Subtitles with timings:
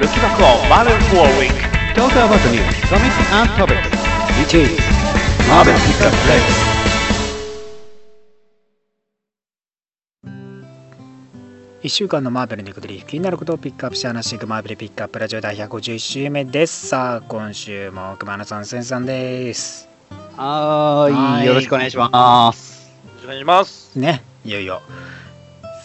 [0.00, 1.54] Looking back on Marvel for a week.
[1.94, 3.86] Talk about the news, comics and topics.
[4.40, 4.76] Which is
[5.46, 6.42] Marvel Pickup Live.
[11.84, 16.88] 1週間のマーベルに行くで気になることをピックアップして話していくマーベルピックアップラジオ第151週目です。
[16.88, 19.88] さあ、今週も熊野さん、せんさんです。
[20.36, 22.90] はーいはいよろしくお願いします。
[22.90, 23.96] よろしくお願いします。
[23.96, 24.82] ね、いよいよ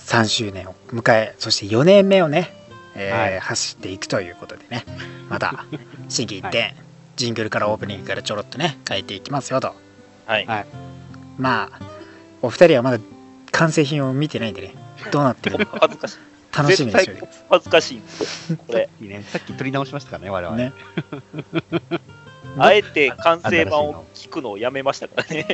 [0.07, 2.58] 3周年を迎え、そして4年目をね、
[2.99, 4.83] えーはい走っていくということでね、
[5.29, 5.65] また
[6.09, 6.75] 心機一転、
[7.15, 9.75] ジングルからオープニングからちょろっとね、変えていきますよと。
[10.25, 10.45] はい。
[10.45, 10.65] はい
[11.37, 11.79] まあ、
[12.41, 12.99] お二人はまだ
[13.51, 14.75] 完成品を見てないんでね、
[15.11, 16.17] どうなってるのか 恥ずかしい。
[16.51, 18.57] 楽しみにしており絶対恥ずかしいんですよ。
[18.67, 20.57] これ、 いいね、さっき撮り直しましたからね、我々。
[20.57, 20.73] ね。
[22.57, 25.47] あえて完成版を聞くのをやめましたからね。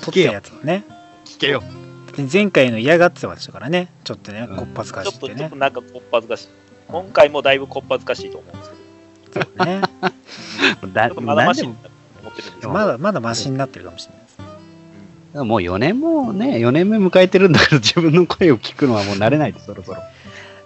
[0.00, 0.84] 撮ったやつをね。
[1.26, 1.62] 聞けよ。
[2.16, 3.88] で前回の嫌がってましたからね。
[4.04, 4.56] ちょっとねうん。
[4.56, 6.48] こっぱずかちょっと、ちょっとなんかこっぱずかしい。
[6.88, 8.70] 今回もだいぶこっぱずかしいと思うんです
[9.32, 9.80] けど、そうね。
[11.20, 12.70] まだましいなんと思ってるんですよ。
[12.70, 14.38] まだまだマシになってるかもしれないです。
[15.32, 20.02] でももう4年もね、4年目迎えてるんだから自分の声を聞くのはもう慣れないです、そろそろ。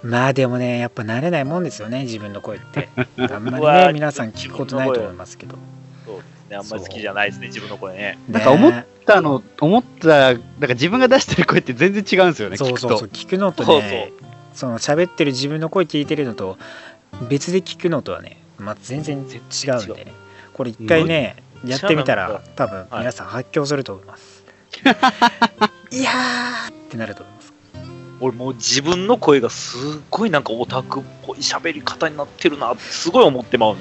[0.03, 2.89] まあでもねやっぱ慣れないもんですよね自分の声って。
[3.19, 5.57] あんまりね皆さん聞くことないと思いますけど
[6.57, 6.63] ね。
[6.63, 8.19] あんまり好きじゃないですね、自分の声ね。
[8.29, 13.09] なんか思っねたの、思った、なんか自分が出してる声って全然違うんですよね、そうそうそう。
[13.09, 14.13] 聞くのとそうね
[14.57, 16.57] その喋ってる自分の声聞いてるのと
[17.29, 19.23] 別で聞くのとはね、まあ、全然違う
[19.85, 20.13] んでね
[20.55, 24.45] これ一回ねやってみたら多分皆さん発狂すると思います、
[25.93, 27.53] い、やーってなると思います
[28.21, 33.77] 俺もう自分の声がすっごいなんかオタクっぽい喋り方になってるなってすごい思ってまう。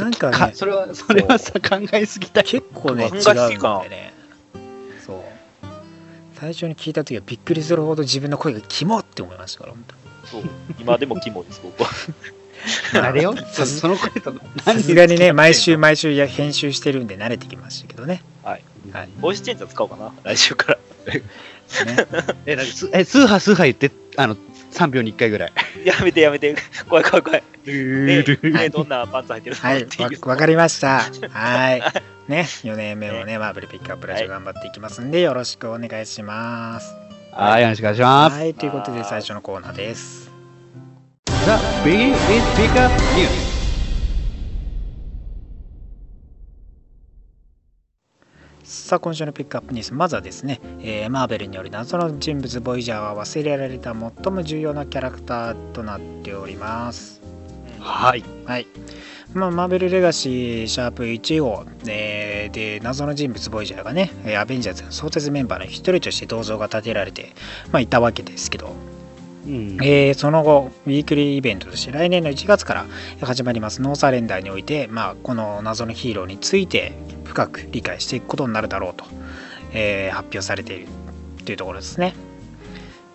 [0.00, 2.44] なんかねかそれは、それはさ、考えすぎたい。
[2.44, 4.12] 結構ね違うんかなでね。
[5.04, 5.20] そう。
[6.38, 9.84] 最初に聞いた時はびっくりするほど自分の声がキモって思いましたから本
[10.24, 10.42] そう。
[10.78, 11.90] 今でもキモいです、僕は。
[13.02, 18.22] あれよ、 その声と当さすがにね毎週毎週や編集してるんで慣れてきましたけどね。
[18.42, 18.62] はい。
[18.92, 19.08] はい。
[19.20, 21.14] ボイスチェンジャー使おうかな、来週から。
[21.14, 21.22] ね。
[22.46, 24.36] え、なんかすえ、スーハースーハー言って、あの、
[24.76, 25.52] 3秒に1回ぐらい。
[25.84, 26.54] やめてやめて、
[26.88, 27.42] 怖い怖い怖い。
[27.64, 31.00] ルねールねどんなパンツ履いてるのはいわわかりました。
[31.30, 31.80] はい。
[32.28, 36.94] ね4年目もねマーベルピックアップラジオ頑張っていきますんでよろしくお願いします。
[37.32, 38.38] はい、よろしくお願いします。
[38.38, 38.54] はい。
[38.54, 40.30] ということで最初のコーナーです。
[41.26, 41.52] The
[41.84, 42.12] Big
[42.56, 43.55] Pickup News.
[48.86, 49.94] さあ今週のピックアップニュース。
[49.94, 57.20] まずはですね、えーマーベルにより謎の人物ボイジャーは忘れられた最も重要なキャラクターとなっております。
[57.80, 58.22] はい。
[58.44, 58.66] はい、
[59.34, 67.32] まあ、マーベルレガシーシャープ1号、えーで謎の人物ボイジャーがねえーアベンジャーズの創設メンバーの一人として銅像が建てられて、
[67.72, 68.72] まあ、いたわけですけど、
[69.46, 72.86] うんえーその後ウィークリーイベントとして来年の1月から
[73.20, 76.92] 始まりますノーサレンダーにおいて、まあ、この謎のヒーローについて
[77.24, 79.04] 深く理解していくことになるだろうと、
[79.72, 80.86] えー発表されている
[81.44, 82.14] というところですね。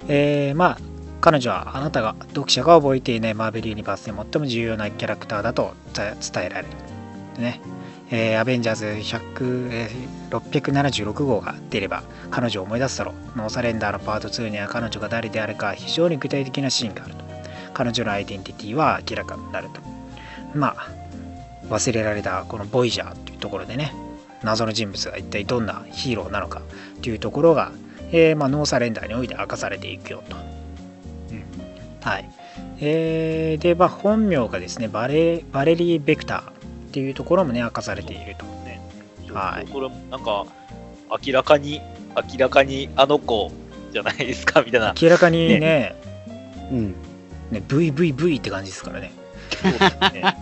[0.07, 0.77] えーまあ
[1.21, 6.67] 彼女はあなたが読者が覚えていないマーベルユニバースで最も重要なキャラクターだと伝えられる。
[7.37, 7.61] ね
[8.11, 13.37] えーアベンジャーズ100、えー676号が出れば彼女を思い出すだろう。
[13.37, 17.25] ノーサレンダーのパート2には彼女が誰であるか非常に具体的なシーンがあると。
[17.73, 19.81] 彼女のアイデンティティは明らかになると。
[20.53, 20.87] まあ、
[21.69, 23.93] 忘れられたこのボイジャーというところでね、
[24.43, 26.61] 謎の人物が一体どんなヒーローなのか
[27.01, 27.71] というところが、
[28.11, 30.35] えーまあ、ノーサレンダーにおいて明かされていくよと。
[31.31, 31.43] うん
[32.01, 32.29] はい。
[32.79, 36.60] えーで、まあ、本名がですね、バレバレリー・ベクター
[36.91, 38.45] っていうところもね、明かされていると。
[38.65, 38.81] ね
[39.31, 40.45] はいそれもなんか、
[41.25, 41.81] 明らかに、
[42.29, 43.49] 明らかにあの子
[43.93, 44.93] じゃないですか、みたいな。
[45.01, 45.95] 明らかにね、
[46.69, 46.95] うん。
[47.49, 49.13] ね VVV って感じですからね。
[50.13, 50.35] ね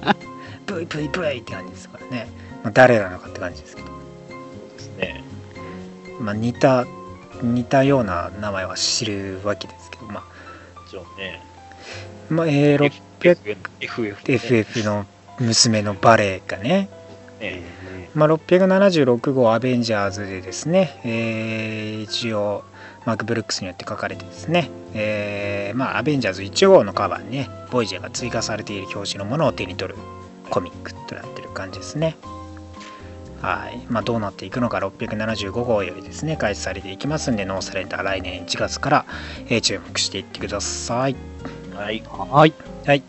[0.66, 2.28] VVV って感じですからね。
[2.62, 3.88] まあ、誰なのかって感じですけど。
[3.88, 3.98] そう
[4.72, 5.22] ですね。
[6.18, 6.86] まあ、似た、
[7.42, 10.20] 似たような名前は知るわけですけど、まも
[10.88, 11.42] ちろんね。
[12.30, 12.90] あ、まあ、えー、
[13.20, 14.34] 600 FF ね。
[14.34, 15.04] FF の
[15.40, 16.88] 娘のバレエがね、
[17.40, 17.62] ね
[18.14, 22.64] まあ、676号アベンジャーズでですね、えー一応
[23.06, 29.98] マーク・ブルックスによって書かれてですね、えーまあ、アベンジャーズ1号のカバーにねボイジャーが追加されている表紙のものを手に取る
[30.50, 32.16] コミックとなっている感じですね。
[33.40, 33.80] はい。
[33.88, 39.06] まあ、どうなっていくのか675号よりですね開始されていきますんでノーサレンダー来年1月から、
[39.46, 41.16] えー注目していってください。
[41.74, 42.02] はい。
[42.06, 42.52] はい。
[42.86, 43.02] はい、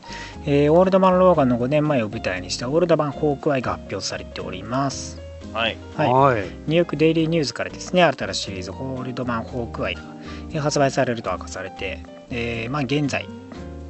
[0.45, 5.19] えーオールドマン・ローガンの5年前を舞台にしたオールドマン・ホークアイが発表されております
[5.53, 5.77] はい。
[5.95, 6.43] はいはい。
[6.43, 10.01] ニューヨークデイリーニュースからですね、新たなシリーズ、ホールドマン・ホークアイが
[10.49, 13.27] えー発売されると明かされて、えーまあ、現在、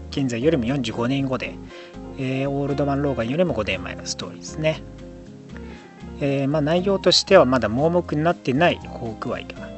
[0.09, 1.53] 現在よりも45年後で、
[2.17, 4.81] えーオールドマン・ローガンよりも5年前のストーリーですね。
[6.19, 9.69] えーまあ、内容としてはまだ盲目になってないホークアイが、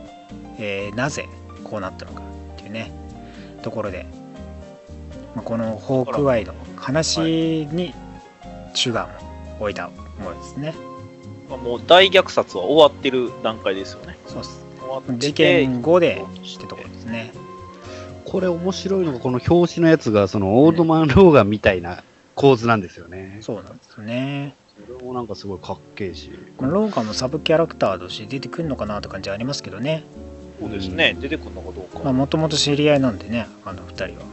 [0.59, 1.25] えーなぜ
[1.65, 2.91] こうなったのかっていうね
[3.61, 4.22] ところで、まあ、
[5.41, 7.19] このホークアイの話
[7.71, 7.93] に
[8.73, 9.07] 主眼を
[9.61, 10.73] 置いたものですね。
[11.49, 14.17] まあもう大虐殺は終わってる段階ですよね。
[14.27, 17.31] そうっす終わってて事件後でしってところですね。
[18.25, 22.03] これ面白いのが、この表紙のやつが、そのオールドマン・ローガンみたいな
[22.35, 23.37] 構図なんですよね。
[23.41, 24.55] そうなんですよね。
[24.87, 26.31] それもなんかすごいかっけえし。
[26.57, 30.03] このローガンのサブキャラクターとして出てくるのかなって感じはありますけどね。
[30.59, 31.15] そうですね。
[31.19, 32.03] 出てくるのかどうか。
[32.03, 34.25] まあもともと知り合いなんでね、あの二人は。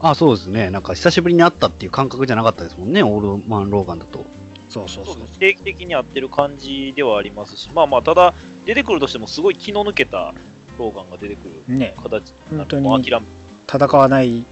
[0.00, 0.70] あ、そうですね。
[0.70, 4.24] なんか久しぶりに会ったっていう感覚じゃなかったですもんね、オールドマン・ローガンだと。
[4.68, 10.32] そうそうそううそです定期的にやってる感じではありますし、まあまあ、ただ、出てくるとしても、すごい気の抜けた
[10.78, 13.24] ローガンが出てくるね、形になる本当に
[13.66, 14.44] 戦わない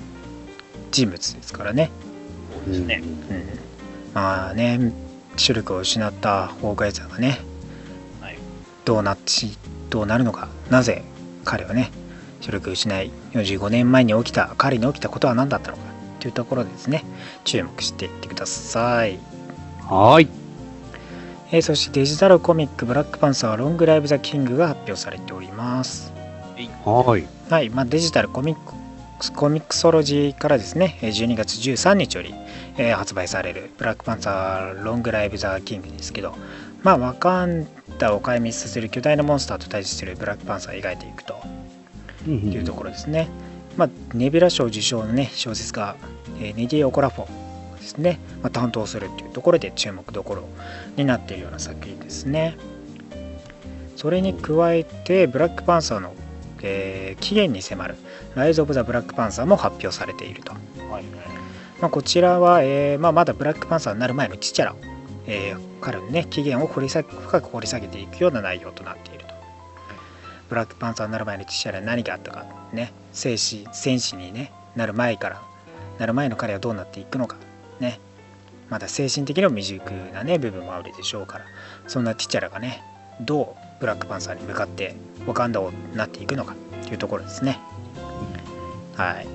[0.90, 1.90] 人物ですからね。
[2.64, 3.02] そうですね。
[3.02, 3.58] うん。
[4.12, 4.92] まあね、
[5.36, 7.40] 視力を失ったホークアイザーがね、
[8.20, 8.38] はい
[8.84, 9.56] どうなってし、
[9.88, 11.04] どうなるのか、なぜ
[11.44, 11.90] 彼はね、
[12.40, 15.82] 視力を失い、45年前に起きた、彼に起きたことは何だったのか
[16.20, 17.04] というところでですね、
[17.44, 19.18] 注目していってください。
[19.82, 20.28] はーい。
[21.50, 26.12] えーそしてデジタルコミックブラックパンサーロングライブザキングが発表されております。
[26.84, 27.26] はーい。
[27.48, 28.78] はい、まあ、デジタルコミック
[29.34, 32.34] コミックソロジーからですね、えー12月13日より、
[32.76, 36.36] えー発売されるブラックパンサーロングライブザキングですけど、
[36.82, 37.66] まあ、ワカン
[37.98, 41.40] ダを壊滅させる巨大なモンスターと対峙するブラックパンサーを描いていくと
[42.28, 43.28] うんうんいうところですね。
[43.76, 45.96] まあ、ネビュラ賞受賞のね、小説家、
[46.40, 47.26] えーネディ・オコラフォ
[47.76, 50.48] ですね、まあ、担当するっていうところで注目どころ
[50.96, 52.56] になっているような作品ですね。
[53.96, 56.14] それに加えて、ブラックパンサーの、
[56.62, 57.96] えー起源に迫る
[58.34, 60.52] ライズ・オブ・ザ・ブラックパンサーも発表されていると。
[60.90, 61.04] はい
[61.80, 64.76] まあ、こちらは、えーまあ、まだブラックパンサーになる前のチチャラを、
[65.26, 69.07] えー彼のね、起源を掘り下げ深く掘り下げていくような内容となって。
[70.48, 75.42] ブラックパンサーになる前のチチャラ何があったか、ね、戦士戦士に、ね、なる前から、
[75.98, 77.36] なる前の彼はどうなっていくのか、
[77.80, 78.00] ね、
[78.70, 81.44] まだ精神的にも未熟な、ね、部分もあるでしょうから、
[81.86, 82.82] そんなティチャラがね、
[83.20, 84.94] どうブラックパンサーに向かって
[85.26, 86.54] ワカンダをなっていくのか
[86.84, 87.58] というところですね。
[88.96, 89.26] はい。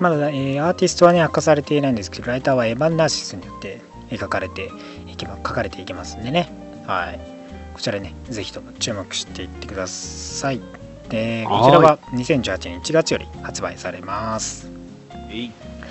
[0.00, 3.80] まだ、えーアーティストはね、明かされていないんですけど、ライターはエヴァン・ナーシスによって
[4.10, 4.70] 描かれて
[5.06, 6.50] いきま、書かれていきますんでね。
[6.86, 7.39] はい。
[7.80, 10.60] こちらね、ぜひとも注目していってください。
[11.08, 14.70] で、こちらは2018年1月より発売されます。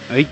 [0.08, 0.28] はい。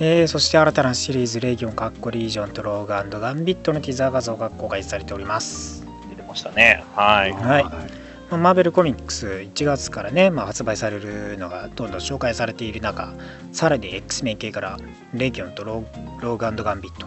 [0.00, 5.82] えーそして新たなシリーズ、レギオン、カッコリージョンとローガンガンビットのティザー画像が公開されております。
[6.10, 6.84] 出てましたね。
[6.94, 7.32] はい。
[7.32, 13.14] はいまあマーベルコミックス1月からね、まあ、発売されるのがどんどん紹介されている中
[13.52, 14.76] さらに X メン系から
[15.14, 17.06] レギオンとローガンガンビット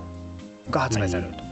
[0.72, 1.51] が発売されると、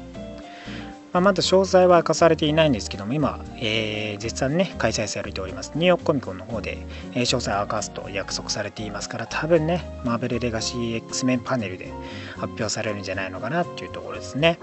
[1.11, 5.71] まあ、まだ詳細は明かされていないんですけども今、えー絶賛ね開催されております。
[5.75, 6.77] ニューヨークコミコンの方で、
[7.13, 11.91] えー詳細を明かすと約束されていますから多分ねマーベルレガシー X メンパネルで
[12.35, 14.59] 発表されるんじゃないのかなっていうところですね。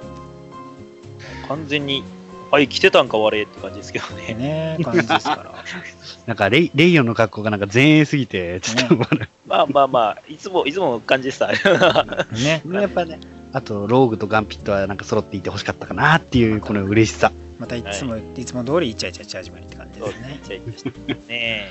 [1.48, 2.02] 完全に、
[2.50, 4.76] はい、来てたんか、我って感じですけどでね。
[4.78, 5.52] ね感じですから。
[6.26, 8.96] なんかレイ、レイヨンの格好がなんか前衛すぎて、ちょっと、
[9.46, 11.48] まあまあまあ、いつも、いつもの感じでした。
[12.32, 12.62] ね。
[12.72, 13.20] やっぱね、
[13.56, 17.32] あと、ローグとガンビットはなんか揃っていてほしかったかなっていう、この嬉しさ。
[17.58, 20.84] またいつも、い、つも通りイチャイチャチャ始まりって感じです
[21.26, 21.70] ね。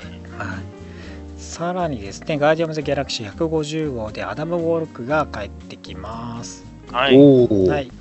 [1.36, 6.64] さらにですね、ガーディアンズ・ギャラクシー150号でアダム・ウォーロックが帰ってきます。
[6.90, 7.16] はい。
[7.16, 7.92] おお、はい。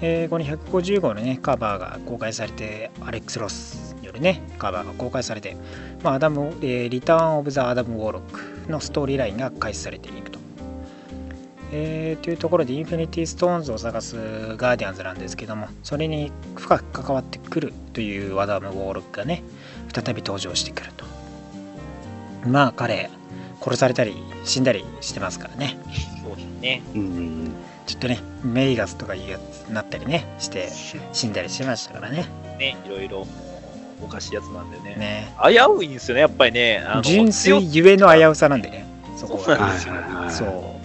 [0.00, 5.58] えーこの150号のね、カバーが公開されて、アレックス・ロスによるね、カバーが公開されて、
[6.02, 10.35] まあ、アダム、えーリターン・オブ・ザ・アダム・ウォーロックのストーリーラインが開始されていくと。
[11.72, 14.16] えーというところで、インフィニティ・ストーンズを探す
[14.56, 19.42] ガーディアンズなんですけども、それに深く関わってくるというアダム・ウォーロックがね、
[19.92, 21.04] 再び登場してくると。
[22.46, 23.10] まあ、彼、
[23.60, 25.76] 殺されたり死んだりしてますからね。
[26.22, 26.82] そうですね。
[26.94, 27.50] うん。
[27.86, 30.68] ちょっとね、メイガスとかいうやつになったりね、して
[31.12, 32.26] 死んだりしましたからね。
[32.58, 33.26] ね、いろいろ、
[34.02, 34.96] おかしいやつなんでね。
[34.96, 36.84] ね危ういんですよね、やっぱりね。
[37.02, 39.58] 純強粋ゆえの危うさなんでね、そこが。
[40.30, 40.75] そう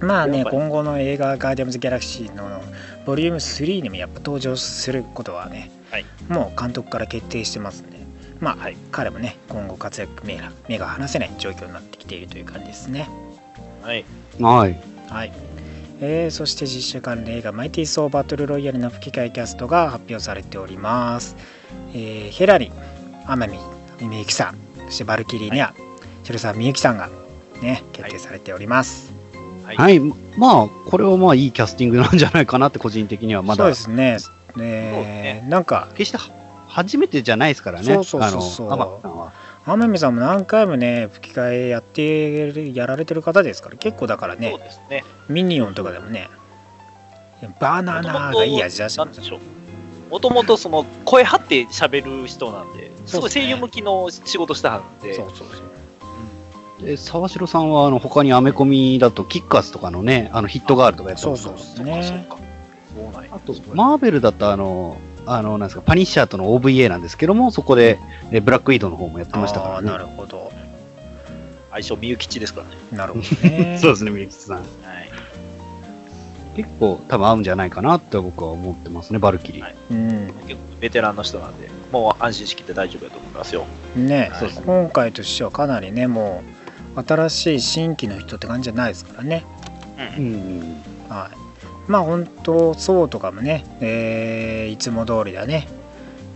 [0.00, 2.62] まあね、今後の映画「ガーディアムズ・ギャラクシー」の
[3.04, 7.98] ボリューム3にもやっぱ登場することはね、はいもう監督から決定してますんで、
[8.40, 13.08] まあ、はい彼もね、今後活躍目が目が離せない状況になってきているという感じですね。
[13.82, 14.04] はい。
[14.40, 14.80] はい。
[15.08, 15.32] はい。
[16.00, 21.36] えーそして実写関連映画「マイティー・ソー・バトル・ロイヤル」の吹き替えキャストが発表されております。
[21.92, 23.58] えーヘラリー、天海
[24.08, 25.74] みゆきさん、そしてバルキリーには、
[26.22, 27.08] 広沢みゆきさんが
[27.62, 29.17] ね決定されております、はい。
[29.76, 30.00] はい。
[30.00, 33.64] まあ、これはまあいいキャスティングなんじゃないかなって個人的にはまだ。
[33.64, 34.64] そうですねそうね
[35.42, 36.30] ねなんか決しては
[36.66, 37.84] 初めてじゃないですからね。
[37.84, 39.32] そうそうそうそう
[39.70, 45.04] 天海さんも何回もね吹き替えやってるやられてる方ですから結構だからそうねですね。
[45.28, 46.28] ミニオンとかでもね
[47.60, 49.40] バナナがいい味出してますなんでしょう。
[50.10, 55.67] もともとその声張って喋る人なんで、すごいそうですね声優向きの仕事したはずで、そうそうそう
[56.80, 61.52] で、沢城さんは、あの、他にアメコミだと、キッカーズとかのね、あの、ヒットガールとかやってますか？
[61.52, 62.36] らそうそうそうか、そうねか。
[62.94, 63.30] そうなんや。
[63.32, 67.98] あと、マーベルだと、あの、あの、なんですか、パニッシャーとの OVA なんですけども、そこで、
[68.30, 69.88] えブラックウィードの方もやってましたからね。
[69.90, 70.52] なるほど
[71.70, 72.72] 相性みゆきちですからね。
[72.92, 74.56] なるほどね そうですね、みゆきさん。
[74.56, 74.64] はい。
[76.56, 79.62] 結構、多分合うんじゃないかなって僕は思ってますね、バルキリー。
[79.62, 83.66] はいうん結構ベテランの人なんで、もう安心しきって大丈夫だと思いますよ。
[83.96, 86.57] ねそうですね今回としてはかなりねもう
[87.06, 89.44] 新しい新規の人って感じじゃないですからね。
[90.16, 90.20] う。
[90.20, 90.60] うん。
[90.60, 90.82] ん。
[91.08, 91.90] はい。
[91.90, 95.68] まあ本当そうとかもね、えーいつも通りだね。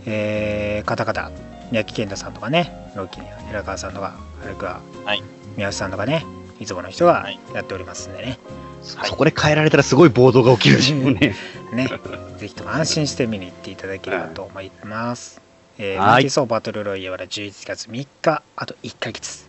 [0.05, 1.31] えー、カタカタ
[1.71, 5.23] 宮城健太さんとかねロッキー平川さんとかあるいははい。
[5.55, 6.25] 宮内さんとかね
[6.59, 7.39] いつもの人がはい。
[7.53, 8.39] やっておりますんでね、
[8.95, 9.09] はい。
[9.09, 11.35] そこで変えられたらすごい暴動が起きるでしょうね。
[11.73, 11.89] ね、
[12.37, 15.41] ぜひとも安心して見に行っていただければと思います。
[15.79, 16.23] えー、はい。
[16.23, 19.47] マーソーバトルロイヤルは11月3日、あと1ヶ月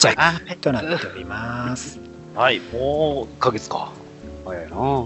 [0.00, 1.98] 弱あ、となっております。
[2.34, 3.92] はい、もう1ヶ月か。
[4.44, 5.04] 早いな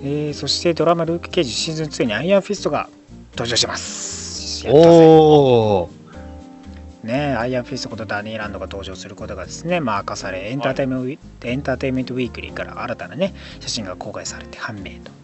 [0.00, 2.88] えー、そしてドラマルーク・ケージシーズン2にアイアンフィストが
[3.32, 4.66] 登場します。
[4.68, 7.06] おー。
[7.06, 15.18] ね、アイアンフィストことダニーランドが登場することがですね、まあ、明かされエンターテイメントウィ、エンターテイメントウィークリーから新たなね写真が公開されて判明と。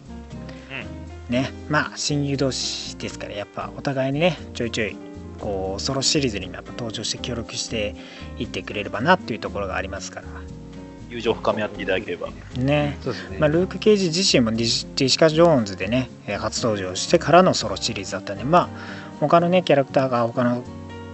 [1.29, 4.95] ね、まあ親友同士ですからやっぱお互いにねちょいちょい
[5.39, 7.95] こうソロシリーズにもやっぱ登場して協力して
[8.37, 10.27] いってくれればなっていうところがありますから
[11.09, 12.29] 友情深め合っていただければ。
[12.57, 12.97] ね。
[13.01, 13.37] そうですね。
[13.37, 18.69] まあ、ルーク・ケイジ自身もディジディシカ・ジョーンズでねえー初登場してからのソロシリーズだったんでまあ
[19.19, 20.63] 他のねキャラクターが他の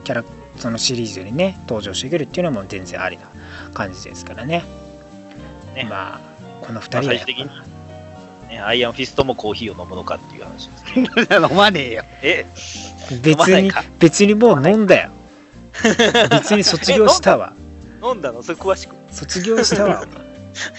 [0.03, 0.23] キャラ
[0.57, 3.29] そのシリーズにね登場してくるっていうのも全然ありな
[3.73, 4.63] 感じですからね
[5.75, 6.21] ねまあ
[6.65, 7.49] この2まあ人はやっ最終的に、
[8.51, 11.09] ね、アイアンフィストもコーヒーを飲むのかっていう話ですね。
[11.49, 12.03] 飲まねえよ。
[12.21, 12.45] え、
[13.21, 15.09] 別に別にもう飲んだよ。
[16.29, 17.53] 別に卒業したわ。
[18.03, 18.43] 飲んだの？
[18.43, 18.95] それ詳しく。
[19.09, 20.05] 卒業したわ。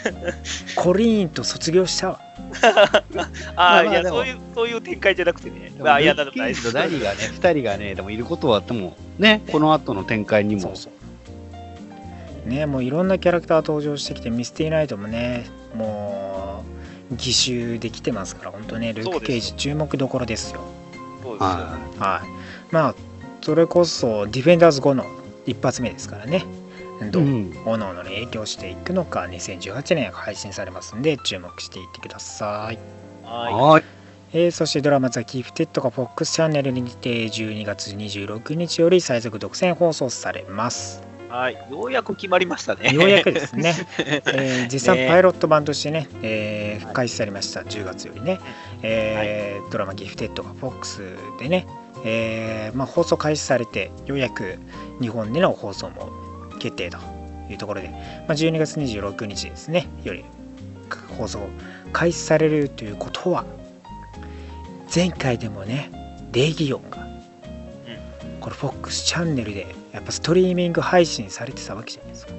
[0.77, 2.21] コリーンと卒業したわ。
[3.57, 5.73] ああ、いや、そういう、そういう展開じゃなくてね。
[5.83, 6.99] あいや、だルッキーズめないです。
[6.99, 10.75] とダニーがね、二人がね、でもいることはあっても、ね、この後の展開にも、
[12.45, 16.62] ねもういろんなキャラクター登場してきてミスティナイトもねもう
[17.13, 20.61] 義手できてますから本当ねルーク・ケイジ注目どころですよ
[21.23, 21.47] そうですよ。
[21.47, 22.29] ははい
[22.73, 22.95] まあ
[23.43, 25.05] それこそディフェンダーズ後の
[25.47, 26.45] 一発目ですからね
[27.01, 27.11] い。
[27.11, 27.53] どう、ん。
[27.65, 32.79] 各々に影響していくのか2018年配信されますんで注目していってください
[33.25, 33.85] ははい。
[34.35, 41.12] えーそしてドラマザ・ギフテッドが FOX チャンネルにて12月26日より最速独占放送されます。
[41.51, 41.55] い。
[41.55, 41.71] はい。
[41.71, 42.93] ようやく決まりましたね。
[42.93, 48.39] ようやくですね、 えー実際ねパイロット版としてね、えー開始されました、10月よりね、
[48.83, 51.67] えードラマギフテッドが FOX でね、
[52.05, 54.59] えーまあ、放送開始されて、ようやく
[55.01, 56.11] 日本での放送も
[56.59, 56.99] 決定と
[57.49, 57.97] いうところで、ま
[58.29, 60.25] あ、12月26日ですね、より
[61.17, 61.41] 放送
[61.93, 63.45] 開始されるということは、
[64.95, 65.91] 前回でもね、
[66.33, 67.07] レギオンが、
[68.41, 72.33] これ FOX チャンネルでやっぱストリーミング配信されてたわけじゃないですか。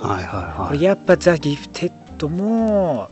[0.00, 0.68] はいはいはい。
[0.68, 3.08] これやっぱザ・ギフテッドも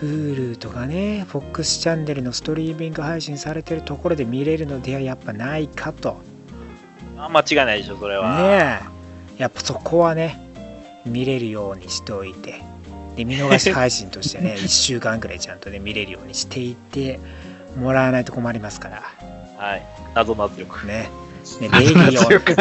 [0.00, 6.18] Hulu とかね FOX チャンネルのストリーミング配信されてるところで見れるのではやっぱないかと
[7.18, 8.38] あ間違いないでしょ、それは。
[8.38, 8.80] ね
[9.36, 10.40] えやっぱそこはね
[11.04, 12.62] 見れるようにしておいて
[13.16, 17.20] で見逃し配信としてね 1週間くらいちゃんとね見れるようにしていって
[17.76, 19.02] もらわないと困りますから
[19.58, 19.86] はい。
[20.14, 20.86] 謎の圧力。
[20.86, 21.10] ね
[21.58, 22.06] ね、レギオン、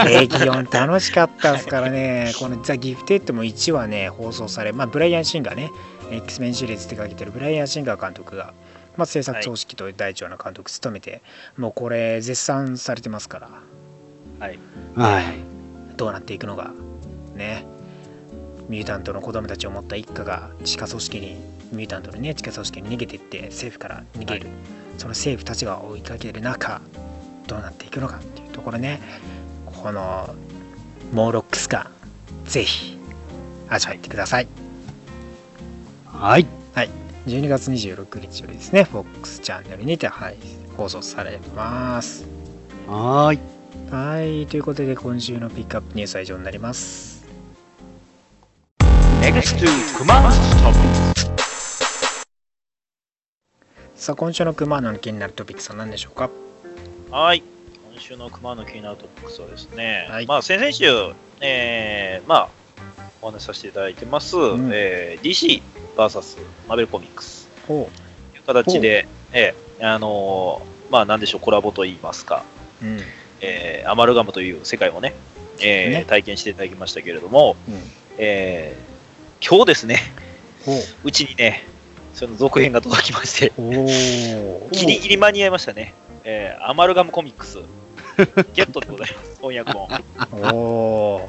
[0.06, 5.72] レギオン楽しかったですからね、このザ・ギフテッドも1話ね、放送され、まあ、ブライアン・シンガーね、
[6.12, 8.54] X メンシリーズって書いてるブライアン・シンガー監督が、
[8.98, 11.22] まあ、制作総指揮と第一話の監督務めて、
[11.58, 13.50] もうこれ絶賛されてますから、
[14.40, 14.60] はい。
[14.96, 15.24] はい。
[15.98, 16.72] どうなっていくのが、
[17.36, 17.66] ね、
[18.70, 21.38] ミュータントの子供たちを持った一家が地下組織に、
[21.74, 24.48] ミュータントのね、地下組織に逃げていって、政府から逃げる、
[24.98, 26.82] その政府たちが追いかける中、
[27.48, 29.00] どうなっていくのかっていうところね、
[29.66, 30.36] この
[31.14, 31.88] モーロックス感、
[32.44, 32.98] ぜひ
[33.70, 34.48] 味わってください。
[36.06, 36.46] はい。
[37.26, 40.36] 12月26日よりですね、FOX チャンネルにて、はい、
[40.76, 42.26] 放送されます。
[42.88, 43.40] はーい。
[43.92, 47.26] はい、ということで今週のピックアップニュースは以上になります。
[49.22, 51.30] Next Topics
[53.96, 56.30] さあ、今週のクマの気になるトピックスは何でしょうか？
[57.12, 57.44] はい。
[58.00, 60.86] 今週の熊の気になるトピックスはですね、はいまあ先々週、
[61.42, 62.50] えー、まあ、
[63.22, 65.62] お話しさせていただいてます、んえー DC
[65.98, 66.38] VS
[66.70, 67.90] マーベルコミックスほ
[68.32, 72.46] という形で、えーあのーまあなんでしょう、コラボといいますか、
[72.82, 72.86] う。
[72.86, 73.00] うん。
[73.42, 75.14] えーアマルガムという世界をね、
[75.60, 77.82] えーね体験していただきましたけれども、うん。
[78.18, 80.00] えー今日ですね、
[80.64, 80.76] ほう。
[81.04, 81.66] うちにね、
[82.14, 83.52] その続編が届きまして。
[84.72, 85.94] ギリギリ間に合いましたね。
[86.24, 87.60] えーアマルガムコミックス、
[88.54, 89.88] ゲットでございます、翻訳本。
[90.54, 91.28] おー。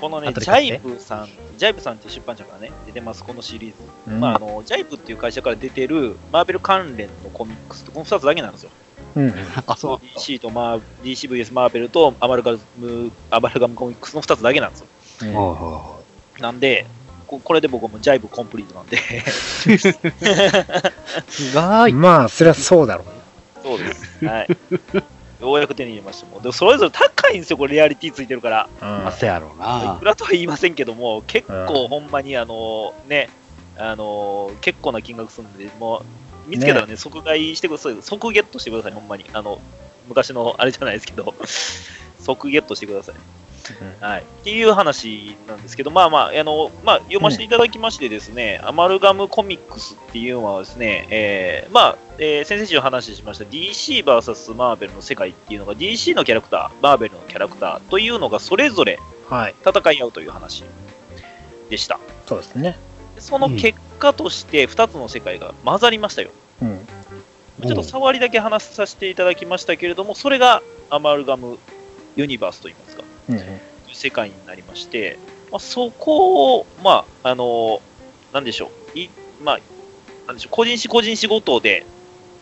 [0.00, 3.76] このね、ジャイブさん、ジャイブさんっていう出版社からね、出てます、このシリーズ。
[4.08, 8.70] うんまあ、あの、ジャイブっていう会社から出てるマーベル関連のコミックスって、この2つだけなんですよ。
[9.16, 9.34] うん。
[9.66, 9.96] あ、そう。
[10.18, 14.86] DC とマー、DCVS マーベルとアマルガム、アマルガムコミックスの2つだけなんですよ。
[15.22, 16.00] うんはいは
[16.38, 16.86] なんで、
[17.26, 18.96] ここれで僕もジャイブコンプリートなんで。
[21.28, 21.92] すごい。
[21.92, 23.06] まあ、そりゃそうだろう。
[23.62, 24.24] そうです。
[24.24, 24.48] はい。
[25.40, 26.26] ようやく手に入れました。
[26.26, 28.68] もうでもそれぞれ高いんですよ、これ、レアリティついてるから。
[28.80, 30.04] うん汗やろういなく。
[30.04, 33.28] らとは言いませんけども、結う構ほんまにあのね、
[33.76, 35.98] あの結構な金額するんで、も
[36.46, 37.96] う見つけたらね、即買いしてください。
[38.00, 39.24] 即ゲットしてください、ほんまに。
[39.32, 39.60] あの、
[40.06, 41.34] 昔のあれじゃないですけど、
[42.20, 43.14] 即ゲットしてください。
[44.00, 44.20] はい。
[44.20, 58.98] っていう話なんですけど、まあまあ、あの、まあ、読ませていただきましてですね、アマルガムコミックスっていうのはですね、えーまあ、えー先々週お話ししました DCVS マーベルの世界っていうのが DC のキャラクター、マーベルのキャラクターというのがそれぞれ
[59.28, 59.54] はい。
[59.64, 60.64] 戦い合うという話
[61.68, 62.00] でした。
[62.26, 62.76] そうですね。
[63.14, 66.30] でその結果として2つの世界が混ざりましたよ。
[66.60, 66.86] うん。
[67.62, 71.58] ちょっと触りだけ話させていただきましたけれども、それがアマルガム
[72.16, 72.89] ユニバースといいますか、
[73.36, 73.38] うん。
[73.38, 73.48] とい
[73.92, 75.18] う世界になりまして、
[75.50, 77.80] まあ、そこを、まあ、あの、
[78.32, 79.10] なんでしょう、い
[79.42, 79.60] まあ、
[80.26, 81.86] なんでしょう、個人誌個人誌ごとで、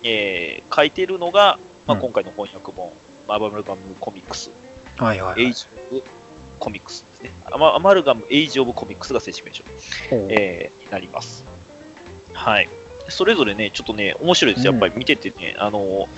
[0.03, 2.93] えー書いてるのが、まあ、うん今回の翻訳本、
[3.29, 4.51] アマルガムコミックス、
[4.97, 5.43] はいはい、はい。
[5.43, 6.03] エイジオブ
[6.59, 7.31] コミックスですね。
[7.51, 9.65] アマアマルガムエイジオブコミックスが正式名称。
[10.11, 11.45] えーになります。
[12.33, 12.69] はい。
[13.09, 14.67] それぞれね、ちょっとね、面白いです。
[14.67, 16.09] やっぱり見ててね、あの、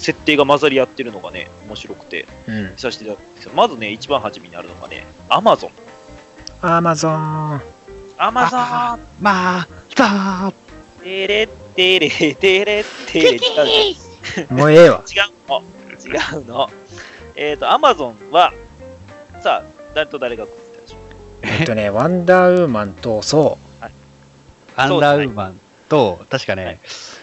[0.00, 2.78] 設定が混ざり合ってるのがね、面白くて、うん見。
[2.78, 5.70] させていただくんですけど、まずね、一番初めにあるのがね、アマゾン。
[6.62, 7.62] アマゾン。
[8.18, 8.60] アマゾン
[9.20, 10.06] まあ、さ
[10.48, 10.52] あ、
[11.02, 12.34] テレテレテ
[12.64, 13.38] レテレ違
[14.50, 15.02] う もうええわ。
[15.08, 15.62] 違うの。
[16.04, 16.70] 違うの。
[17.36, 18.52] えっ、と、アマゾンは、
[19.42, 21.00] さあ、誰と誰がくっついたでしょう？
[21.42, 23.58] えっとね、ワンダーウーマンと、そ
[24.76, 26.78] アンダーウーマンと、確かね、はい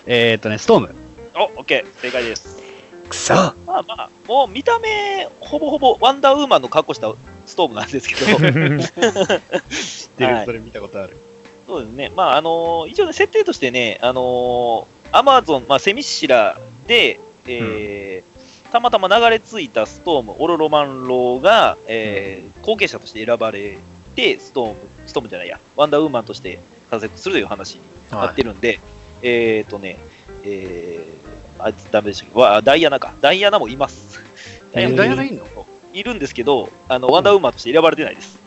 [0.08, 0.96] えーっとね、ストーム。
[1.36, 2.57] お、オッケー、正解です。
[3.08, 3.34] う、くそ。
[3.34, 7.13] まあまあ、もう見た目、ほぼほぼワンダーウーマンの格好した
[7.46, 10.46] ストーブなんですけど、知ってる、はい。
[10.46, 11.17] それ見たことある。
[11.67, 18.38] そうですね、まあ、あのー一応ね、設定としてね、あのアマゾン、まあ、セミシラで、えー
[18.72, 23.78] たまたま流れ着いたストーム、オロロマンローが、えー後継者として選ばれ
[24.15, 28.80] て、ストーム、ストームじゃないや、ワンダーウーマンとして活躍するという話になってるんで、
[29.22, 29.98] えっ、とね、
[30.43, 32.39] えー、あいつダメでしたっけ？
[32.39, 33.13] わダイアナか。
[33.22, 34.20] ダイアナもいます。
[34.74, 35.46] えーダイアナいんの？
[35.93, 38.38] いるんですけど、あの、ワンダーウーマンとして選ばれてないです。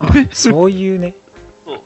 [0.00, 1.14] あそういうね。
[1.64, 1.80] そう。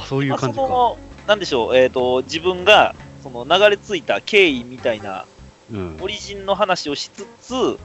[0.00, 0.68] あ、そういうまあ、そ感じか。
[0.68, 5.26] の、なんでしょう、えっ、と、自分が、その流れ着いた経緯みたいな、
[5.72, 5.96] うん。
[6.00, 7.78] オリジンの話をしつつ、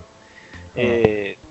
[0.76, 1.46] えー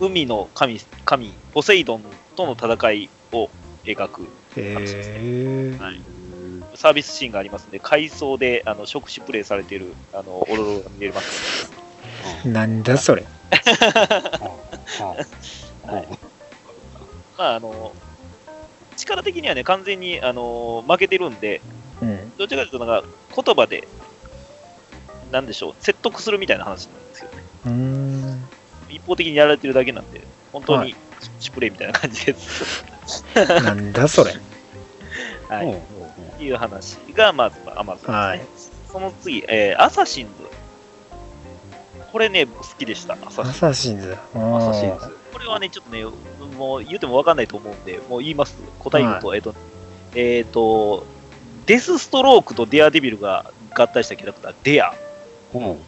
[0.00, 2.02] 海の神、神、ポセイドン
[2.34, 3.48] との戦いを
[3.84, 4.22] 描く
[4.56, 5.76] へえ。
[5.80, 6.00] はい
[6.74, 11.72] サービスシーンがありますので、海藻で、あの、触手プレイされている、あの、オロロが見れます。
[12.44, 13.24] なんだそれ。
[15.86, 16.18] はい
[17.36, 17.92] まあ、あの、
[18.96, 21.34] 力的にはね、完全に、あの、負けてるん。
[21.40, 21.60] で、
[22.00, 22.32] うん。
[22.36, 23.02] どちらかというと、なん。
[23.02, 23.08] か、
[23.42, 23.88] 言葉で、
[25.32, 25.46] なん。
[25.46, 27.08] でしょう、説得するみたいな話なん。
[27.08, 27.42] ですよね。
[27.64, 28.48] うーん。
[28.88, 30.10] 一方的にやられてるだけなん。
[30.10, 30.94] で、本当はに
[31.40, 32.84] シプレイみたいな感じです。
[33.64, 33.92] なん。
[33.92, 34.32] だそれ。
[35.48, 35.82] はい。
[36.34, 38.16] っていう話が、まず、アマゾンですね。
[38.16, 38.42] はい
[38.94, 40.32] その次、えーアサシンズ。
[42.12, 43.18] これね、好きでした。
[43.26, 43.58] アサアシンズ。
[43.58, 44.16] サシンズ。
[44.36, 45.16] アサシンズ。
[45.32, 46.04] これはね、ちょっとね、
[46.56, 48.56] もう言うても分かんないと思うんで、もう言います。
[48.78, 49.54] 答え言うと、えっ、と、
[50.14, 51.06] えっ、と、
[51.66, 54.94] デスストロークとデアデビルが合体したキャラクター、デア。
[55.52, 55.78] おう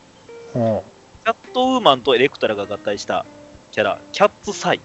[0.54, 0.82] おう
[1.22, 3.24] キャットウーマンとエレクトラが合体した
[3.70, 4.80] キャラ、キャッツサイ。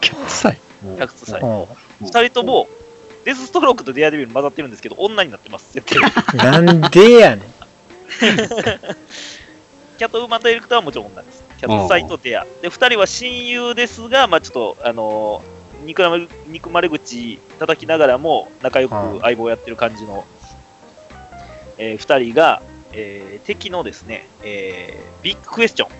[0.00, 0.60] キャッツサイ。
[0.80, 1.42] キャッツサイ。
[2.00, 2.68] 二人とも、
[3.24, 6.00] デスストロークとデアデビル混ざってるんですけど、女になってます、設定。
[6.36, 7.46] なんでやねん。
[9.98, 11.44] キャットウーマンとエレクターはもちろん女です。
[11.58, 12.46] キャットサイとデア。
[12.60, 20.24] で、二人は親友ですが、まあちょっと、あのー憎まれ憎まれ口叩きながらも仲良く相棒をやってる感じの、
[21.78, 25.90] えー二人が、えー敵のですね、えービッグクエスチョン、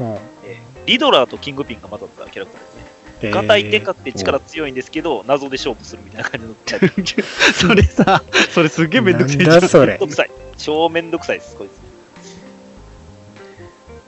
[0.00, 2.86] うんえーリドラーとキングピンが混ざったキャラクターですね。
[3.20, 7.22] えー硬いでかくて力強いんですけど、謎で勝負するみたいな感じのキャラクター。
[7.68, 10.30] それさ、それすっげえめんどくさいなんだそれめんどくさい。
[10.56, 11.70] 超めんどくさいです、こいつ。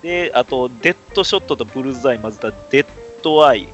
[0.03, 2.87] で、あと、デッドショットとブルーズアイ混ぜたデッ
[3.23, 3.69] ドアイ。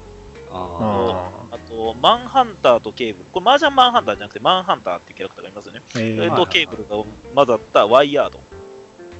[0.49, 3.25] あああと、マンハンターとケーブル。
[3.31, 5.81] これ、マージャンマンハンターじゃなくて、マンハンターっていうキャラクターがいますよね。
[5.93, 7.03] ーえーそれと、ケーブルが
[7.35, 8.41] 混ざったワイヤードっ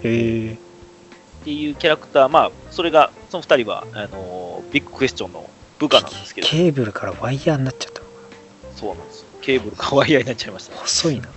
[0.04, 2.30] えーていうキャラクター。
[2.30, 8.08] まあ、それが、その二人は、あのービッグクエスチョンの部下なんですけど、ケーブルからワイヤーになっちゃったの
[8.76, 9.28] そうなんですよ。
[9.42, 10.76] ケーブルがワイヤーになっちゃいました。
[10.78, 11.30] 細いな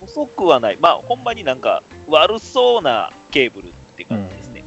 [0.00, 0.76] 細くはない。
[0.80, 4.64] まあ、ほんまになんか、悪そうなケーブルって感じですね。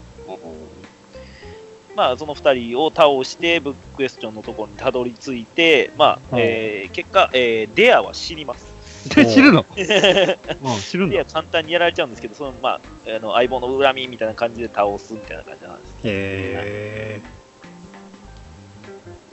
[1.96, 8.68] まあ、その2人を倒して、ブッククエスチョンのところにたどり着いて、まあ、うんえー結果、えーデアは死にます。
[9.16, 9.66] で 知るの？
[9.76, 11.26] 知るんだア。
[11.26, 12.82] 簡単にやられちゃうんですけど、その、まあ、
[13.16, 15.94] あの相棒の恨みみたいな感じで倒すみたいな感じなんです。
[16.04, 17.22] え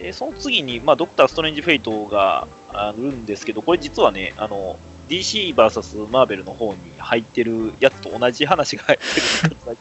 [0.06, 9.04] で、その次に、まあ、ドクター・ストレンジ・フェイトがあるんですけど、これ実はね、あの、DCVS マーベルの方に入ってるやつと同じ話が 入って
[9.48, 9.74] るんですー、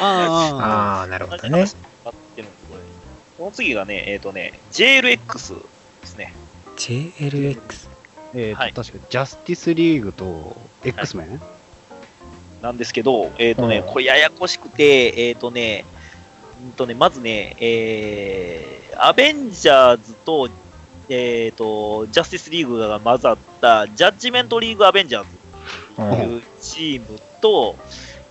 [0.00, 1.66] あああなるほどね。
[3.36, 5.60] その次がね、えっ、とね、JLX
[6.00, 6.34] ですね。
[6.76, 7.60] JLX
[8.34, 8.72] えーとはい。
[8.72, 11.40] 確かジャスティスリーグと X メン、
[12.62, 13.92] なんですけど、えっ、とね、うん。
[13.92, 15.84] これややこしくて、えっ、とね、
[16.62, 20.48] うんとね、まずね、えー、アベンジャーズと、
[21.08, 25.28] えっ、と、ジャスティスリーグが混ざった、ジャッジメントリーグアベンジャーズ。
[26.00, 27.76] っていうチームと、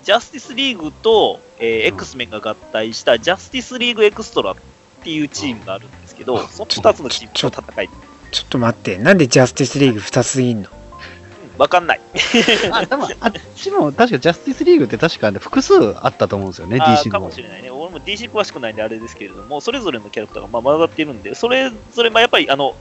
[0.03, 1.95] ジャスティスリーグと、えーうん。
[1.95, 4.55] X メンが合体したジャスティスリーグエクストラっ
[5.03, 6.47] ていうチームがあるんですけど、うん。
[6.47, 7.89] その2つのチームの戦い、
[8.31, 10.69] ちょっと待ってなんでジャスティスリーグ2ついんの？
[10.71, 10.77] うん
[11.57, 12.01] わかんない。
[12.71, 15.73] あ、多分あっちも確かジャスティスリーグって確かね複数
[16.05, 17.25] あったと思うんですよね、DC かの。
[17.25, 17.71] もしれないね。
[17.97, 22.75] 俺も DC 詳しくないんであれですけれども、それぞれのキャラクターがまあ混ざっているんで、それぞれまあやっぱりあの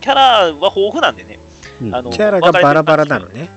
[0.00, 1.38] キャラは豊富なんでね、
[1.82, 1.94] うん。
[1.94, 3.50] あのキャラがバラバラなのね。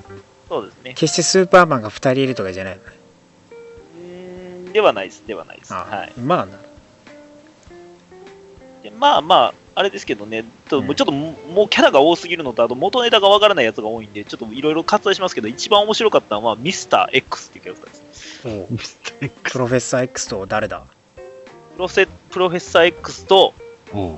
[0.48, 0.94] そうですね。
[0.94, 5.74] 決してスーパーマンが2人いるとかじゃないのではないです、ではないです。
[5.74, 5.78] あ。
[5.78, 6.58] はい、まあな。
[8.82, 10.86] でまあまあ、あれですけどね、ちょっうん。
[10.88, 18.44] とちょっとももうキャラが多すぎるのと、あと元ネタがわからないやつが多いんで、ちょっといろいろ割愛しますけど、一番面白かったのはミスター X っていうキャラクターです。
[18.48, 18.66] ね。
[18.70, 20.84] ミスター X プロフェッサー X と誰だ？
[21.16, 23.54] プロセプロフェッサー X と、
[23.94, 23.96] う。
[23.96, 24.16] ん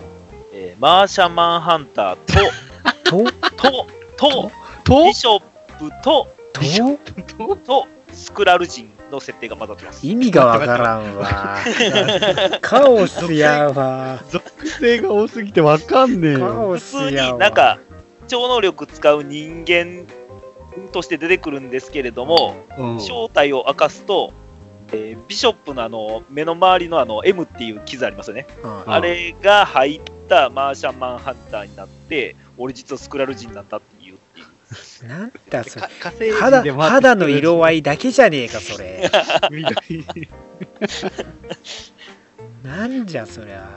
[0.52, 2.16] えーマーシャンマンハンター
[3.04, 3.30] と、と？
[3.56, 3.86] と、
[4.16, 4.50] と、
[4.92, 5.00] と？
[5.04, 5.40] ビショッ
[5.78, 6.26] プと、
[7.46, 7.56] と？
[7.56, 10.07] と、スクラル人の設定が混ざってます。
[10.07, 11.59] 意味がわからんわ
[12.61, 16.70] カオスやわ属性が多すぎてわかんねえカよ。
[16.70, 17.79] オ普通になんか、
[18.29, 20.07] 超能力使う人間
[20.92, 24.33] として出てくるんですけれども、うん正体を明かすと、
[24.92, 28.46] えービショップのあの目の周りのあの M っていう傷ありますよね。
[28.62, 33.93] うんあれが入ったマーシャンマンハンターになって、俺実はスクラル人なんだって。
[35.06, 35.82] なんだそれ。
[35.82, 39.10] か火星人肌肌の色合いだけじゃねえかそれ。
[39.50, 40.06] 緑
[42.64, 43.68] なんじゃそりゃ。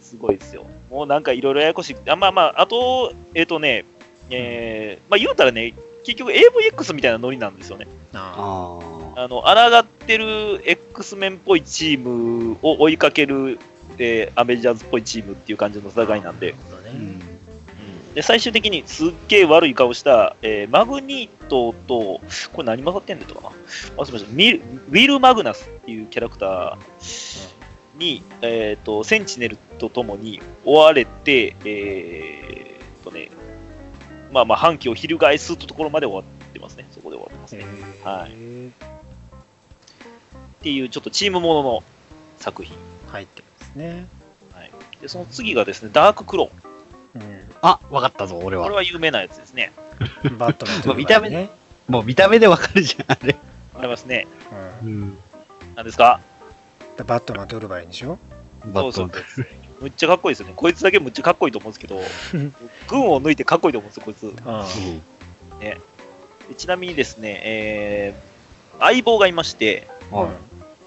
[0.00, 0.64] すごいですよ。
[0.90, 1.96] もうなんかいろいろややこしい。
[2.10, 3.84] あまあまあ、あと、えっ、とね、
[4.30, 7.86] えーまあ言うたらね、結局 AVX みたいなノリなんですよね。
[8.14, 8.78] あ
[9.16, 13.58] ああの、抗ってる X メンっぽいチームを追いかける、
[13.98, 16.98] えーアベンジャーズっぽいチームっていう感じの戦いなんで、あ、うなるほどね。
[16.98, 17.20] ん
[18.16, 23.50] で最終的にすっげえ悪い顔した、えーマグニートと、これ何混ざってんだったかな？
[23.98, 26.78] 忘れましたミルウィル・マグナスっていうキャラクター
[27.98, 33.28] に、えー、とセンチネルとともに追われて、えーとね、
[34.32, 36.86] まあまあ反旗を翻すところまで終わってますね。
[36.92, 37.66] そこで終わってますね。
[38.02, 38.70] はいいっ
[40.62, 41.82] ていうちょっとチームものの
[42.38, 42.74] 作品。
[43.08, 44.06] 入ってますね
[45.02, 46.65] で、その次がですね、ダーククロー。
[47.16, 48.64] うあ、わかったぞ、俺は。
[48.64, 49.72] これは有名なやつですね。
[50.28, 51.48] んバットマンとかね見た目
[51.88, 53.36] もう見た目でわかるじゃん、あれ。
[53.78, 54.26] ありますね。
[54.82, 55.18] うんうん。
[55.74, 56.20] 何ですか？
[56.96, 58.18] でバットマンとウルヴァリンでしょ？
[58.66, 59.46] バットそうそう
[59.80, 60.54] むっちゃかっこいいですよね。
[60.56, 62.00] こいつだけむっちゃかっこいいと思うんですけど、
[62.88, 64.34] 軍を抜いてかっこいいと思うんですよ、こいつ。
[64.46, 65.80] あうんで
[66.56, 68.36] ちなみにですね、えー
[68.78, 70.30] 相棒がいまして、あはい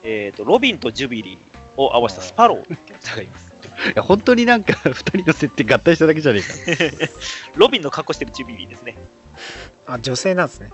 [0.04, 3.49] えー、とロビンとジュビリーを合わせたスパローっていうキャラクターがいます。
[3.88, 7.13] いや、本当になんか、 二人の設定合体しただけじゃねえか。
[7.56, 8.95] ロビンの格好してるジュビリーですね。
[9.86, 10.72] あ女性なんですね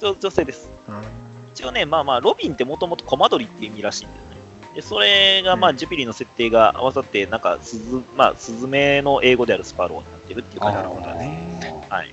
[0.00, 0.68] 女女性です。
[0.88, 4.28] うん一応ね、まあまあ、ロビンってもともとコマドリっていう意味らしいんですね。
[4.76, 12.10] で、それが、まあ、うんジュピリーの設定が合わさって、なんか、スズ、まあ、スズメの英語であるスパローになってるっていう感じなるほどねはい。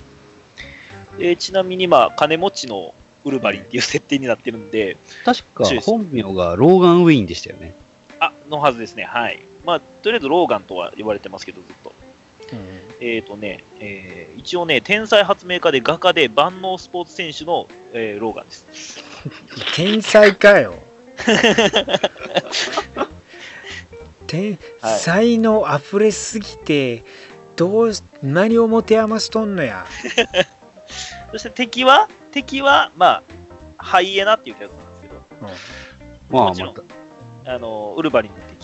[1.19, 7.73] で、ちなみに、まあ、金持ちのウルヴァリンっていう設定になってるんで、確か本名がローガン・ウィーンでしたよね。
[8.19, 9.04] あ、のはずですね。
[9.04, 9.39] はい。
[9.65, 11.93] まあ、とりあえずローガンとは言われてますけど、ずっと。
[12.54, 19.04] うんえっ、とね、えー一応ね、天才発明家で画家で万能スポーツ選手の、えーローガンです。
[19.75, 20.75] 天才かよ。
[24.28, 24.99] 天はい。
[24.99, 27.04] 才能あふれすぎて
[27.56, 29.86] どうし何を持て余しとんのや。
[31.32, 33.23] そして敵は、敵は、まあ、
[33.78, 35.15] ハイエナっていうキャラクターなんですけど、
[36.30, 36.82] まあ、もちろんま
[37.43, 37.54] た。
[37.56, 38.54] あのウルヴァリンの敵、う。
[38.54, 38.55] ん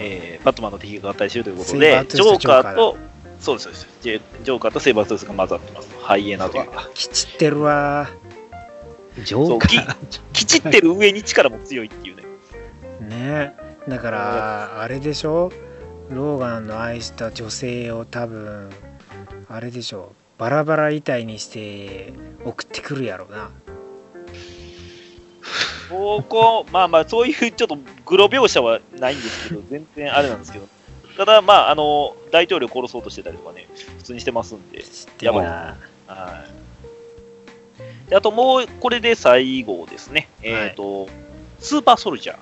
[0.00, 2.96] えーバットマンの敵が合体してるということでジョーカーと、
[3.40, 3.88] そうです、そうです。
[4.02, 5.88] ジョーカーとセイバートゥースが混ざってます。
[6.00, 6.68] ハイエナという。
[6.94, 8.08] きちってるわ。
[9.24, 9.96] ジョーカー。
[10.32, 12.24] きちってる上に力も強いっていうね。
[13.00, 13.54] ね
[13.88, 15.52] だからあれでしょ？
[16.10, 18.70] ローガンの愛した女性を多分
[19.48, 20.12] あれでしょ？
[20.38, 22.12] バラバラ遺体にして
[22.44, 23.50] 送ってくるやろな
[25.88, 30.66] ここ、まあまあ、そういうちょっとグロ描写はないんですけど、全然あれなんですけど、
[31.16, 33.66] ただ、まあ、あの、大統領殺そうとしてたりとかね、
[33.98, 34.82] 普通にしてますんで、
[35.20, 36.44] やばいなは
[38.06, 38.10] い。
[38.10, 40.28] であともう、これで最後ですね。
[40.42, 41.08] えっ、と、
[41.58, 42.36] スーパーソルジャー。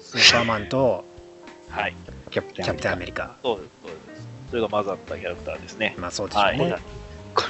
[0.00, 1.04] スーパーマンと
[1.70, 1.94] はい。
[2.30, 4.28] キャプテンキャプテンアメメリカそうです、そうです。
[4.50, 5.94] それが混ざったキャラクターですね。
[5.98, 6.58] まあそうでしょうはい。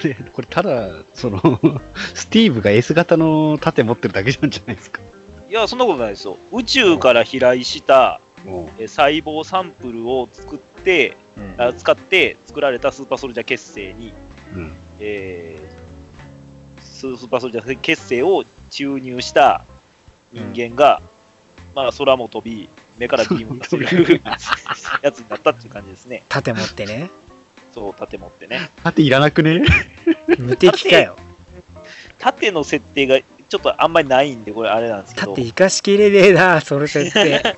[0.05, 1.41] ね、これ、これただ、その、
[2.15, 5.01] スティーブが S 型の盾持ってるだけなんじゃないですか。
[5.49, 6.37] いや、そんなことないですよ。
[6.53, 14.13] 宇宙から飛来したもえ細胞サンプルを作って、うんあ使って作られたスーパーソルジャー結成に、
[14.55, 14.73] う、うん。
[14.99, 15.87] えー
[16.81, 19.65] スーパーソルジャー結成を注入した
[20.33, 21.03] 人間が、
[21.75, 22.69] まあ、空も飛び、
[22.99, 24.23] 目からビームが出る
[25.03, 26.23] やつになったっていう感じですね。
[26.31, 27.11] 盾持ってね
[27.77, 28.71] そう、盾持ってね。
[28.83, 29.63] 盾いらなくね？
[30.39, 31.15] 無敵かよ。
[32.19, 37.43] 盾の設定がちょっとあんまりないんで、これあれなんですけど、盾生かしきれねえなそれ設定。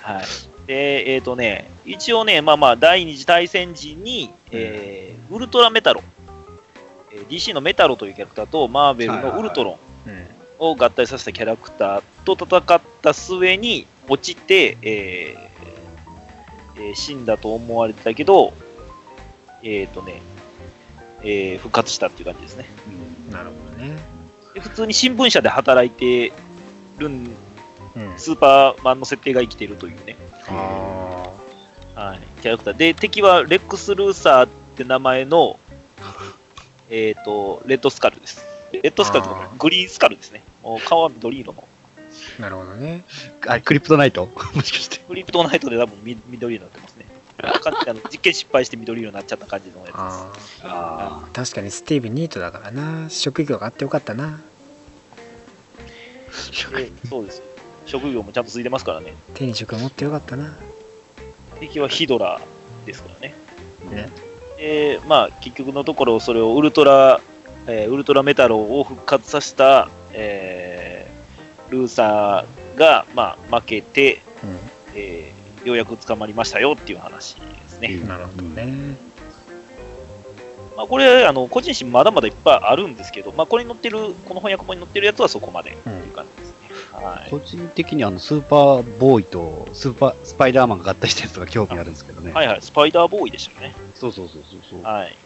[0.00, 0.24] はい。
[0.66, 6.02] で、えっ、とね、一応ね、まあまあ、第二次大戦時に、えーウルトラメタロ、
[7.12, 10.26] えー DC のメタロというキャラクターと、マーベルのウルトロン、うん。
[10.58, 15.45] を合体させたキャラクターと戦った末に落ちて、えー
[16.76, 18.52] えー死んだと思われてたけど、
[19.62, 20.22] えっ、とね、
[21.22, 22.66] えー復活したっていう感じですね。
[23.30, 23.96] なるほどね
[24.54, 26.32] で普通に新聞社で働いて
[26.98, 27.12] るん、
[27.96, 30.16] うんスーパーマンの設定が生きてるというね、
[30.48, 31.32] あ
[31.96, 32.76] はい、キャラクター。
[32.76, 35.58] で、敵はレックス・ルーサーって名前の、
[36.90, 38.44] えっ、と、レッドスカルです。
[38.70, 40.42] レッドスカルとかグリーンスカルですね。
[40.62, 41.64] もう顔は緑色の。
[42.38, 43.04] ーなるほどね
[43.46, 44.26] あ、クリプトナイト？
[44.54, 44.98] もしかして。
[44.98, 47.06] クリプトナイトで多分み緑色になってますね。
[47.38, 50.62] かあの実験失敗して緑色になっちゃった感じのやつです。
[50.64, 54.40] ああー確かにスティーブニートだからな職業があってよかったな
[56.72, 57.42] でそうです。
[57.86, 59.14] 職業もちゃんとついてますからね。
[59.34, 60.56] 手に職持ってよかったな
[61.60, 62.40] 敵はヒドラ
[62.84, 63.34] ですからね。
[63.90, 64.10] ね
[64.58, 67.20] で、まあ、結局のところ、それをウルトラ、
[67.66, 71.05] えーウルトラメタロを復活させた、えー
[71.70, 74.22] ルーサーが、まあ、負けて、
[74.94, 77.88] えーようやく捕まりましたよっていう話ですね。
[78.00, 78.96] うんなるほどね
[80.76, 86.56] まあ、これ、あの個人誌まだまだいっぱいあるんですけど、まあ、これに載ってる、この翻訳本に載ってるやつはそこまでっていう感じですね。
[86.92, 87.30] はい。
[87.30, 92.30] 個人的にあのスーパーボーイとスーパースパイダーマンが合体したやつが興味あるんですけどね。
[92.32, 93.74] はいはい、スパイダーボーイでしたよね。
[93.94, 94.82] そうそうそうそうそう。
[94.82, 95.16] はい。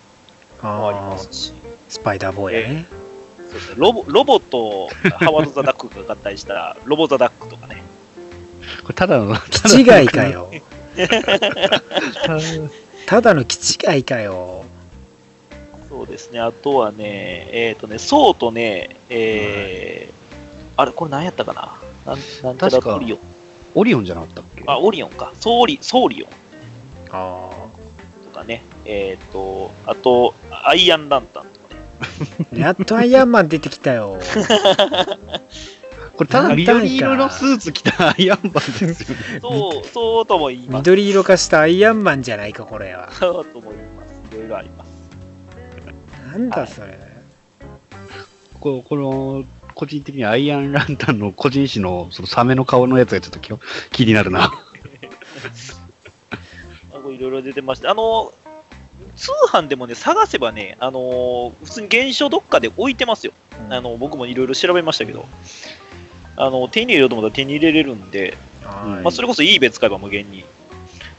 [0.62, 1.52] もありああますし、
[1.88, 2.86] スパイダーボーイやね
[3.50, 7.82] そうですね、ロボロボとハワード・ザ・ダックが合体したロボ・ザ・ダックとかね。
[8.82, 10.50] これただの、気違いかよ
[13.06, 14.64] ただの気違いかよ
[15.88, 20.20] そうですね、あとはね、えっ、とね、ソーとね、えー
[20.76, 21.78] あれ、これ何やったかな？
[22.06, 23.18] なんなんちゃら確かオリオン。
[23.74, 24.64] オリオンじゃなかったっけ？
[24.66, 25.32] あ、オリオンか。
[25.34, 26.28] ソーリ、ソーリオン
[27.10, 27.50] あ
[28.32, 28.62] とかね。
[28.86, 31.59] えっ、と、あと、アイアンランタンとかね。
[31.59, 31.59] あ
[32.52, 34.18] やっとアイアンマン出てきたよ
[36.20, 38.94] これただ緑色のスーツ着たアイアンマンですよね。
[39.40, 40.76] そう、そうとも言います。
[40.76, 44.20] 緑色化したアイアンマンじゃないかこれはそうとも言います。
[44.36, 44.90] いろいろあります。
[46.30, 46.98] なんだそれ、
[48.60, 53.54] ここの、個人的にアイアンランタンの個人誌のそのサメの顔のやつがちょっと気
[53.90, 54.52] 気になるな。
[56.92, 58.34] あこれいろいろ出てまして、あの、
[59.20, 63.34] 通販でもね、探せばね、あのー普通に現象どっかで置いてますよ。
[63.66, 65.26] うんあの僕もいろいろ調べましたけど、
[66.36, 70.44] あの手に入れようと思ったら手に入れれるんで、はいまあ、それこそ eBay 使えば無限に、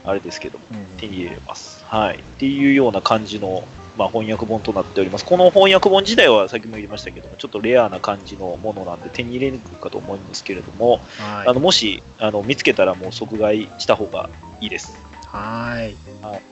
[0.04, 1.84] あれですけど、うん手に入れれます。
[1.84, 2.16] はい。
[2.16, 3.62] っていうような感じの、
[3.96, 5.24] まあ、翻訳本となっております。
[5.24, 14.28] この翻訳本自体はさっきも言いましたけども、ちょっとレアな感じのものなんで手に入れにくいかと思うんですけれども、はいあのもしあの見つけたらもう即買いした方が
[14.60, 15.11] いいです。
[15.32, 15.90] は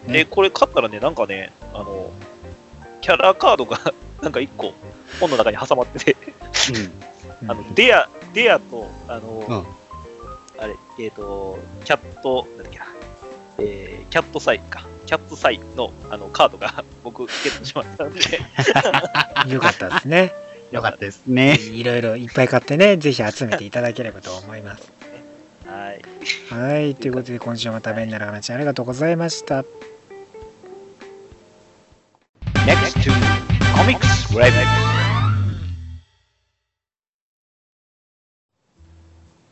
[0.09, 0.11] い。
[0.11, 2.11] で、これ買ったらね、なんかね、あの、
[3.03, 3.79] キャラカードが
[4.23, 4.73] なんか1個
[5.21, 6.17] 本の中に挟まってて、
[7.47, 9.67] あのデア、デアと、あの、うん。
[10.63, 12.87] あれ、えっ、と、キャット、なんだっけな、
[13.59, 18.41] えー、キャットサイか、キャットサイのあのカードが 僕ゲットしましたので、
[19.53, 20.33] よかったですね。
[20.71, 20.99] よかった。
[20.99, 21.59] ですね。
[21.59, 25.00] いろいろいっぱい買ってねぜひ集めていただければと思います
[25.71, 26.03] はい。
[26.53, 29.65] はいということで今週もためになる話ありがとうございました
[32.67, 33.13] Next to
[33.77, 34.51] Comics Review.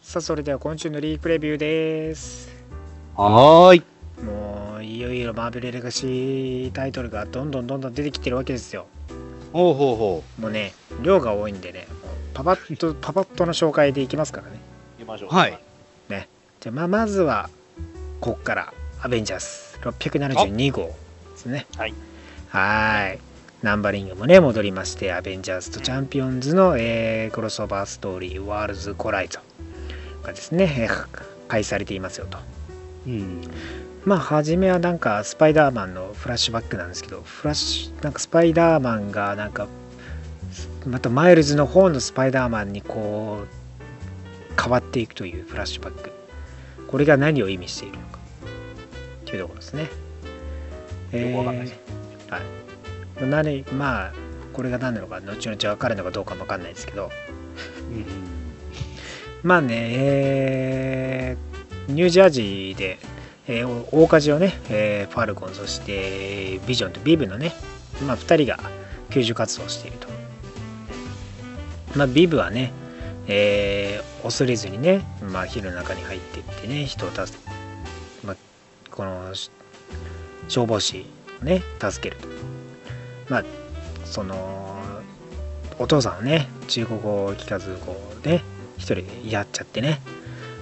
[0.03, 2.51] さあそれでは今週のリープレビューです
[3.15, 3.83] はーい。
[4.25, 8.87] もういよいよマーベルレガシータイトルがどんどんどんどん出てきてるわけですよ
[9.53, 11.87] ほうほうほもうね量が多いんでね
[12.35, 14.59] パパッとパパッとの紹介でいきますからね
[14.99, 15.29] 行きましょう。
[15.31, 15.68] はい。
[16.61, 17.51] じゃあまあまずは
[18.21, 21.67] こっからアベンジャーズ672号ですね。
[21.77, 21.95] はい。
[22.49, 23.19] はーい。
[23.63, 29.41] ナンバリングもね戻りましてアベンジャーズとチャンピオンズの、えークロスオーバーストーリーワールズコライゾ
[30.23, 31.07] がですね、えー
[31.49, 32.39] 開始されていますよと。
[33.07, 33.11] う。
[33.11, 33.41] うん。
[34.05, 39.67] まあ初めはなんかスパイダーマンのフラッシュバックなんですけどフラッシュなんかスパイダーマンがなんか
[40.87, 46.18] またマイルズの方のスパイダーマンにこう変わっていくというフラッシュバック
[46.89, 48.19] これが何を意味しているのか。
[49.27, 49.83] というところですね。
[51.13, 51.67] よくわかんない。
[51.67, 51.79] です
[52.31, 52.43] はい。
[53.29, 54.13] 何まあ
[54.53, 57.11] これが何なのか後々分かるのかどうかも分かんないですけど。
[59.43, 62.99] まあね、えーニュージャージーで、
[63.47, 67.53] えー大火事をね、えーファルコン、そしてビジョンとビブのね、
[68.07, 68.59] まあ、2人が
[69.11, 70.09] 救助活動をしていると。
[71.95, 72.73] まあ、ビブはね、
[73.29, 78.37] えー恐れずにね、まあ、火の中に入っていってね、人を助け、まあ、
[78.91, 79.51] このし
[80.49, 81.07] 消防士
[81.41, 82.27] をね、助けると。
[83.29, 83.45] まあ、
[84.05, 84.83] その、
[85.79, 88.43] お父さんはね、中国語を聞かず、こうね、
[88.79, 90.01] 一人でやっちゃってね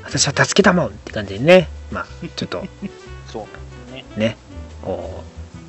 [0.02, 2.64] 私は助けたもんって感じでねまあちょっと
[3.30, 4.18] そう。
[4.18, 4.36] ね
[4.82, 5.22] こ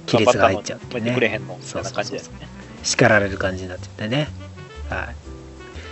[0.07, 2.47] う亀裂が入っちゃってねへんのみたいな感じですね。
[2.83, 4.29] 叱られる感じになっちゃってね
[4.89, 5.15] はい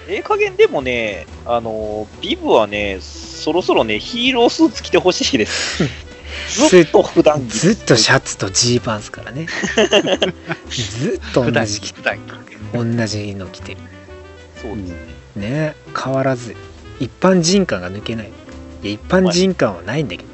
[0.07, 5.83] ええ加減でもね、あの、ビブはね、そろそろね、ヒーロースーツ着てほしいです。
[6.69, 7.57] ずっと普段着。
[7.57, 9.47] ずっとシャツとジーパンですからね。
[10.69, 12.19] ずっと同じ普段
[12.73, 13.77] 同じの着てる。
[14.61, 14.95] そうですね。
[15.35, 16.55] ね変わらず。
[16.99, 18.31] 一般人感が抜けない。
[18.83, 20.29] いや一般人感はないんだけど。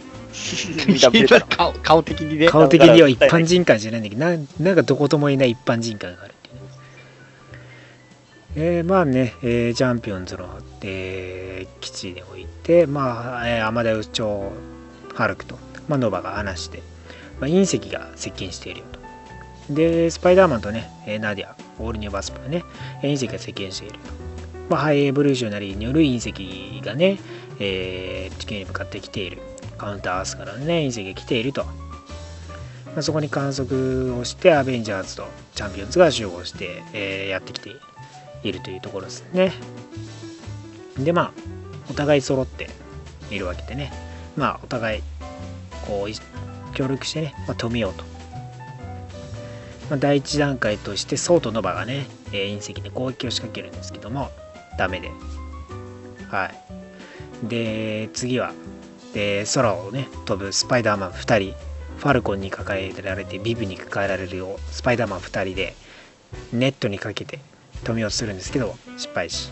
[0.88, 2.48] 見た目だ 顔顔的にね。
[2.48, 4.26] 顔的には一般人感じゃないんだけど。
[4.26, 6.34] ななんかどこともいない一般人感がある
[8.56, 10.50] えーまあね、えーチャンピオンズの、
[10.84, 14.52] えー基地において、まあ、えーアマデウス・チョ
[15.16, 16.82] ハルクと、まあ、ノバが話して、
[17.40, 18.86] まあ、隕石が接近しているよ
[19.70, 19.74] と。
[19.74, 22.64] で、スパイダーマンとね、えーナディア、オールニューワスプがね、
[23.02, 24.00] 隕石が接近していると。
[24.70, 26.16] まあ、ハイエボリューショナリーによる隕
[26.80, 27.20] 石がね、
[27.60, 29.38] えー地球に向かってきている。
[29.78, 31.64] カウンターアースからね、隕石が来ていると。
[31.64, 31.72] ま
[32.98, 37.80] あ、そこに観測をして、アベンジャーズとチャンピオンズが集合して、えーやってきている
[38.44, 39.54] いるというところですね。
[40.98, 41.32] で、まあ、
[41.90, 42.70] お互い揃って
[43.30, 43.92] いるわけでね、
[44.36, 45.04] まあ、お互い、
[45.88, 46.16] こうい、
[46.74, 48.04] 協力してね、まあ、止めようと。
[49.90, 54.32] まあ、第一段階として、ソーとノバがね、えー隕石で攻撃を仕掛けるんですけども、
[54.78, 55.12] ダメで。
[56.30, 57.48] はい。
[57.48, 58.54] で、次は、
[59.14, 61.56] で空をね飛ぶスパイダーマン2人
[61.98, 65.76] ファルコンに抱えられてビブに抱えられるようスパイダーマン2人で
[66.54, 67.40] ネットにかけて
[67.84, 69.50] 止めようとするんですけど失敗し。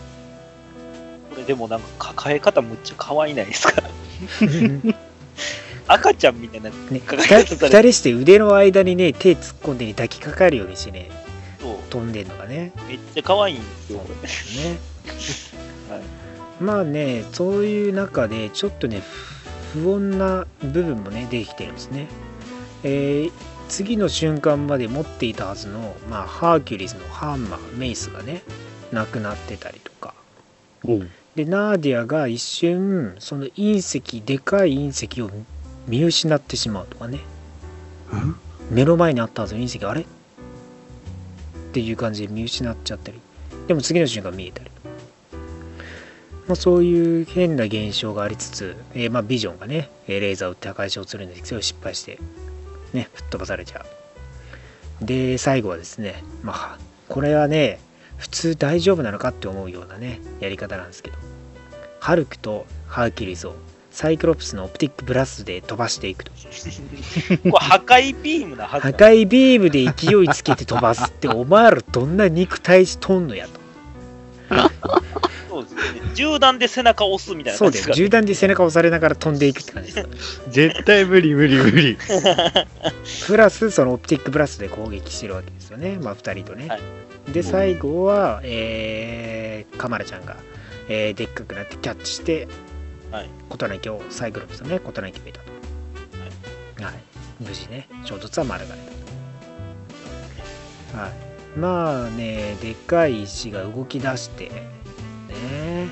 [1.30, 3.74] これでもなんか抱え方むっちゃ可愛いないですか？
[5.86, 6.70] 赤ちゃんみたいな。
[6.90, 11.10] ね、抱え方され2人して腕の間にね手突っ込んで、ね、抱きかかるようにしてね
[11.90, 12.72] 飛んでんのがね。
[12.88, 14.14] めっちゃ可愛いんですよ、これ。
[14.64, 14.78] ね
[15.90, 16.02] はい。
[16.60, 19.02] まあねそういう中でちょっとね
[19.72, 22.06] 不不穏な部分もね出てきてるんですね、
[22.82, 23.32] えー
[23.70, 28.42] 次の瞬間まで持っていたはずの、まあ、ハーキュリスのハンマーメイスがね
[28.92, 30.12] なくなってたりとか。
[30.84, 30.92] う。
[30.92, 35.30] んでナーディアが一瞬その隕石でかい隕石を
[35.86, 37.20] 見失ってしまうとかね。
[38.70, 40.00] 目の前にあったはずの隕石があれ？
[40.02, 40.04] っ
[41.72, 43.20] ていう感じで見失っちゃったり。
[43.68, 44.70] でも次の瞬間見えたり、
[46.48, 52.18] まあ、そういう変な現象がありつつ、えーまあビジョンがねえーレーザーを撃って破壊しようとするんですけど失敗して
[52.92, 53.84] ね吹っ飛ばされちゃ
[55.00, 55.04] う。
[55.04, 56.78] で最後はですねまあ
[57.08, 57.80] これはね
[58.16, 61.16] 普通大丈夫なのかって思うようなねやり方なんですけど。
[62.00, 63.54] ハルクとハーキュリスを
[63.90, 66.32] サイクロプスのオプティックブラストで飛ばしていくと。
[66.32, 66.38] こ
[67.44, 73.60] れ破壊ビームなはず破壊ビームで勢いつけて飛ばすってお前らどんな肉体しとんのやと。
[76.14, 77.90] 銃弾で背中を押すみたいなそうです。
[77.92, 81.96] 銃弾で背中を押されながら飛んでいくって感じです 絶対無理無理無理。
[83.26, 85.98] プラスそのオプティックブラストで攻撃してるわけですよね。
[86.00, 87.32] まあ2人とね、はい。
[87.32, 90.36] で最後は、えーカマラちゃんが、
[90.88, 92.48] えーでっかくなってキャッチして
[93.10, 93.30] はい。
[93.48, 96.94] 事なきをサイクロプスのね事なきを得たと、はい。
[97.40, 98.74] 無事ね衝突は免れ
[100.92, 101.12] たはい。
[101.58, 104.50] まあねでっかい石が動き出して
[105.30, 105.88] ね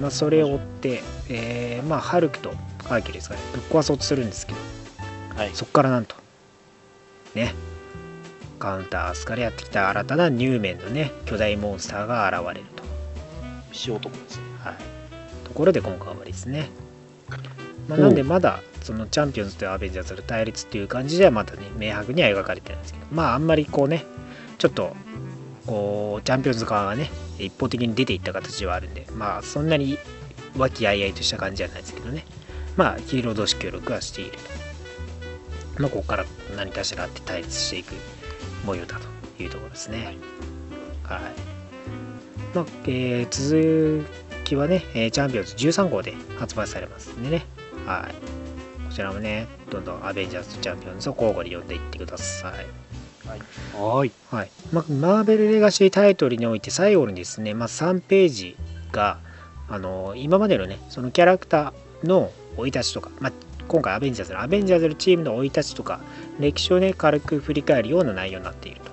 [0.00, 2.50] まあそれを追って、えーまあハルクと
[2.84, 4.58] ハーキュリスがねぶっ壊そうとするんですけど
[5.36, 5.50] はい。
[5.54, 6.16] そこからなんと
[7.34, 7.54] ね。
[8.58, 12.84] カウンタースからやってきた新たなニューメンのね巨大モンスターが現れると、
[13.72, 14.42] 石男ですね。
[14.62, 14.74] はい、
[15.44, 16.68] ところで今回は終わりですね、
[17.88, 24.04] まあ、なんでまだそのチャンピオンズとアベンジャーズの対立っていう感じではまたね明白には描かれてるんですけどまああんまりこうね
[24.58, 24.94] ちょっと
[25.70, 27.08] こうチャンピオンズ側がね
[27.38, 29.98] 一方的に出ていった形はあるんでまあそんなに
[30.58, 32.24] 和気あいあいとした感じじゃないですけどね。
[32.76, 34.32] まあヒーロー同士協力はしている。
[35.78, 36.24] まあここから
[36.56, 37.94] 何かしらって対立していく
[38.66, 38.98] 模様だ
[39.36, 40.16] というところですね。
[41.04, 41.20] はい。
[42.52, 44.06] まあ、えー続
[44.42, 47.46] きはね、えチャンピオンズ13号で発売されますんでね。
[47.86, 48.14] はい。
[48.88, 52.79] こちらもねどんどんアベンジャーズとチャンピオンズを交互に読んでいってください。
[53.38, 54.12] はーい。
[54.30, 54.50] はい。
[54.72, 58.56] まあ、マーベル・レガシータイトルにおいて最後にですね、まあ、3ページ
[58.92, 59.18] が
[59.68, 63.32] あの今までのねそのキャラクターの生い立ちとか、まあ、
[63.68, 66.00] 今回アベンジャーズのアベンジャーズのチームの生い立ちとか
[66.40, 68.90] 歴史をね軽く振り返るような内容になっていると、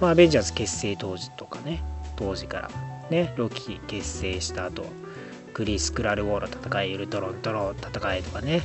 [0.00, 1.82] まあ、アベンジャーズ結成当時とかね
[2.16, 2.70] 当時から
[3.10, 4.84] ねロキ結成した後
[5.54, 8.60] クリス・クラル・ウォーの戦いウルトロンとの戦いとかね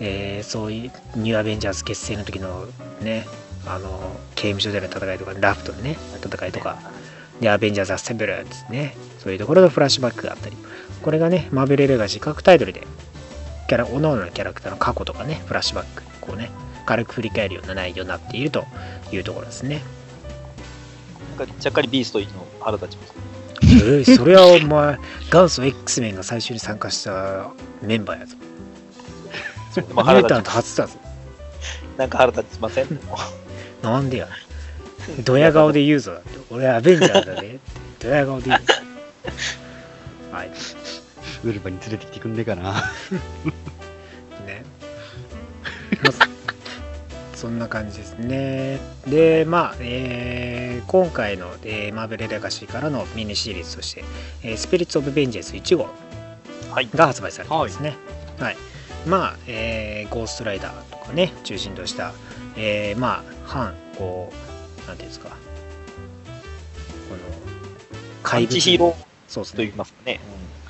[0.00, 2.66] えーそういうニューアベンジャーズ結成の時の
[3.00, 3.26] ね
[3.66, 4.00] あの
[4.34, 6.78] 刑務所での戦いとかラフトのね戦いとか
[7.40, 10.56] でアベンジャーズ・アッセンブルですねそういうところのフラッシュバックがあったり。
[11.04, 12.86] これがねマーベル・レガシー各タイトルで
[13.68, 16.50] キャラ各々のキャラクターの過去とかねフラッシュバックこうね
[16.86, 18.64] 軽く振り返るような内容になっていると
[19.12, 19.82] いうところですね。
[21.36, 22.26] なんかちゃっかりビーストの
[22.60, 23.14] 腹立ちます。
[23.80, 24.98] それそれはお前
[25.30, 27.50] 元祖 X メンが最初に参加した
[27.82, 28.36] メンバーやぞ
[29.74, 29.84] そう。
[29.86, 30.98] でもミュータン腹立ち初だぞ。
[31.96, 33.00] なんか腹立ちません？
[33.82, 34.28] なんでや。
[35.24, 36.28] ドヤ顔で言うぞだって。
[36.50, 37.58] 俺アベンジャーだね
[38.00, 38.60] ドヤ顔で言う
[40.34, 40.50] はい。
[41.44, 42.72] ウルバに連れてきてくんねえかな。
[44.46, 44.64] ね、
[46.02, 46.28] まあ
[47.36, 48.80] そんな感じですね。
[49.06, 54.04] でまあ、えー今回の、えーマーベル・レガシーからのミニシリーズとして
[54.42, 55.88] 「えースピリッツ・オブ・ベンジェンス1号
[56.70, 57.96] はい」が発売されてますね
[58.38, 58.56] はい、
[59.06, 62.12] まあ、えーゴーストライダーとかね中心とした、
[62.56, 64.32] えーまあ反こ
[64.84, 65.28] うなんていうんですか。
[65.30, 65.36] この
[68.22, 69.64] ア怪物ンチヒーローとそうですね。
[69.64, 70.20] 言いますかね。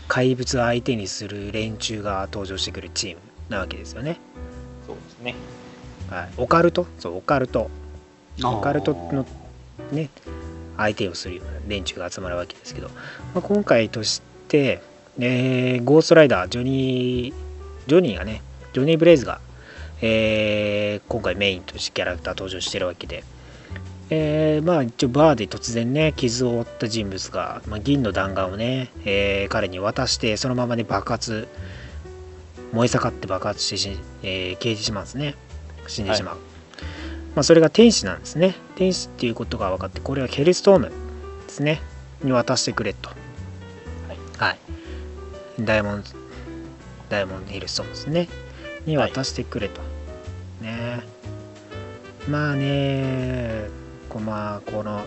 [0.09, 4.19] 怪物相手にする連中が登場してくるチームなわけですよね。
[4.87, 5.35] そうですね。
[6.11, 6.87] はい、オカルト？
[6.99, 7.71] そうオカルト。
[8.43, 9.25] オカルトの
[9.93, 10.11] ね
[10.77, 12.95] 相手をするような連中が集まるわけですけど、ま
[13.37, 14.83] あ、今回として、
[15.19, 17.35] えーゴーストライダージョニー
[17.87, 19.41] ジョニーがねジョニー・ブレイズが、
[20.01, 23.25] えー今回メインとしてキャラクター登場してるわけで、
[24.11, 31.49] えーまあ一応バーで突然ね傷を負った人物が、まあ、銀の弾丸をね、えー彼に渡してそのままね爆発
[32.73, 35.35] 燃え盛って爆発してし、えー消えてしまうんですね。
[35.87, 36.37] 死んでしまう、
[37.35, 38.55] まあ、それが天使なんですね。
[38.77, 40.91] 天使っていうことが分かってこれはヘルストーム
[41.47, 41.81] ですね。
[42.23, 43.11] に渡してくれと。
[44.39, 44.59] はい、
[45.61, 46.24] ダイヤモンド
[47.15, 48.29] ダイヤモンドヘルストームですね
[48.87, 49.81] に渡してくれと、
[50.61, 51.01] ね。
[52.29, 53.69] まあね
[54.09, 55.03] こまあこの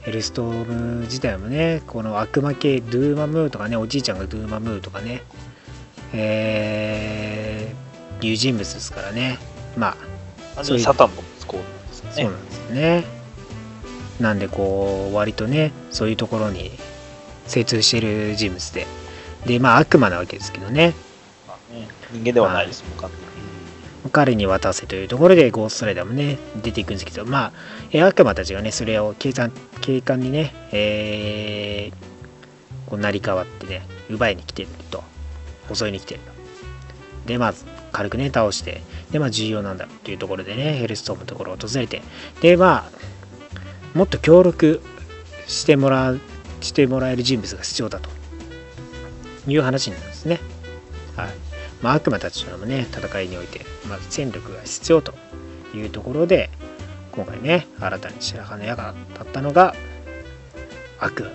[0.00, 5.22] ヘルストーム自体もねこの悪魔系ドゥーマムーとかねおじいちゃんがドゥーマムーとかね
[6.14, 9.38] えー、いう人物ですからね。
[9.76, 9.96] まあ
[10.56, 10.84] 完そういう。
[10.84, 12.12] サタンの息子なんですよね。
[12.14, 13.04] そうなんですよね。
[14.20, 16.70] なんでこう割とねそういうところに
[17.46, 18.86] 精通している人物で
[19.46, 20.94] でまあ悪魔なわけですけどね。
[21.46, 23.18] まあね人間ではないですもん、完全
[24.04, 27.52] に彼に渡せというところでゴーストライダーもね出ていくんですけどまあ
[27.92, 35.02] え悪魔たちがねそれを警官警官にねえーこう成り代わってね奪いに来てると。
[35.72, 36.32] 襲いに来てると。
[37.28, 37.54] でまあ
[37.92, 38.82] 軽くね倒して
[39.12, 42.02] でまあ重要なんだというところでねヘルストームのところを訪れて。
[42.40, 42.88] でま
[43.94, 44.82] あもっと協力
[45.46, 46.20] してもらう
[46.60, 48.10] してもらえる人物が必要だと
[49.46, 50.40] いう話になるんですね。
[51.16, 51.52] はい。
[51.82, 55.14] まあ、悪魔たちとのね戦いにおいて、まあ、戦力が必要と
[55.74, 56.48] いうところで
[57.10, 59.74] 今回ね新たに白羽の矢が立ったのが
[61.00, 61.30] 悪魔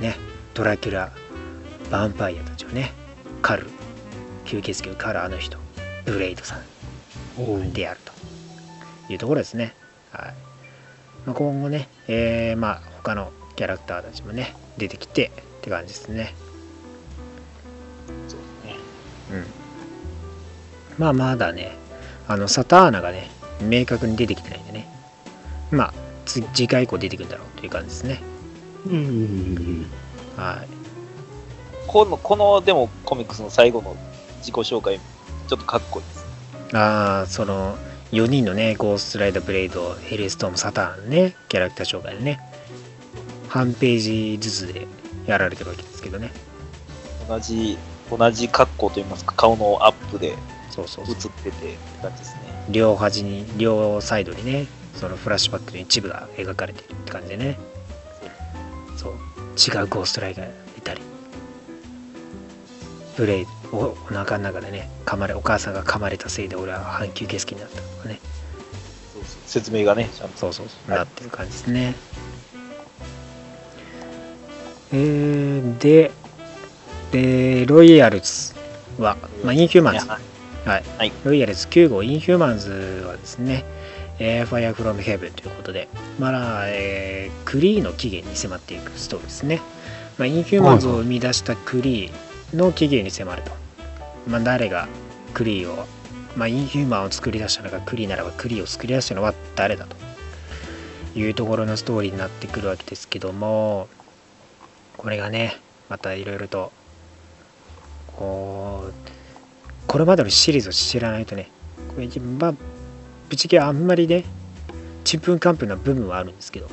[0.00, 0.16] ね
[0.54, 1.12] ドラキュラ
[1.90, 2.92] ヴァンパイアたちをね
[3.42, 3.68] 狩る
[4.44, 5.58] 吸血鬼を狩るあの人
[6.04, 9.74] ブレイドさんであるというところですね。
[10.10, 10.34] はい、
[11.26, 16.34] まあ、今後ね、えー、まあ他のキャラクターたちもね出てきてって感じですね
[18.28, 18.76] そうですね。
[19.32, 19.44] うん
[20.98, 21.76] まあまだね
[22.26, 23.30] あのサターナがね
[23.60, 24.88] 明確に出てきてないんでね
[25.70, 25.94] まあ
[26.26, 28.20] 次次回以降出てくるんだろうという感じですね
[28.86, 29.86] うん。
[30.36, 30.68] はい
[31.86, 33.96] この、この、でも、コミックスの最後の
[34.40, 36.18] 自己紹介、ちょっとかっこいいです。
[36.74, 37.78] ああその
[38.12, 42.40] 4人のねゴーストライダーブレイドヘルストームサタナねキャラクター紹介でね
[43.48, 44.86] 半ページずつで
[45.26, 46.30] やられてるわけですけどね
[47.28, 47.78] 同じ、
[48.10, 50.36] 同じ格好といいますか、顔のアップで
[50.70, 52.64] そうそう映っててって感じですね。
[52.70, 57.58] 両端に両サイドにねそのフラッシュバックの一部が描かれてるって感じでね。
[58.96, 59.12] そう。
[59.12, 60.50] 違うゴーストライがい
[60.82, 61.00] たり。
[63.16, 68.20] ブレイドおお腹の中でね噛まれお母さんが噛まれたせいで俺は半吸血鬼になったとかね。
[69.12, 69.40] そうそう。
[69.46, 70.38] 説明がね、ちゃんと。
[70.38, 71.94] そうそうそう、はいなってる感じですね。
[74.90, 76.12] えー、で
[77.12, 78.54] でロイヤルズ
[78.98, 80.18] は、まあ、インヒューマンズは
[80.64, 83.64] はい、はいロイヤルズ9号インヒューマンズはですね、
[84.18, 85.88] えー、ファイアフロムヘブンということで、
[86.18, 86.28] ま
[86.60, 89.62] あえークリーの起源に迫っていくストーリーですね。
[90.18, 93.52] まあ、インヒューマンズを生み出したクリーの起源に迫ると。
[94.26, 94.86] まあ、誰が
[95.32, 95.86] クリーを、
[96.36, 99.96] まあ、インヒューマンを作り出したのか、クリーならばクリーを作り出したのは誰だと
[101.18, 103.88] いうところのストーリーになってくるわけですけども、
[104.98, 105.56] これがね、
[105.88, 106.70] またいろいろと、
[108.18, 108.92] こう、
[109.86, 111.48] これまでのシリーズを知らないとね、
[111.94, 112.58] これまあ、ぶ
[113.34, 114.24] っちゃけあんまりね、
[115.04, 116.68] ちんぷんかんぷんな部分はあるんですけど、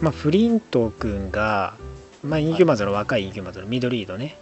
[0.00, 1.74] まあ、フリント君が、
[2.24, 4.36] まあ、インヒューマンズの若いインヒューマンズのミドリードね、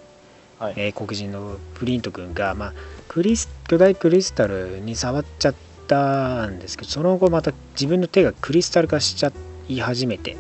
[0.59, 0.75] はい。
[0.77, 2.73] えー黒人のフリント君が、まあ、
[3.09, 5.55] クリス巨大クリスタルに触っちゃっ
[5.89, 9.33] たんですけど、その後また自分の手がクリスタル化しちゃ
[9.69, 10.37] い始めて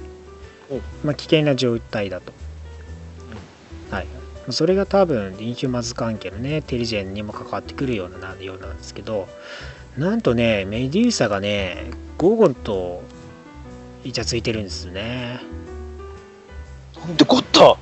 [0.70, 2.32] うん、まあ、危険な状態だと。
[4.50, 9.28] はい、それが多分インヒューマンズ関係のねテリジェンにも関わってくるようなようなんですけど
[9.96, 13.02] なんとねメデューサがねゴーゴンと
[14.04, 15.40] イチャついてるんですよね。
[16.98, 17.76] なんでこった！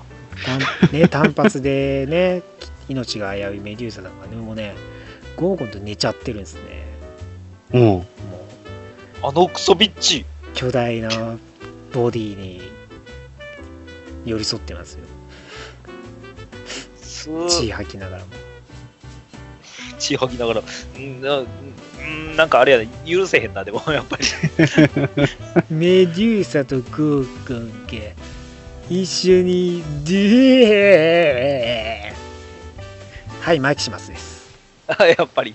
[0.45, 0.61] 単
[0.93, 2.43] ね単発でね
[2.89, 4.75] 命が危ういメデューサだからねもうね
[5.37, 6.61] ゴーゴンと寝ちゃってるんですね。
[7.73, 7.83] うん。
[7.83, 8.05] もう。
[9.23, 10.25] あのクソビッチ。
[10.55, 11.09] 巨大な
[11.93, 12.61] ボディに
[14.25, 15.05] 寄り添ってますよ
[17.49, 18.31] 血吐きながらも。
[19.99, 20.63] 血吐きながら、
[20.97, 21.47] うんなうん
[22.37, 24.25] なんかあれやね、許せへんな、でも、やっぱり。
[25.69, 27.93] メデューサとゴーゴンが
[28.89, 32.13] 一緒にで
[33.41, 34.49] はいマキシマスです。
[34.87, 35.55] あやっぱり。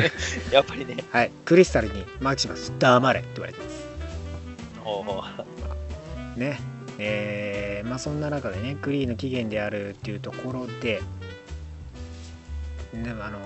[0.52, 0.96] やっぱりね。
[1.10, 3.74] はいクリスタルにマキシマス黙れって言われてます。
[4.84, 5.44] おー。
[6.36, 6.60] ね
[6.98, 11.02] えーまあそんな中でねクリーの起源であるっていうところで
[12.92, 13.38] でもあの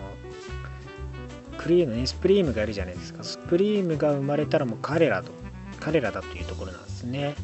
[1.57, 3.25] クリーのねスプリームがいるじゃないですか。
[3.25, 5.33] スプリームが生まれたらもう彼らと
[5.81, 7.35] 彼らだというところなんですね。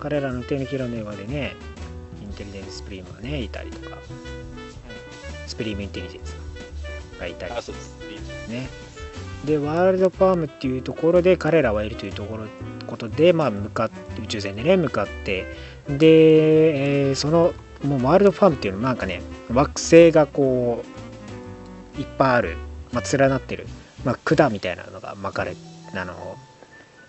[0.00, 1.54] 彼らの手のひらの上でね
[2.22, 3.96] インテリジェンススプリームがねいたりとか。
[5.46, 6.34] スプリームインテリジェンス
[7.20, 7.52] がいたり。
[7.52, 8.48] あ、そうです。
[8.48, 8.68] ね。
[9.44, 12.46] で、ワールドファームっていうところで彼らはいるというところ
[12.86, 15.46] ことで、まあ、向かって、宇宙船でね、向かって、
[15.88, 17.52] で、えーその、
[17.84, 19.20] もうワールドファームっていうのはなんかね、
[19.52, 20.82] 惑星がこ
[21.96, 22.56] う、いっぱいある、
[22.92, 23.66] まあ、連なってる、
[24.04, 25.56] まあ、管みたいなのが巻かれ、
[25.94, 26.36] あの、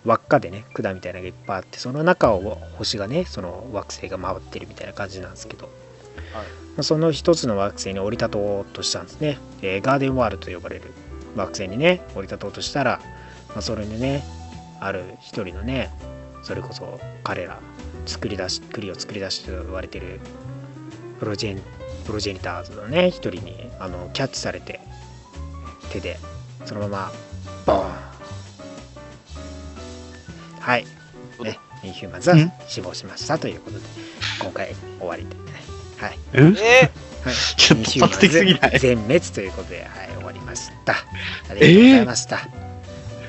[0.05, 5.65] 輪っかでね、管みたいなのがいっぱいあって、その中を星がね、その惑星が回ってるみたいな感じなんですけど、
[6.33, 6.45] はい。
[6.75, 9.39] まあその一つの惑星に降り立とうとしたんですね。
[9.61, 10.83] えーガーデンワールドと呼ばれる
[11.36, 12.99] 惑星にね、降り立とうとしたら、
[13.49, 14.23] まあ、それにね、
[14.79, 15.89] ある一人のね、
[16.43, 17.59] それこそ彼ら、
[18.05, 20.19] 作り出し、栗を作り出してと言われてる
[21.19, 21.61] プロジェン、
[22.05, 24.79] プロジェニターズのね、一人にあのキャッチされて、
[25.91, 26.17] けで
[26.65, 27.11] そのまま
[27.65, 27.91] ボーン。
[30.59, 30.86] はい。
[31.41, 32.51] ねインヒューマンズはうん？
[32.67, 33.86] 死亡しましたということで
[34.41, 35.36] 今回終わりで。
[36.03, 36.17] はい。
[36.33, 36.61] うんえ？
[36.61, 36.91] はい
[37.57, 38.80] ちょっと突発的すぎない？
[38.80, 40.93] 全滅ということで、はい、終わりました。
[40.93, 42.36] ありがとうございました。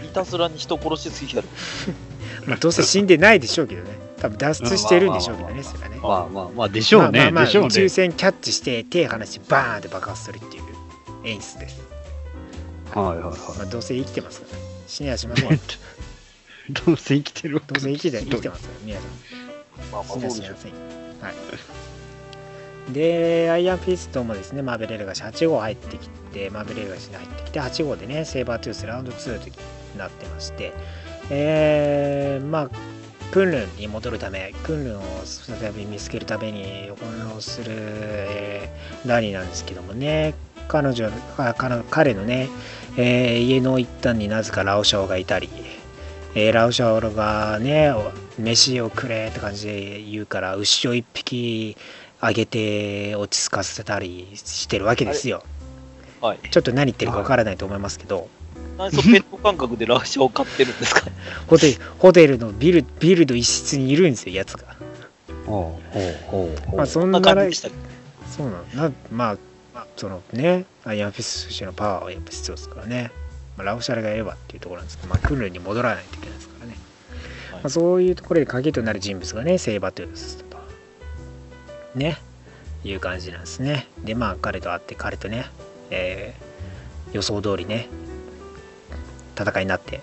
[0.02, 1.48] ー、いたずらに人殺しすぎやろ。
[2.46, 4.06] まあ、どうせ死んでないでしょうけどね。
[4.20, 5.96] 多分脱出してるんでしょうけどね、それはね。
[6.02, 7.18] まあまあまあ、でしょうね。
[7.18, 7.88] まあまあまあでしょうね宇宙。
[7.88, 10.62] 船キャッチして手離してバーンって爆発するっていう
[11.24, 11.80] 演出です。
[12.94, 15.48] はいはいはまあ、どうせ生きてますから、 死にはしません。
[16.86, 19.10] どうせ生きてるわどうせ生きて生きてますから、皆さん。
[19.92, 20.76] まあまあ死そうでしょにはしませんよ。
[21.20, 21.34] はい。
[22.92, 29.50] で、アイアンフィストもですね、マーベルレガシー8号入ってきて、マーベルレガシーに入ってきて、8号でね、セーバートゥースラウンド2と
[29.98, 30.72] なってまして、
[31.30, 32.70] えー、まあ、
[33.32, 40.34] クンルンに戻るため、クンルンを再び見つけるために翻弄する、えーダニーなんですけどもね、
[40.68, 42.48] 彼女、あ彼彼のね、
[42.96, 45.48] えー家の一端になぜかラオシャオがいたり、
[46.34, 47.92] えーラオシャオがね、
[48.38, 51.76] 飯をくれって感じで言うから、牛を一匹
[52.26, 55.44] あげて落ち着かせたりしてるわけですよ。
[56.20, 56.38] はい。
[56.50, 58.28] ちょっと何言ってるかわからないと思いますけど、
[58.78, 61.02] 何そのペット感覚でラーシャを飼ってるんですか？
[61.46, 64.76] ホテルホテルのビルビルの一室にいるんですよ、やつが。
[65.46, 66.60] ほうほうほう。
[66.66, 67.68] ほうまあ、そこんな感じでした
[68.36, 69.38] そうなのなま
[69.74, 73.12] あそのねアイアンフィストとしてのパワーはやっぱ必要ですからね、
[73.56, 76.76] まあ、ラオシャルがいればっていうところなんですけど、まあ、クンルンに戻らないといけないですからね、
[77.52, 77.60] はい。
[77.62, 80.44] まあ、そういうところで鍵となる人物がねセイバートゥースと
[81.96, 82.18] ね。
[82.84, 83.88] いう感じなんですね。
[84.04, 85.46] でまあ彼と会って彼とね、
[85.90, 86.46] えー
[87.12, 87.88] 予想通りね
[89.38, 90.00] 戦いになって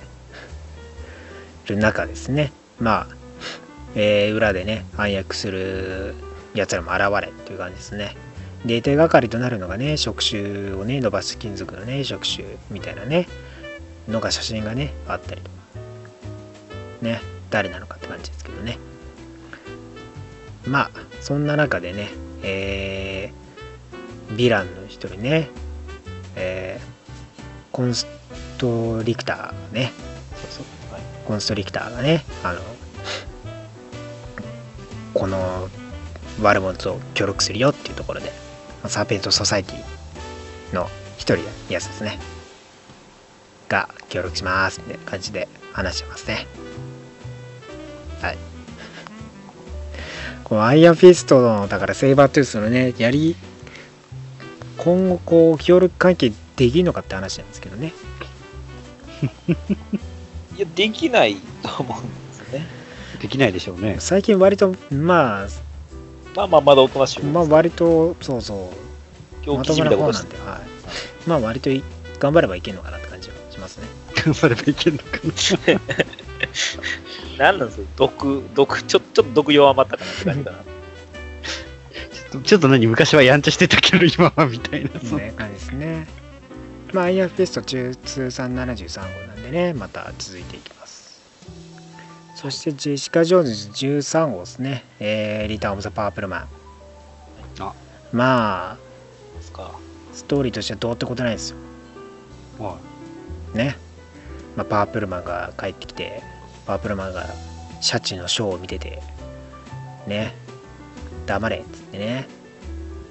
[1.68, 2.52] る中ですね。
[2.80, 3.16] まあ、
[3.96, 6.16] えー裏でね暗躍する
[6.54, 8.16] やつらも現れっていう感じですね。
[8.66, 13.28] で手がかりとなるのがね触手をね伸ばす金属のね触手みたいなね
[14.08, 15.56] のが写真がねあったりとか。
[17.02, 18.78] ね誰なのかって感じですけどね。
[20.66, 20.92] まあ
[21.22, 22.10] そんな中でね
[22.42, 25.50] えー、ヴィランの一人ね
[26.36, 26.94] えー
[27.72, 28.06] コンス
[28.58, 29.92] トリクターね
[30.36, 31.02] そうそうはい。
[31.26, 32.62] コンストリクターがねあの
[35.14, 35.70] この
[36.42, 38.28] 悪者と協力するよっていうところで
[38.82, 40.88] まあサーペントソサイティの
[41.18, 42.20] 一人のやつですね。
[43.70, 46.46] が協力しますみたいな感じで話してますね。
[48.22, 48.38] はい
[50.44, 53.36] このアイアンフィストのだからセイバートゥースのねやり
[54.78, 57.94] 今後こう協力関係できるのかって話なんですけどね
[60.58, 62.68] いや、できないと思うんですよね。
[63.20, 63.98] できないでしょうね。
[64.00, 65.48] 最近割とまあ
[66.36, 67.24] まあまあ、まだおとなしい。
[67.24, 68.72] まあ割とそうそ
[69.46, 70.62] うまともこ方なんで、は
[71.26, 71.84] い、まあ割とい
[72.20, 73.88] 頑張ればいけるのかなって感じはしますね。
[74.16, 75.20] 頑張ればいけるのか
[75.74, 75.82] な。
[77.38, 77.86] なんなんですよ。
[77.96, 80.58] 毒、毒、ちょちょっと毒弱まったかなって感じだな。
[80.60, 85.00] ちょっとちょっと何、昔はやんちゃしてたけど、今はみたいな。
[85.00, 86.08] そうね感じですね。
[86.94, 91.22] まあ IF ベスト中通算73号なんでね、また続いていきます。
[92.36, 93.52] そしてジェシカ・ジョーンズ
[93.88, 94.86] 13号ですね。
[95.00, 96.48] えー、リターン・オブ・ザ・パープルマン。
[97.60, 97.74] あ
[98.12, 98.78] まあ、
[99.38, 99.72] ですか。
[100.14, 101.58] ストーリーとしてはどうってことないですよ。
[102.60, 102.78] は
[103.54, 103.78] ね。
[104.56, 106.22] まあ、パープルマンが帰ってきて、
[106.66, 107.28] パープルマンが
[107.82, 109.02] シャチのショーを見てて、
[110.08, 110.34] ね。
[111.26, 112.28] 黙れっつってね。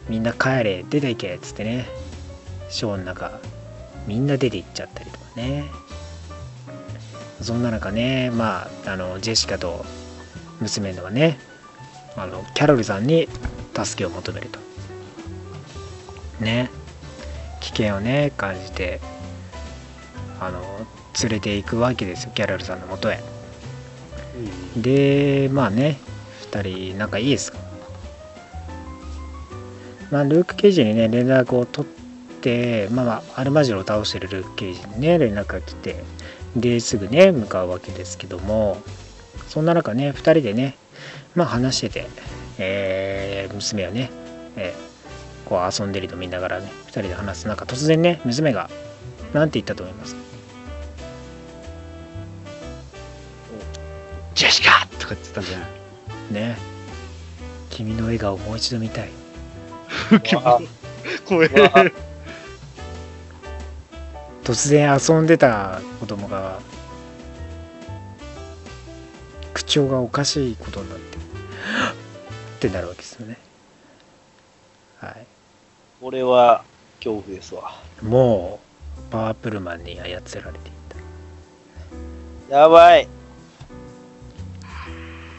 [0.09, 1.87] みんな帰れ、出ていけっつってね。
[2.69, 3.41] ショーの中、
[4.07, 5.65] みんな出て行っちゃったりとかね。
[7.41, 9.85] そんな中ね、まあ、あの、ジェシカと
[10.61, 11.39] 娘のはね、
[12.17, 13.29] あの、キャロルさんに
[13.75, 14.59] 助けを求めると。
[16.41, 16.71] ね。
[17.61, 19.01] 危険をね、感じて、
[20.43, 20.61] あの
[21.23, 23.32] 連れていくわけですよキャロルさんのもとへ。
[24.76, 25.99] でまあね
[26.51, 27.59] 2人仲いいですか。
[30.11, 36.03] まあルーク・ケイジにね連絡を取ってまあまあアルマジロを倒してるルーク・ケイジにね連絡が来て
[36.55, 38.83] ですぐね向かうわけですけども
[39.49, 40.76] そんな中ね2人でね
[41.35, 42.07] まあ話してて、
[42.59, 44.11] えー娘はね、
[44.57, 44.93] えー
[45.45, 48.70] こう遊んでると見ながらね2人で話す中突然ね娘が
[49.35, 50.16] なんて言ったと思います
[54.35, 54.87] ジェシカ!
[54.99, 55.66] とか言ってたんじゃな
[56.30, 56.35] い?
[56.35, 56.57] ね。
[57.70, 59.09] 君の笑顔をもう一度見たい。
[60.45, 60.59] あ。
[61.26, 61.85] 怖うわ
[64.45, 66.61] 突然遊んでた子供が
[69.55, 71.16] 口調がおかしいことになって
[72.57, 73.39] ってなるわけですよね。
[75.01, 75.26] はい。
[76.01, 76.64] これは
[76.99, 77.72] 恐怖ですわ。
[78.03, 78.61] も
[79.11, 80.72] パワープルマンに操られてい
[82.49, 82.57] た。
[82.57, 83.09] やばい。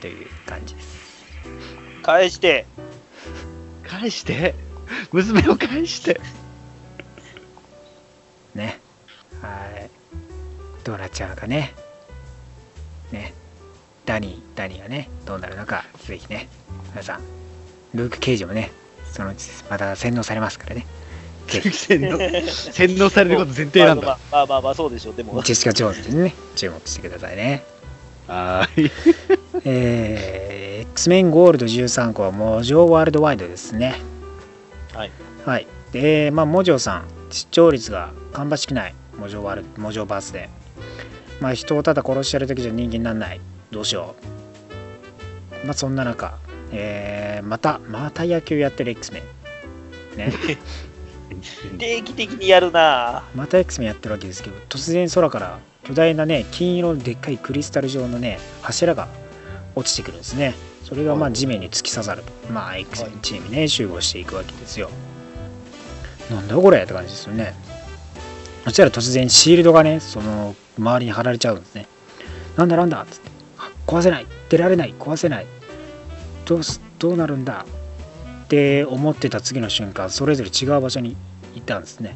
[0.04, 1.24] という感じです。
[2.02, 2.66] 返して。
[3.88, 4.54] 返して
[5.14, 6.20] 娘を返して
[8.54, 8.82] ね。
[9.42, 9.48] は
[9.80, 9.90] い。
[10.84, 11.74] どうなっちゃうのかね。
[13.14, 13.34] ね。
[14.06, 16.50] ダニー、ダニーがね、どうなるのか、ぜひね、
[16.92, 17.22] 皆さん、
[17.94, 18.72] ルーク・ケイジもね、
[19.10, 20.86] そのうちまた洗脳されますからね。
[21.48, 22.18] 洗脳
[22.52, 25.16] 洗脳されること前提なんだまあまあまあまあ、そうでしょう。
[25.16, 27.64] でも、ジェシカ・ジョーンズにね、注目してくださいね。
[28.28, 28.92] はーい
[29.66, 33.96] えー、X メンゴールド13個はモジョワールドワイドですね。
[34.94, 35.12] はい。
[35.46, 35.68] はい。
[35.92, 40.50] で、まあ、モジョさん、視聴率が芳しくない、モジョワールモジョバースで。
[41.40, 43.42] まあ、人をただ殺してやるだけじゃ人気にならない。
[43.72, 44.16] どうしよ
[45.64, 45.66] う。
[45.66, 46.38] まあ、そんな中、
[46.72, 49.24] えー、また、また野球やってる X メ
[50.16, 50.18] ン。
[50.18, 50.34] ね。
[51.80, 59.08] 定期的にやるなまた X メンやってるわけですけど、突然空から巨大なね、金色のでっかいクリスタル状のね、柱が
[59.76, 60.54] 落ちてくるんですね。
[60.84, 62.32] それがまあ地面に突き刺さると。
[62.52, 64.90] まあ X チームね、集合していくわけですよ。
[66.30, 67.54] なんだこれって感じですよね。
[68.66, 71.88] そしたら突然シールドがね、その周りに貼られちゃうんですね。
[72.56, 73.32] なんだなんだっつって。
[73.58, 75.48] あ壊せない出られない壊せない
[76.46, 77.66] どうすどうなるんだ
[78.44, 81.16] って思ってた次の瞬間、それぞれ違う場所に
[81.56, 82.16] 行ったんですね。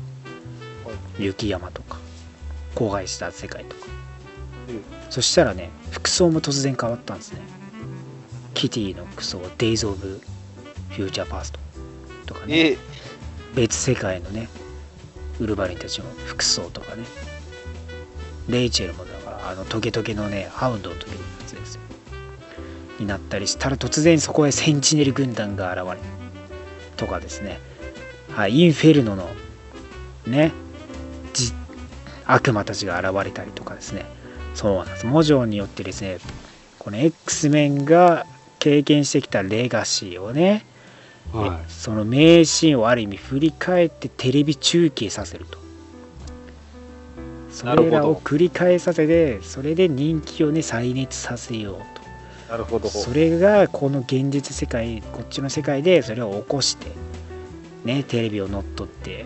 [1.19, 1.97] 雪山とか
[2.75, 3.87] 荒廃した世界とか、
[4.69, 7.39] うんそしたらね服装も突然変わったんですね。
[8.53, 10.21] キティの服装デイズ・オブ・
[10.89, 11.59] フューチャーパスト
[12.25, 12.71] とかね。
[12.71, 12.77] え
[13.55, 14.49] 別世界のね
[15.39, 17.03] ウルヴァリンたちの服装とかね。
[18.47, 21.81] レイチェルもだからあのトゲトゲのねハウンドをトゲるやつですよ。
[22.99, 25.99] になったりしたら突然そこへセンチネル軍団が現れる
[26.95, 27.59] とかですね。
[28.31, 29.27] はいインフェルノの
[30.25, 30.51] ね
[31.33, 31.53] じ
[32.25, 34.05] 悪魔たちが現れたりとかですね
[34.57, 35.05] そうなんです。
[35.05, 36.17] モジョによってですね
[36.79, 38.25] この X メンが
[38.57, 40.65] 経験してきたレガシーをね
[41.31, 45.59] はその名シーンをある意味振り返ってテレビ中継させると。
[47.51, 51.79] それらを繰り返させてそれで人気をね再熱させよ
[52.47, 52.89] うなるほど。
[52.89, 56.87] とそれがこの現実世界こっちの世界でそれを起こして
[57.83, 59.25] ねテレビを乗っ取って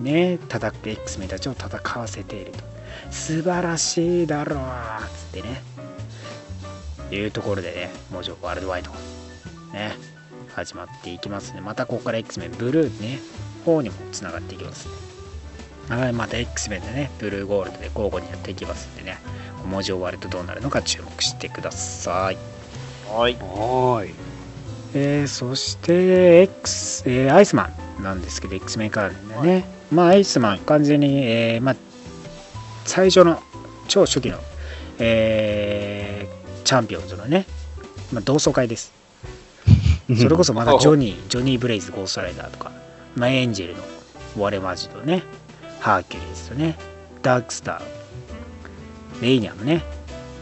[0.00, 2.71] ね戦って X メンたちを戦わせていると
[3.12, 4.62] 素晴らしいだろうっ
[5.10, 5.62] つってね。
[7.10, 8.90] いうところでねもうちょワールドワイド
[9.74, 9.94] ね
[10.54, 11.60] 始まっていきますね。
[11.60, 13.20] またここから X メンブルーね
[13.64, 14.94] 方にもつながっていきますね。
[15.96, 19.18] はいまた X メンでねブルーゴールドで交互にやっていきますんでね
[19.66, 22.38] 文字終わるとどうなるのか注目してください。
[23.08, 23.32] はい。
[23.32, 23.36] い。
[23.36, 24.14] はーい。
[24.94, 31.76] えーそして X、えーアイスマンなんですけど X メン関連でね、まあアイスマン完全に、えーまあ、
[32.84, 33.42] 最初の
[33.88, 34.38] 超初期の、
[34.98, 37.44] えーチャンピオンズのね、
[38.12, 38.92] まあ、同窓会です。
[40.16, 42.72] それこそまだジョニージョニー・ブレイズ・ゴーストライダーとか、
[43.16, 43.82] まあ、エンジェルの
[44.36, 45.22] ウォレマジとね
[45.80, 46.78] ハーキュリーズとね
[47.22, 49.84] ダークスターレイニャもね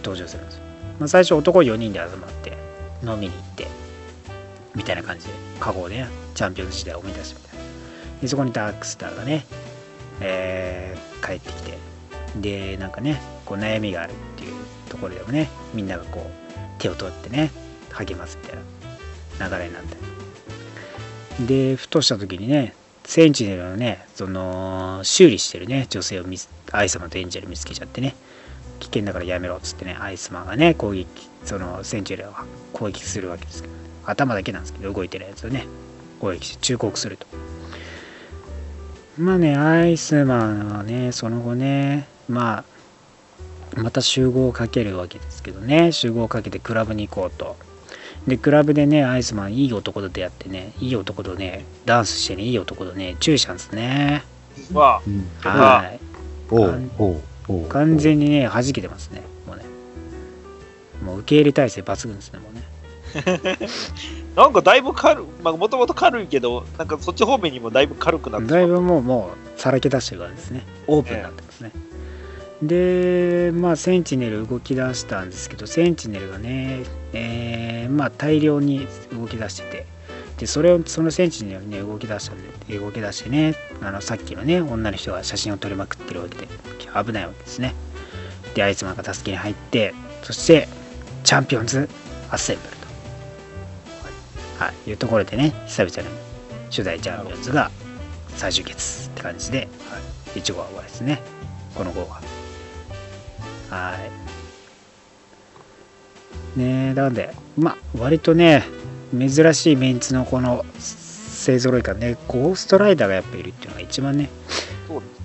[0.04, 0.56] 登場するんです。
[0.56, 0.62] よ、
[0.98, 2.56] まあ、最初男4人で集まって
[3.02, 3.66] 飲みに行って
[4.74, 7.64] みたいな感じで過去をねチャンピオン時代を思い出すみたいな。
[8.22, 9.46] でそこにダークスターがね、
[10.20, 11.78] えー帰ってきて
[12.36, 14.54] でなんかねこう悩みがあるっていう
[14.88, 17.50] ところでもねみんながこう手を取ってね
[17.90, 18.58] 励ますみたい
[19.38, 19.96] な流れになって
[21.46, 22.74] でふとした時にね
[23.04, 26.38] センチネルのねその修理してるね女性を見
[26.70, 28.14] アイスマンとエンジェル見つけちゃってね
[28.78, 32.32] 危険だからやめろっつってねアイスマンがね攻撃そのセンチネルを
[32.72, 33.74] 攻撃するわけですけど
[34.04, 35.66] 頭だけなんですけど動いてるやつをね
[36.20, 37.26] 攻撃して忠告すると。
[39.18, 42.64] まあねアイスマンはねその後ねま
[43.76, 45.92] あまた集合をかけるわけですけどね。
[45.92, 47.56] 集合をかけてクラブに行こうと。
[48.26, 54.24] でクラブでねアイスマンいい男と出会ってねいい男とねダンスしてねいい男とねチューしたんですね。
[54.72, 55.28] わうん。
[55.42, 56.00] はい。
[57.68, 59.22] 完全にね弾けてますね。
[59.46, 59.64] もうね。
[61.04, 62.70] もう受け入れ体制抜群ですねもうね。
[64.36, 70.64] なんかだいぶ軽い、まあもともと軽いけど、なんかそっち方面にもだいぶ軽くなってだいぶもうもうさらけ出してるからですね。
[70.86, 71.72] オープンになってますね、
[72.62, 79.86] でまあセンチネル動き出したんですけどセンチネルがね、えーまあ大量に動き出してて
[80.38, 86.48] でそれをそのセンチネルね動き出したんで動き出してねあのさっきのね女の人が写真を撮りまくってるわけで
[87.04, 87.74] 危ないわけですね。
[88.54, 90.66] でアイスマンが助けに入ってそして
[91.24, 91.88] チャンピオンズ
[92.30, 92.68] アッセンブル
[94.58, 94.92] と、はい、い。
[94.94, 96.14] うところでね久々に
[96.70, 97.70] 初代チャンピオンズが
[98.36, 99.98] 最終決って感じで、は
[100.34, 100.40] い。
[100.40, 101.20] 1号は終わりですね。
[101.74, 102.39] この号は。
[103.70, 103.96] は
[106.56, 106.58] い。
[106.58, 108.64] ねなんで、まあ、割とね、
[109.16, 114.28] 珍しいメンツのこの勢ぞろい感ね、ゴーストライダーがやっぱいるっていうのが一番ね、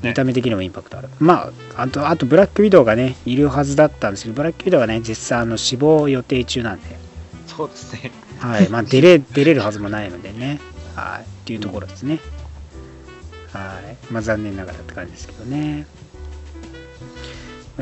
[0.06, 0.10] ね。
[0.10, 1.10] 見た目的にもインパクトある。
[1.20, 6.98] まあ、あと、あとブラックウィドウがね、いるはずだったんですけど、ブラックウィドウがね、実際あの死亡予定中なんで、
[7.48, 8.12] そうですね。
[8.40, 10.60] はい、まあ出れ出れるはずもないのでね、
[10.96, 12.20] はい、っていうところですね。
[13.54, 13.80] は
[14.10, 15.88] い、まあ残念ながらって感じですけどね。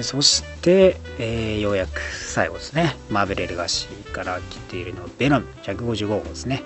[0.01, 6.63] そして、えーようやく最後ですね、マーベル・レガシーから来ているのはベノム155号ですね、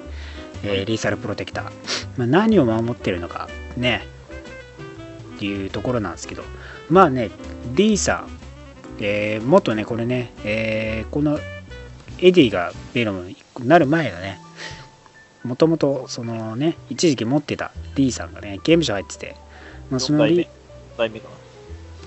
[0.64, 1.72] えーリーサル・プロテクター。
[2.16, 4.08] まあ、何を守ってるのかね、
[5.36, 6.44] っていうところなんですけど、
[6.90, 7.30] まあね、
[7.76, 8.30] D さん、
[9.00, 11.40] えーもっとね、これね、えーこの
[12.20, 14.40] エディがベノムになる前のね、
[15.44, 19.36] もともとそのね、一時期持ってた D さんがね、刑務所入ってて、
[19.92, 20.48] まあ、その代目リ。
[20.98, 21.37] 代目か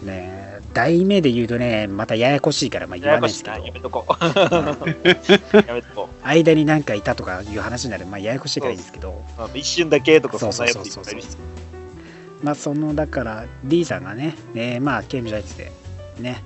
[0.02, 3.02] ね、題名で言うとね、またややこしいから、まあ、な。
[3.02, 4.24] 言わないですけど、とこう。
[4.24, 9.42] やめとこ間になんかいたとかいう話になる、まあ、ややこしいからいいんですけど、う。
[9.42, 11.24] あの一瞬だけとか、そそうそうそうそうい。
[12.42, 15.72] まあ、その、だから、D さんがね、えーまあ、刑務所入ってて、
[16.22, 16.42] ね、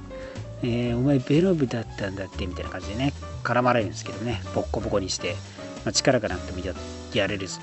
[0.63, 3.13] えーお前ベノブだったんだって、みたいな感じでね、
[3.45, 5.37] 絡まれるんですけどね、ボッコボコにして、
[5.85, 6.75] まあ、力がなくてもや
[7.13, 7.61] やれるぞ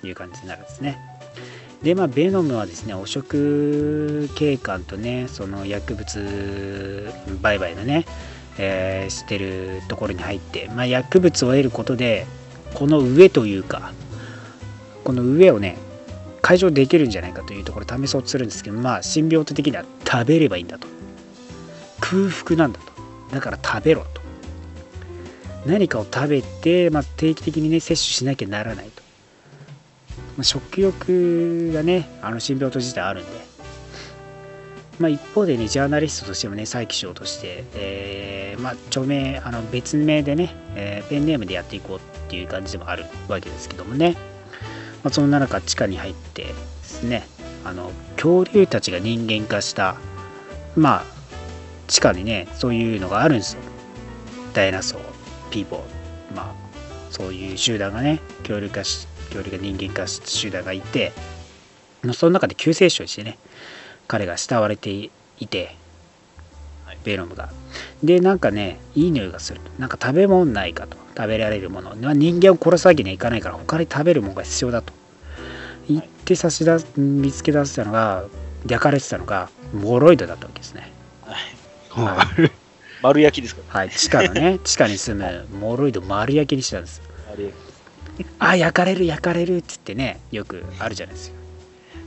[0.00, 1.15] という感じになるんですね。
[1.82, 7.12] で、まあ、ベノムはですね、汚職警官とね、その薬物
[7.42, 8.06] 売買のね、
[8.58, 12.26] えーしてるところに入って、まあ、薬物を得ることで、
[12.74, 13.92] この上というか、
[15.04, 15.76] この上をね、
[16.42, 20.86] 解消できるんじゃないかというところ試そうとするんですけど、まあ、シンビオート的には食べればいいんだと。
[22.00, 22.92] 空腹なんだと。
[23.34, 24.20] だから食べろと。
[25.66, 29.02] 何かを食べて、まあ、定期的にね、摂取しなきゃならないと。
[30.36, 33.30] まあ、食欲がね、あのシンビオート自体あるんで。
[34.98, 44.16] まあ、一方でね、ジャーナリストとしてもね、再起しようとして、えーまあ、著名、あの別名でね、えーペンネームでやっていこうっていう感じでもあるわけですけどもね。
[45.02, 47.26] ま、そんな中、地下に入ってですね、
[47.64, 49.96] あの恐竜たちが人間化した、
[50.76, 51.04] まあ、
[51.88, 53.60] 地下にね、そういうのがあるんですよ。
[54.54, 55.00] ダイナソー、
[55.50, 56.54] ピーポー、まあ、
[57.10, 61.12] そういう集団がね、恐竜化して、恐竜が人間化した集団がいて、
[62.02, 63.38] まあその中で救世主としてね、
[64.08, 65.10] 彼が慕われてい
[65.48, 65.74] て、
[66.86, 67.50] はいベノムが。
[68.02, 69.60] で、なんかね、いい匂いがする。
[69.78, 70.96] なんか食べ物ないかと。
[71.16, 71.96] 食べられるもの。
[71.96, 74.92] まあ人間を殺すわけにはいかないから、他に食べるものが必要だと。
[75.88, 78.24] 言って差し出す、見つけ出したのが、
[78.68, 80.92] 焼かれてたのが、モロイドだったわけですね。
[81.94, 82.16] は
[82.46, 82.50] い。
[83.02, 83.62] 丸焼きですか？
[83.72, 83.80] ら。
[83.80, 87.00] はい、地下のね、地下に住むモロイド丸焼きにしたんです。
[88.38, 91.36] あ、焼かれる、焼かれるって言ってね、よくあるじゃないですか。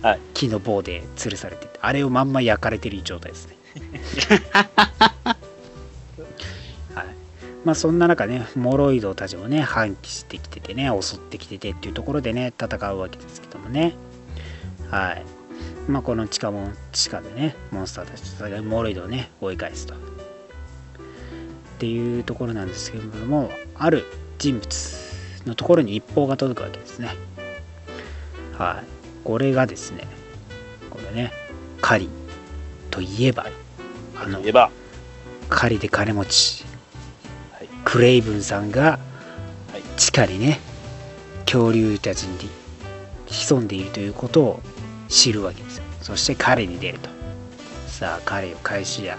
[0.02, 3.58] はい木の棒で吊るされてて、あれをまんま焼かれてる状態ですね。
[6.96, 7.06] はい。
[7.66, 13.96] まあそんな中ね、モロイドたちもね、反旗してきててね、襲ってきててっていうところでね、戦うわけですけどもね。
[14.90, 15.26] はい。
[15.90, 19.96] まあこの地下も、地下でね、モンスターたちと戦い、モロイドをね、追い返すと。
[19.96, 19.98] っ
[21.78, 24.06] ていうところなんですけども、ある
[24.38, 25.09] 人物
[25.50, 27.10] のところに一報が届くわけですね。
[28.58, 28.88] はい。
[29.24, 30.08] これがですね、
[30.90, 31.32] これね、
[31.82, 32.10] 狩り
[32.90, 33.48] といえば、
[34.16, 34.44] あのき。
[34.44, 34.72] 言えば、
[35.50, 36.66] 狩りで金持ち、
[37.52, 39.00] はいクレイブンさんが
[39.72, 40.60] はい地下にね、
[41.46, 42.50] 恐竜たちに
[43.28, 44.60] 潜んでいるということを
[45.08, 45.84] 知るわけですよ。
[46.02, 47.10] そして彼に出ると。
[47.88, 49.18] さあ、彼を返しや。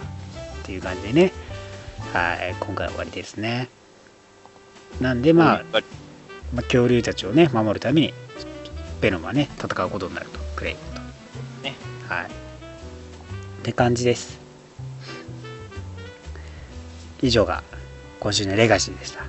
[0.63, 1.33] っていう感じでね、
[2.13, 3.69] はい、今回は終わりですね。
[5.01, 5.63] なんで、まあ、
[6.53, 8.15] まあ、恐竜たちをね、守るために、
[9.01, 11.01] ベノムはね、戦うことになると、クレイと。
[11.63, 11.75] ね。
[12.09, 12.25] はい。
[12.27, 12.29] っ
[13.63, 14.39] て感じです。
[17.23, 17.63] 以上が
[18.19, 19.25] 今週のレガシーでした。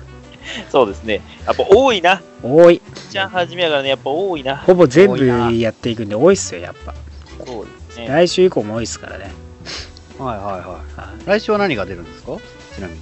[0.70, 1.20] そうですね。
[1.46, 2.22] やっぱ多いな。
[2.42, 2.80] 多い。
[3.10, 4.56] じゃあ初めやからね、やっぱ多いな。
[4.56, 6.94] ほぼ全部やっていくんで多いっすよ、やっぱ。
[7.44, 8.08] そうですね。
[8.08, 9.30] 来週以降も多いっすからね。
[10.18, 10.62] はいはいはい。
[11.00, 12.36] はい来週は何が出るんですか？
[12.74, 13.00] ちなみに。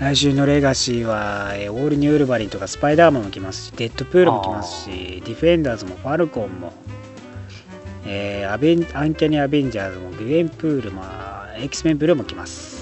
[0.00, 6.72] 来週のレガシーは、えーオールニューウルバリンとかスパイダーマンも来ますし、デッドプールも来ますし、ディフェンダーズもファルコンも、
[8.06, 11.02] えーアベンアンキャニ・アベンジャーズもグレンプールも、
[11.58, 12.80] エキスメンブルーも来ます。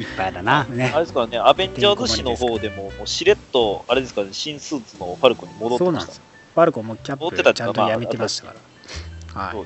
[0.00, 0.64] いっぱいだな。
[0.64, 6.16] ねあれですからね、アベンジャーズ誌の方でも、もうしれっと、あれですかね、新スーツのファルコンに戻ってましたそうなんです。
[6.16, 6.22] よ。
[6.52, 8.54] ファルコンもキャップちゃんとやめてましたか
[9.34, 9.40] ら。
[9.40, 9.64] はいっ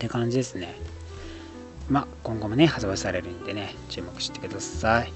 [0.00, 0.76] て感じですね。
[1.88, 5.12] まあ、今後もね、発売されるんでね、注目してください。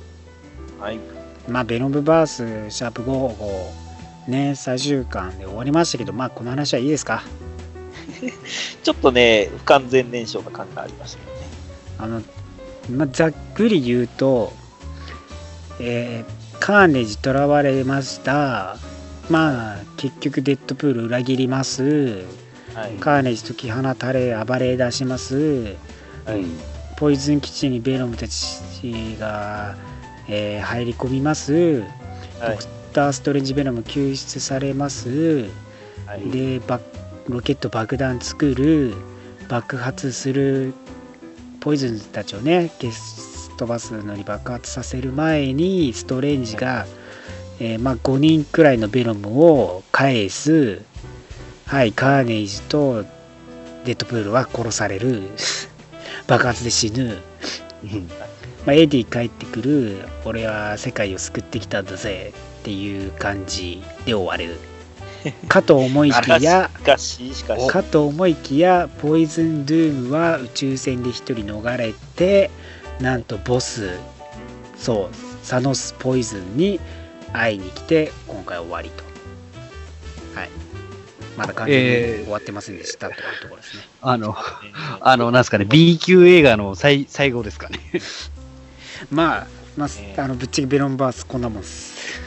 [0.81, 0.99] はい。
[1.49, 7.23] まあ、ベノムバース、シャープ55、ね、最終巻で終わりましたけど、まあ、この話はいいですか？
[8.83, 11.43] ちょっとね、不完全燃焼な感がありましたけどね。
[11.99, 12.23] あの、
[12.97, 14.53] まあ、ざっくり言うと、
[15.81, 18.77] えーカーネージ囚われました。
[19.29, 22.23] まあ、結局デッドプール裏切ります。
[22.73, 22.93] はい。
[23.01, 25.75] カーネージ解き放たれ暴れ出します。
[26.25, 26.45] はい。
[26.97, 28.61] ポイズン基地にベノムたち
[29.19, 29.77] が、
[30.29, 31.81] えー入り込みます。
[32.41, 32.57] はい。
[32.57, 35.49] ドクター・ストレンジ・ベノム救出されます。
[36.07, 36.31] はい。
[36.31, 36.81] でバ
[37.29, 38.95] ロケット爆弾作る
[39.49, 40.75] 爆発する
[41.61, 46.87] ポイズンたちをね消す飛ばすのに爆発させる前にストレンジが、
[47.61, 50.83] えーまあ、5人くらいのベノムを返す
[51.67, 53.05] はいカーネージと
[53.85, 55.31] デッドプールは殺される
[56.27, 57.19] 爆発で死ぬ、
[58.67, 64.59] まあ、エディ帰ってくる俺は世界を救ってきたんだぜっていう感じで終われる。
[65.49, 72.51] かと思いきやしかし、しかし、かと思いきやポイズン・ドゥームは宇宙船で一人逃れて
[73.01, 73.91] なんとボス
[74.77, 76.81] そうサノス・ポイズンに
[77.33, 78.97] 会いに来て今回終わりと。
[78.97, 79.02] はい
[81.37, 82.19] まだ完全えー。
[82.19, 84.37] に終わってませんでしたというところですね、あの、
[85.01, 87.79] あの、なんですかね、B 級映画の最最後ですかね。
[89.11, 90.25] まあまあ、えー。
[90.25, 92.21] あのぶっちゃけヴェノムバースこんなもんっす。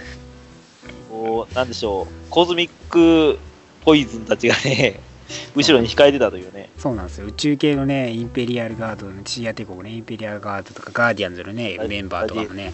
[1.09, 3.37] こう、なんでしょう、コズミック
[3.83, 4.99] ポイズンたちがね、
[5.55, 6.69] 後ろに控えてたというね。
[6.77, 7.27] そうなんですよ。
[7.27, 11.87] 宇宙系のねインペリアルガードのシーア帝国のインペリアルガードとかガーディアンズのねはい。
[11.87, 12.73] メンバーとかもね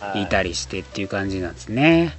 [0.00, 0.22] はい。
[0.22, 2.16] いたりしてっていう感じなんですね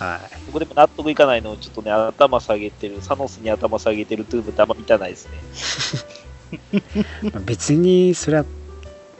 [0.00, 0.20] はい。
[0.46, 6.90] そこでも納得いかないのをちょっとね、頭下げてる、サノスに頭下げてるドゥームってあんま見たないですね。
[7.32, 8.44] まあ別にそれは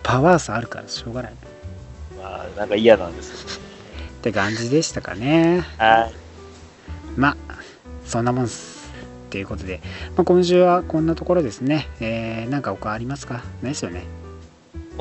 [0.02, 1.32] パワー差あるからしょうがない。
[1.32, 1.34] っ
[2.18, 3.70] まあ、なんか嫌なんですよね。
[4.22, 5.64] て感じでしたかね。
[5.76, 6.12] はい。
[7.16, 7.54] まあ
[8.06, 8.80] そんなもんっす。
[9.30, 9.80] ということで、
[10.16, 11.88] まあ、今週はこんなところですね。
[12.00, 13.42] えー、なんか他ありますか？
[13.62, 14.02] ないですよね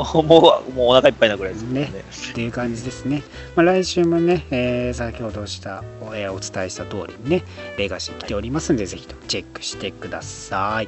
[0.23, 1.91] もう、もう、お腹いっぱいなぐらいですけどね。
[2.31, 3.23] っていう感じですね、
[3.55, 5.83] まあ、来週もね、えー先ほどした、
[6.13, 7.43] えーお伝えした通りにね
[7.77, 10.87] レガシー来ておりますんでぜひともチェックしてください。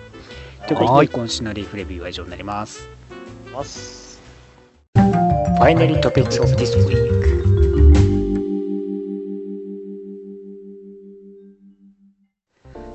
[0.68, 1.08] ということはい。
[1.08, 2.88] で今週のリーフレビューは以上になります。
[3.54, 4.22] ます。
[5.60, 7.22] Finally topics of this week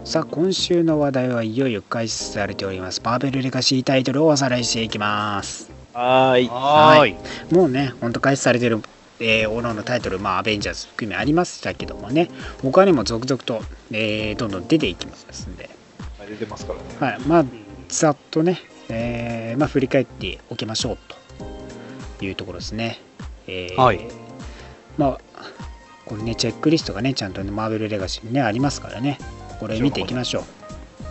[0.04, 3.00] さあ今週の話題はいよいよ開始されております。
[3.04, 6.48] マーベルレガシータイトルをおさらいしていきますはーい。
[6.48, 7.54] はーい。
[7.54, 8.82] もうねほんと開始されてる
[9.18, 12.28] えー、おのおのタイトル、まあ、アベンジャーズ含めありましたけどもね、
[12.60, 15.70] 他にも続々と、えーどんどん出ていきますんで、
[16.28, 16.84] 出てますからね。
[17.00, 17.44] はい、まあ、
[17.88, 20.98] ざっとね、えーまあ、振り返っておきましょう
[22.18, 23.00] というところですね。
[23.46, 24.00] えーはい
[24.98, 25.18] まあ、
[26.04, 29.18] これね、チェックリストがね、ちゃんとね、マーベルレガシーにね、ありますからね、
[29.60, 30.44] これ見ていきましょう。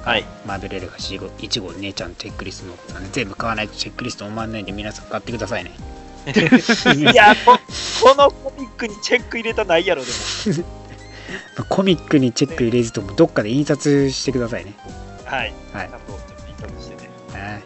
[0.05, 0.25] はい。
[0.45, 5.71] マーベルレガシー1号にね、ちゃんとチェックリスト載ってたんで、全部買わないとチェックリスト終わんないんで、皆さん買ってくださいね。
[6.95, 7.57] いやこ、
[8.03, 10.07] このコミックにチェック入れたないやろ、で
[10.61, 10.65] も。
[11.57, 14.75] まあコミックにチェック入れずとも、どっかで印刷してくださいね。
[15.25, 15.53] はい。
[15.73, 17.09] はい印刷してね。
[17.33, 17.63] はい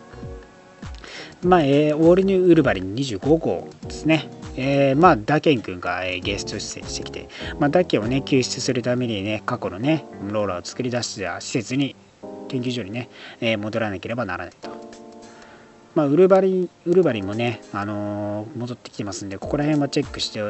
[1.41, 4.29] まあ、えーオールニューウルバリン25号ですね。
[4.55, 7.27] えーまあ、ダケン君が、えーゲスト出演してきて、
[7.59, 11.95] まあ、ダケンをね、救出するためにね、過去のね、ローラーを作り出した施設に、
[12.49, 14.69] 研究所にね、えー戻らなければならないと。
[15.95, 20.41] まあ、ウルバリン、ウルバリンもね、あのー戻ってきてますんで、ここら辺はチェックして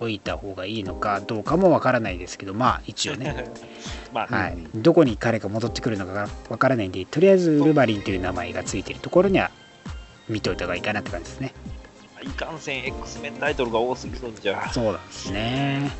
[0.00, 3.44] おいた方がいいのかどうかもわからないですけど、まあ、一応ね、
[4.12, 9.50] まあ、はい、どこに彼が戻ってくるのかがわからないんで、とりあえずウルバリンという名前がついているところには
[10.28, 11.52] 見といた方がいいかなって感じですね。
[12.22, 14.70] いかんせん X メンタイトルが多すぎるんじゃ。
[14.72, 15.90] そうなんですね。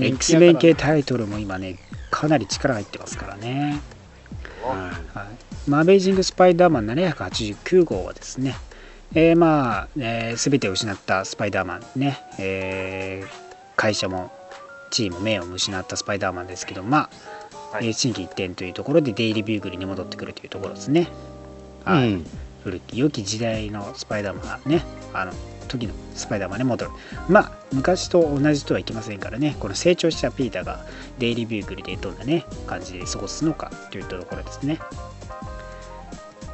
[0.00, 1.76] X メン系タイトルも今ね、
[2.10, 3.78] かなり力入ってますからね。
[4.68, 4.76] は
[5.14, 8.56] はい、マーベージング・スパイダーマン789号はですね、
[9.14, 13.48] えーまあ、えー、全てを失ったスパイダーマンね、えー
[13.78, 14.32] 会社も
[14.90, 17.08] チームも名誉も失ったスパイダーマンですけど、ま
[17.72, 17.86] あ、はい。
[17.86, 21.08] えー心機一転というところでデイリービューグルに戻ってくるというところですね。
[21.86, 21.90] い。
[21.90, 22.12] はい。
[22.12, 22.26] うん。
[22.64, 24.82] 古き良き時代のスパイダーマンがね、
[25.14, 25.32] あの
[25.68, 26.90] 時のスパイダーマンに戻る。
[27.28, 30.84] まあ、昔と同じとはいきませんからね、この成長したピーターが
[31.18, 34.78] デイリービューグルでどんなね、感じで過ごすのかというところですね。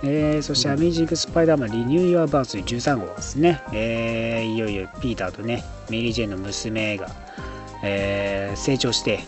[0.03, 3.63] えーそして、アメージング・スパイダーマン・リニュー・ユア・バース13号ですね。
[3.73, 7.09] えーいよいよピーターとね、メリー・ジェーンの娘が、
[7.83, 9.21] えー成長して、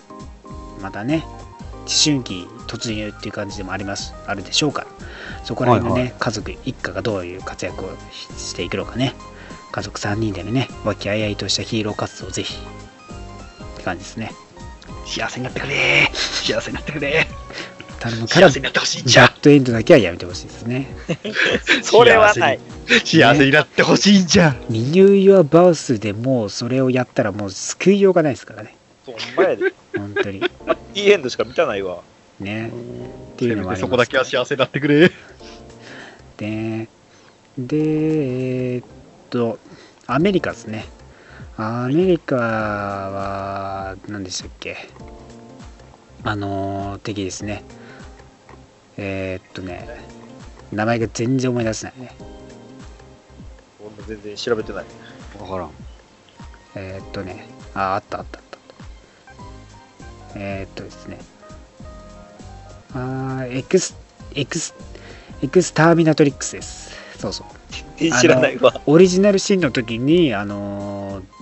[0.83, 4.87] またね、思春期突入っていう感じでもあります、あるでしょうから。
[5.45, 7.89] そこら辺のね、はい家族一家がどういう活躍を
[8.37, 9.15] していくのかね。
[9.77, 12.55] 家族3人でのね、和気あいあいとしたヒーロー活動をぜひ。
[12.55, 14.33] って感じですね。
[15.05, 17.27] 幸せになってくれ幸せになってくれ
[18.01, 20.97] 頼むから幸せになってほしいんじゃバッドエンドだけはやめてほしいですね。
[21.85, 22.61] それはない。
[23.05, 24.57] 幸せになってほしいんじゃん。
[24.71, 28.75] ミニューイヤーバウスでもうそれをやったらもう救いようがないですからね。
[29.05, 29.75] ほんまやで。
[29.95, 30.43] 本当に。
[30.95, 32.01] いいエンドしか見たないわ。
[32.41, 32.71] ね。
[33.35, 35.11] っていうのもそこだけは幸せになってくれ。
[36.39, 36.89] で、
[37.59, 38.96] で、えーっ
[39.31, 39.59] と、
[40.07, 40.87] アメリカですね。
[41.57, 44.77] アメリカは、何でしたっけ？
[46.23, 47.63] あのー敵ですね。
[48.97, 49.89] えーっとね、
[50.73, 52.17] 名前が全然思い出せないね。
[53.81, 54.85] 俺も全然調べてない。
[55.41, 55.71] わからん。
[56.75, 58.59] えーっとね、あ、あったあったあった。
[60.35, 61.19] えーっとですね。
[62.95, 63.97] あーエクス、
[64.35, 64.75] エクス、
[65.43, 66.91] エクスターミナトリックスです。
[67.19, 67.47] そうそう。
[68.21, 68.81] 知らないわ。
[68.87, 71.37] オリジナルシーンの時に、あのー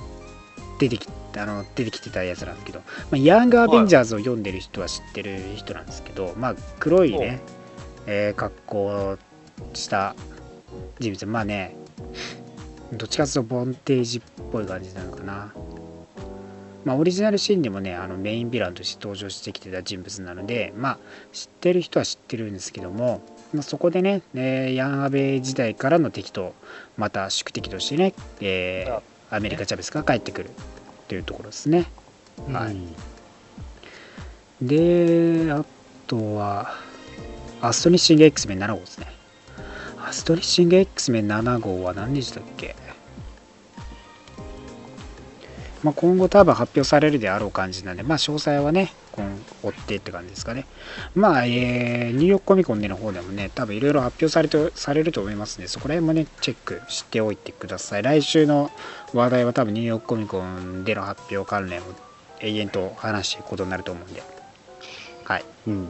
[0.79, 1.07] 出てき
[1.37, 7.41] あの出てきてたやつなんですけど、まあ、ヤングアベンジャーズを読んでる人は知ってる人なんですけど、まあ、黒いね、
[8.07, 9.19] えー格好を
[9.73, 10.15] した
[10.99, 11.77] 人物、まあね、
[12.93, 14.23] どっちかというとボンテージっ
[14.53, 15.53] ぽい感じなのかな。
[16.85, 20.99] まあ、オリジナルシーンでもね、あのメインヴィランとして登場してきてた人物なので、まあ、
[21.33, 23.23] 知ってる人は知ってるんですけども、
[23.55, 26.55] まあ、そこでね、えーヤンアベ時代からの敵と
[26.97, 30.51] また宿敵としてね、えーあアメリカ・チャベスが帰ってくる
[31.09, 31.87] というところですね。
[32.53, 32.77] はい
[34.63, 35.65] で、あ
[36.07, 36.75] とは、
[37.61, 39.07] アストニッシング X メン7号ですね。
[40.07, 42.77] アストニッシング X メン7号は何でしたっけ？
[45.83, 50.67] まあ、今後多分発表されるであろう感じなんで、まあ、詳細はね、今追ってって感じですかね。
[51.15, 58.03] まあ、えーニューヨークコミコンでの方でもね、多分いろいろ発表されてされると思いますので、そこら辺もね、チェックしておいてください。
[58.03, 58.71] 来週の
[59.13, 61.85] 話題は多分ニューヨークコミコンでの発表関連を
[62.41, 64.23] 永遠と話していくことになると思うんで。
[65.25, 65.45] はい。
[65.69, 65.89] うん。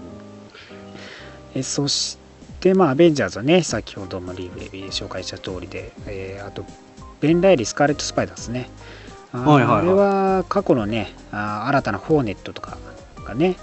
[1.54, 2.18] えそし
[2.60, 6.64] て、まあ、アベンジャーズはね、先ほどもリーで紹介した通りで、えーあと、
[7.20, 8.68] ベン・ライリー・スカーレット・スパイダーですね。
[9.32, 12.78] はいはいはいあれは過去のね、新たなホーネットとか
[13.24, 13.56] がね、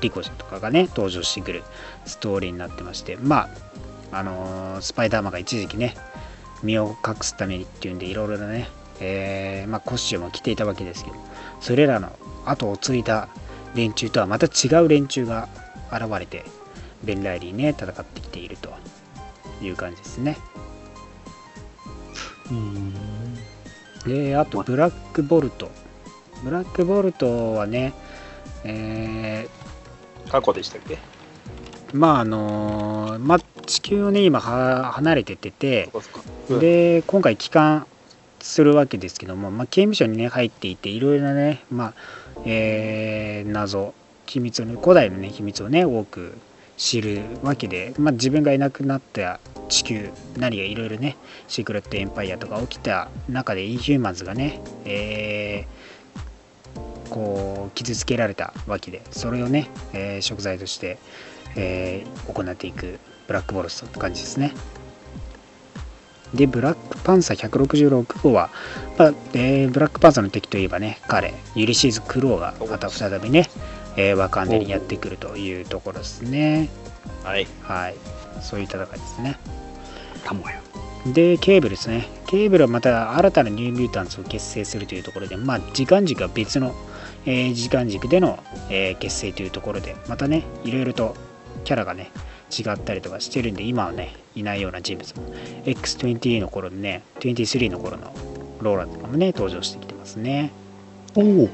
[0.00, 1.62] リコとかがね、登場してくる
[2.06, 3.48] ストーリーになってまして、ま
[4.12, 5.94] あ、あのースパイダーマンが一時期ね、
[6.62, 8.68] 身を隠すためにっていうんで、いろいろなね、
[9.00, 11.16] えーまあ、コスチュームを着ていたわけですけど、
[11.60, 12.10] それらの
[12.44, 13.28] 後を継いだ
[13.74, 15.48] 連中とはまた違う連中が
[15.92, 16.44] 現れて、
[17.04, 18.72] ベン・ライリーね、戦ってきていると
[19.62, 20.36] いう感じですね。
[22.50, 22.94] うん。
[24.04, 25.70] で、あと、ブラックボルト。
[26.44, 27.94] ブラックボルトはね、
[28.64, 29.48] え
[30.30, 30.94] 過去でしたっけ？
[30.94, 30.98] ー
[31.92, 35.90] まああのーまあ、地球をね、今は離れてってて、
[36.48, 36.58] うん。
[36.58, 37.86] で、今回帰還
[38.40, 41.94] するわけですけども、まあ、刑務所にね、入っていて、いろいろなね、まあ、
[42.46, 43.92] えー謎、
[44.26, 46.38] 秘密古代のね、秘密をね、多く
[46.78, 49.38] 知るわけで、まあ、自分がいなくなった
[49.68, 50.08] 地球、
[50.38, 55.81] 何がいろいろね、シークレットエンパイアとか起きた中で、インヒューマンズがね、えー
[57.12, 60.98] こう傷つけられたわけでそれをね、えー贖罪として、
[61.56, 64.52] えー行っていくブラックボルトって感じですね
[66.32, 68.50] でブラックパンサー166号は、
[68.98, 73.50] まあえーブラックパンサーの敵といえばね彼ユリシーズ・クローがまた再びね、
[73.96, 76.70] えーワカンダにやってくるというところですね
[77.22, 77.46] はい。
[77.62, 77.94] はい
[78.40, 79.38] そういう戦いですね
[80.24, 80.60] たもや。
[81.06, 82.06] で、ケーブルですね。
[82.26, 86.74] ケーブルはまた新たなニューミュータンツを結成するというところで、まあ、時間軸は別の、
[87.26, 88.38] えー時間軸での、
[88.70, 91.14] えー結成というところで、またね、いろいろと
[91.64, 92.10] キャラがね、
[92.56, 95.22] 違ったりとかしてるんで、今はね、いないような人物も、
[95.64, 98.12] X20 の頃のね、23の頃の
[98.60, 100.50] ローラとかもね、登場してきてますね。
[101.14, 101.24] おお。
[101.24, 101.48] うん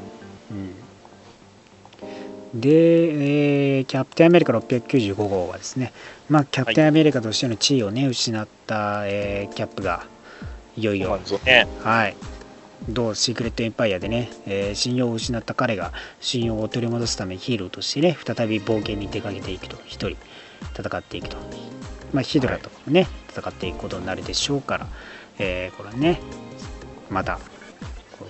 [2.55, 5.93] で、えーキャプテンアメリカ695号はですね、
[6.31, 10.07] まあ、キャプテンアメリカとしての地位をね、失った、えーキャップが
[10.77, 11.19] いよいよ。
[11.82, 12.16] はい、
[12.89, 20.17] 同シークレットエンパイアでね、えー信用を失った彼が信用を取り戻すためヒーローとしてね、再び冒険に出かけていくと、一人
[20.77, 21.37] 戦っていくと。
[22.13, 24.87] まあ、ヒドラとかもね、戦っていくことになるでしょうから、
[25.39, 26.21] えーこれはね、
[27.11, 27.39] また、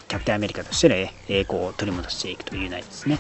[0.09, 1.13] キャプテンアメリカとしての栄
[1.45, 3.19] 光を取り戻していくという内容ですね。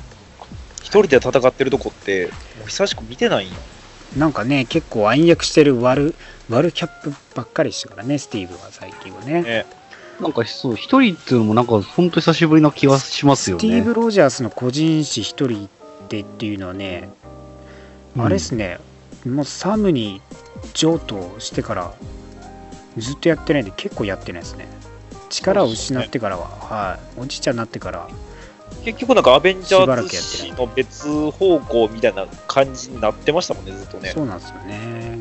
[0.82, 2.26] 一人で戦ってるとこって、
[2.58, 3.56] もう久しく見てないんよ。
[4.16, 6.14] なんかね、結構暗躍してる悪、
[6.48, 9.42] 悪キャップばっかりしてからね、スティーブは最近はね。
[9.42, 9.66] ね。
[10.20, 13.60] なんかそう、一人っていうのもなんか本当久しぶりな気がしますよね。
[13.60, 15.68] スティーブ・ロジャースの個人誌一人
[16.08, 17.08] でっていうのはね、
[18.16, 18.78] うんあれですね、
[19.26, 20.20] もうサムに
[20.74, 21.92] 譲渡してから
[22.96, 24.66] ずっとやってないんで結構やってないですね。
[25.30, 28.08] 力を失ってからは、はい、おじいちゃんになってから
[28.84, 34.10] 結局なんかアベンジャーズ誌の別方向みたいな感じになってましたもんね、ずっとね。
[34.14, 35.18] そうなんですよね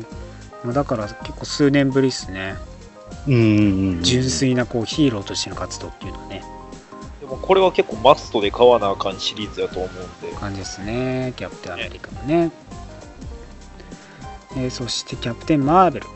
[0.64, 2.56] まあだから結構数年ぶりですね。
[3.26, 6.42] 純粋なこうヒーローとしての活動っていうのはね。
[7.20, 10.34] でもこれは結構マストで買わなあかんシリーズやと思うんで。
[10.36, 11.32] 感じですね。
[11.36, 12.50] キャプテンアメリカもね。
[14.56, 16.06] えーそしてキャプテンマーベル、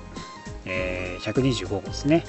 [0.65, 2.25] えー125号ですね、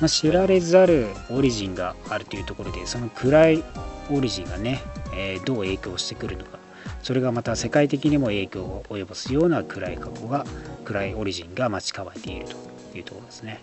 [0.00, 3.64] まあ、知られざるオリジンがあるというところでその暗い
[4.10, 4.80] オリジンがね、
[5.14, 6.58] えーどう影響してくるのか。
[7.02, 10.46] それがまた世界的にも影響を及ぼすような暗い過去が
[10.84, 12.56] 暗いオリジンが待ち構えていると
[12.96, 13.60] いうところですね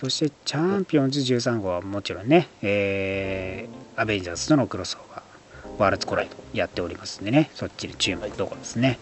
[0.00, 8.98] そしてチャンピオンズ13号はもちろんね、えーアベンジャーズとのクロスオーバーワールドコライドやっておりますんでねそっちに注目どころですね、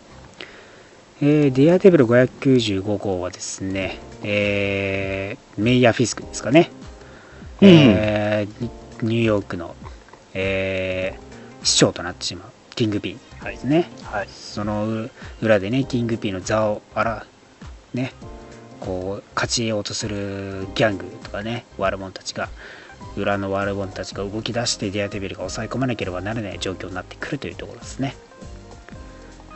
[1.23, 6.71] えーデアデビル595号はですね、えーメイヤー・フィスクですかね、
[7.63, 7.69] うん。
[7.69, 8.71] えーニ
[9.01, 9.77] ニューヨークの、
[10.35, 11.29] えー
[11.65, 14.29] 市長となってしまうキングピンですね、はい。
[14.29, 15.11] そのう
[15.43, 17.27] 裏でねキングピーの座をあら
[17.95, 18.13] ね
[18.81, 22.49] こう勝ちようとするギャングとかね悪者たちが
[23.17, 28.17] 裏の悪者たちが動き出してデアデビルが抑え込まなければならない状況になってくるというところですね。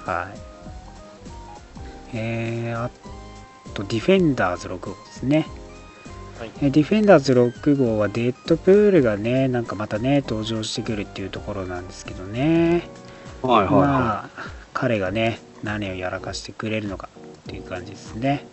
[0.05, 0.39] はい。
[2.15, 2.90] えー、あ
[3.74, 5.47] とディフェンダーズ6号ですね。
[6.39, 6.51] はい。
[6.61, 12.89] えーディフェンダーズ6号はデッドプールがねなんかまたね登場してくるっていうところなんですけどね。
[13.43, 17.09] はいはいはまあ彼がね何をやらかしてくれるのか
[17.43, 18.47] っていう感じですね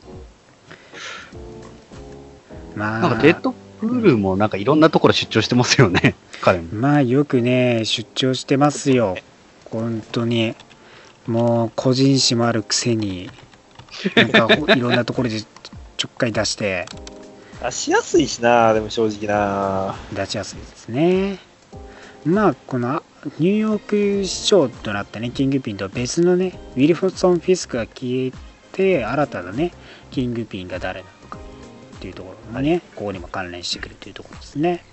[2.76, 2.88] まい。
[2.89, 6.67] あなんかデッドプールもなんかいろんなところ出張してますよね、 彼も。
[6.73, 9.17] まあよくね出張してますよ
[9.65, 10.55] 本当に
[11.27, 13.30] もう個人誌もあるくせに
[14.15, 16.85] なんかほいろんなところでちょ っかい出して
[17.61, 19.95] 出しやすいしな、でも正直な。
[20.13, 21.39] 出しやすいですね
[22.26, 23.03] まあこの
[23.38, 28.31] ニューヨーク市長となったねキングピンとは別のねウィル・フォッソン・フィスクが消え
[28.71, 29.71] て新たなね
[30.11, 31.38] キングピンが誰なのか
[31.98, 34.84] っていうところがねここにも関連してくるというところですね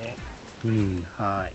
[0.00, 0.16] ね
[0.64, 1.06] うん。
[1.16, 1.52] はい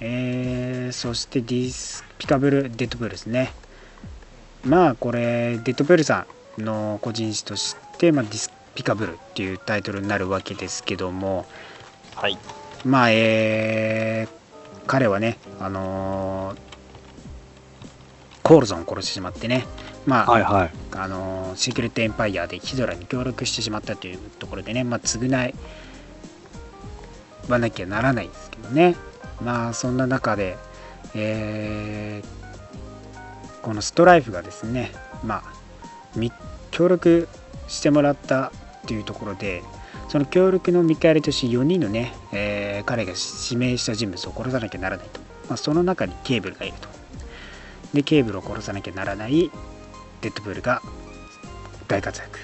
[0.00, 3.52] えー、そしてディスピカブルデッドプールですね
[4.64, 6.26] まあこれデッドプールさ
[6.58, 11.46] んの個人誌として、まあ、ディスピカブルっていうタイトルになるわけですけども
[12.14, 12.38] はい。
[12.84, 14.40] まあえー
[14.86, 16.70] 彼はねあのー
[18.42, 19.64] コールゾンを殺してしまってね
[20.10, 20.70] まあ、はいはい。
[20.96, 25.54] あのーシークレットエンパイアでヒドラに協力してしまったというところでね、まあ、償い
[27.48, 28.96] はなきゃならないですけどね。
[29.40, 30.58] まあそんな中で、
[31.14, 32.40] えー
[33.62, 34.90] このストライフがですね
[35.22, 35.52] まあ
[36.16, 36.32] み
[36.70, 37.28] 協力
[37.68, 38.50] してもらったっ
[38.86, 39.62] ていうところで
[40.08, 46.88] その協力の見返りとして4人のね、えー彼が指名した人物を殺さなきゃならないと、まあ、その中にケーブルがいると。
[47.92, 49.50] でケーブルを殺さなきゃならない
[50.22, 50.82] デッドプールが
[51.88, 52.38] 大活躍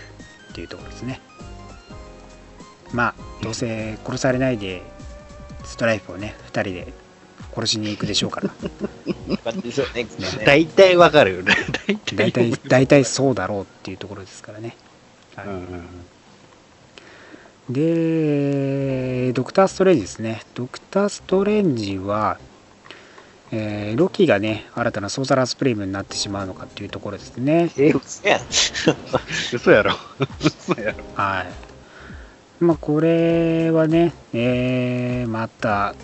[0.51, 1.21] っていうところですね。
[2.93, 4.83] まあどうせ殺されないで
[5.65, 6.93] ストライフをね2人で
[7.55, 8.51] 殺しに行くでしょうから。
[10.45, 11.55] 大体わかるよね。
[12.15, 14.77] 大大体大体そうだろうっていうところですからね、
[15.35, 15.47] はい。
[15.47, 15.87] うんうん。
[17.73, 20.43] でドクター・ストレンジですね。
[20.55, 22.39] ドクター・ストレンジは、
[23.53, 28.41] えーロキがね新たなソーサラースプリームになってしまうのかっていうところですねえ、嘘やん。
[29.55, 29.93] 嘘やろ。
[30.41, 31.05] 嘘やろ。
[31.15, 31.67] はい。
[32.59, 35.95] まあ、これはね、えーまた、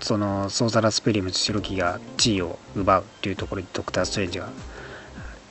[0.00, 4.50] その、ソーサラスプリムと白木が地位を奪うっていうところにドクター・ストレンジが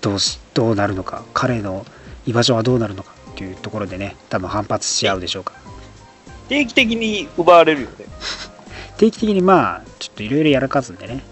[0.01, 1.87] どうし、どうなるのか、彼の
[2.27, 5.53] 居場所はどうなるのかっていうところでね、多分反発し合うでしょうか。
[6.49, 8.05] 定期的に奪われるよね。
[8.97, 11.23] 定期的にまあ、ちょっといろいろやらかすんでね、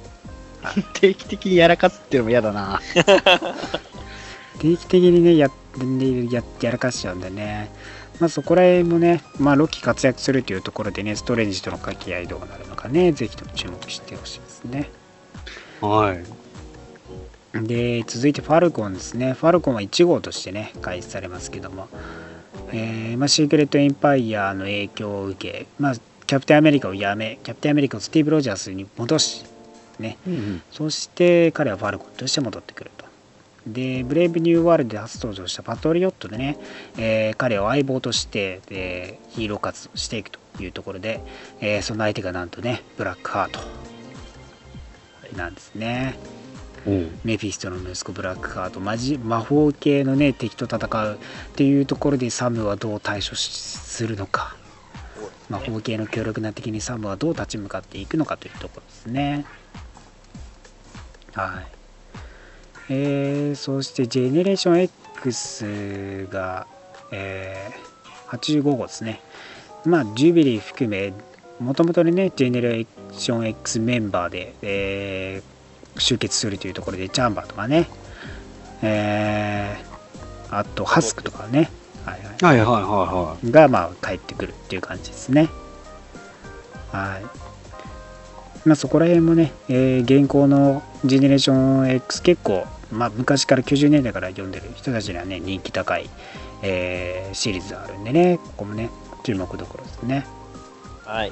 [0.93, 2.81] 定期的にやらかすっていうのも嫌だな。
[4.59, 5.49] 定期的にね、や
[6.29, 7.71] ややらかしちゃうんでね、
[8.19, 14.89] まあそこら辺もね、まあロキ活躍するというところでね、ストレンジとの掛け合いどうなるのかね、ぜひとも注目してほしいですね。
[15.81, 16.41] はい。
[17.53, 21.89] で続いてファルコンですねファルコンは1号としてね開始されますけども、
[22.71, 25.95] えーまあ、シークレット・エンパイアの影響を受け、まあ、
[26.27, 29.43] キャプテンアメリカを辞めキャプテンアメリカをスティーブ・ロジャースに戻し
[30.01, 30.17] ね。
[30.27, 33.05] うんそして彼はファルコンとして戻ってくると。
[33.67, 36.57] でブレイブ・ニュー・ワールドで初登場したパトリオットでね、
[36.97, 41.21] えー彼を相棒として、えーヒーロー活動していくというところで、
[41.59, 43.59] えーその相手がなんとねブラックハート
[45.37, 46.17] なんですね。
[46.85, 47.19] うん。
[47.23, 48.79] メフィストの息子ブラックハート。
[48.79, 51.17] マジ魔法系のね敵と戦うっ
[51.55, 54.55] ていうところでサムはどう対処しするのか。
[55.49, 59.45] まあ、法系の強力な敵にサムはどう立ち向かっていくのかというところですね。
[61.33, 61.81] はい。
[62.89, 66.67] えー、そして、ジェネレーション X が、
[67.11, 69.21] えー、85号ですね。
[69.85, 71.13] まあ、ジュビリー含め、
[71.59, 77.87] もともとね、ジェネレーション X メンバーで、えー、集結するというところで、チャンバーとかね、
[78.81, 81.71] えー、あと、ハスクとかね、
[82.05, 85.49] はいはい、はいはいはいはが、まあ、帰ってくるっていう感じですね。
[86.91, 87.40] はい。
[88.65, 96.09] まあ、そこら辺もね、えー現行のジェネレーション X 結構、まあ、昔から90年代から読んでる人たちにはね、人気高い、
[96.61, 98.89] えーシリーズあるんでね、ここもね、
[99.23, 100.25] 注目どころですね。
[101.05, 101.31] はい。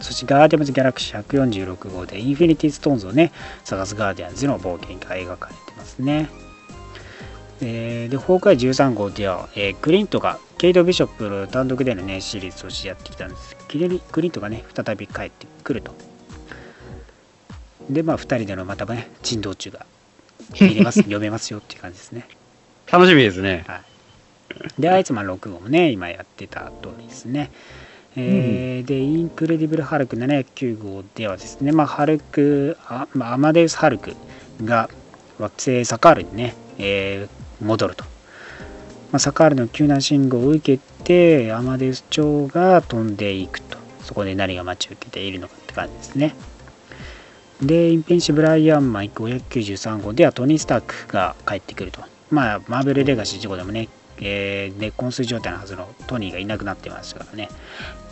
[0.00, 3.32] そしてガーディアンズ・ギャラクシー146号でインフィニティ・ストーンズをね、
[3.64, 6.28] 探すガーディアンズの冒険が描かれてますね。
[7.62, 13.56] えーで、崩壊13号では、えークリントがケイト・ビショップの単独でのね、シリーズとしてやってきたんです。
[14.12, 16.15] クリントがね、再び帰ってくると。
[17.90, 19.86] で、まあ、2人でのまたね、珍道中が
[20.60, 22.26] 見れます、 読めますよっていう感じですね。
[22.88, 22.92] い。
[22.92, 23.64] 楽しみですね。
[24.78, 27.50] で、アイツマン6号もね、今やってた通りですね。
[28.18, 34.14] えーで、インクレディブル・ハルク709号ではですね、まあ、ハルク、あまあ、アマデウス・ハルク
[34.64, 34.88] が
[35.38, 38.04] 惑星サカールにね、えー戻ると。
[38.04, 43.78] まあ、サカールの救難信号を受けて、アマデウス・チョウが飛んでいくと。
[44.02, 46.34] そこで何が待ち受けているのかって感じですね。
[47.62, 52.02] で、インビンシブル・アイアンマン593号ではトニー・スタークが帰ってくると。
[52.30, 53.88] まあ、マーベル・レガシー事故でもね、
[54.18, 57.48] えー、で昏睡状態のはずのトニーがいなくなってましたからね、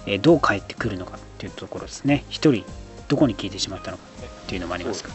[0.07, 2.25] えーどう帰ってくるのかっていうところですね。
[2.29, 2.65] 一人、
[3.09, 4.05] どこに消えてしまったのか
[4.45, 5.15] っていうのもありますから、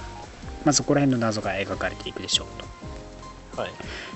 [0.65, 2.47] まあ、そこら辺の謎が描かれていくでしょう
[3.55, 3.61] と。
[3.61, 3.71] はい。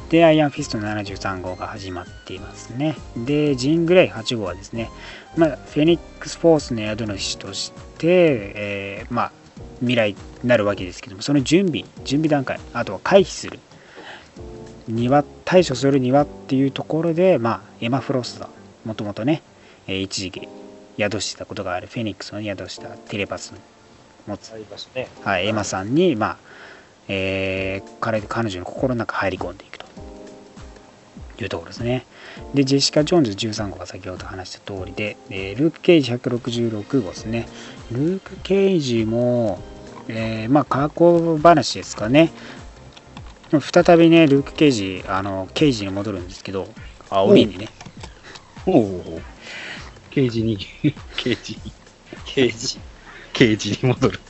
[0.09, 2.95] で、アイアンフィスト73号が始まっていますね。
[3.17, 4.91] で、ジーン・グレイ8号はですね、
[5.37, 8.07] まあ、フェニックス・フォースの宿主として、
[8.55, 9.31] えーまあ、
[9.79, 10.17] 未来に
[10.47, 13.59] なるわけですけども、その準備、準備段階、あとは回避する、
[14.87, 18.49] には、対処するにはっていうところで、まあ、エマ・フロスト、
[18.85, 19.41] もともとね、
[19.87, 20.47] えー一時期
[20.97, 23.57] 宿してたことがあるフェニックスの宿したテレパスを
[24.29, 24.53] 持つ
[24.95, 25.07] ね。
[25.23, 26.37] はい、エマさんに、まあ
[27.07, 29.82] えー彼彼女の心の中入り込んでいくと
[31.39, 32.05] いうところですね。
[32.53, 37.47] で、ジェシカ・ジョーンズ13号が先ほど話した通りで、えールーク・ケイジ166号ですね。
[37.91, 39.59] ルーク・ケイジも、
[40.07, 42.31] えーまあ、過去話ですかね。
[43.59, 46.67] 再びね、ルーク・ケイジ、あの、ケイジに戻るんですけど、
[47.09, 47.69] あ、帯にね、
[48.65, 49.21] おお。
[50.11, 50.57] 刑事に、
[51.17, 51.71] 刑事に、
[52.25, 52.79] 刑事。
[53.33, 54.19] 刑事に戻る。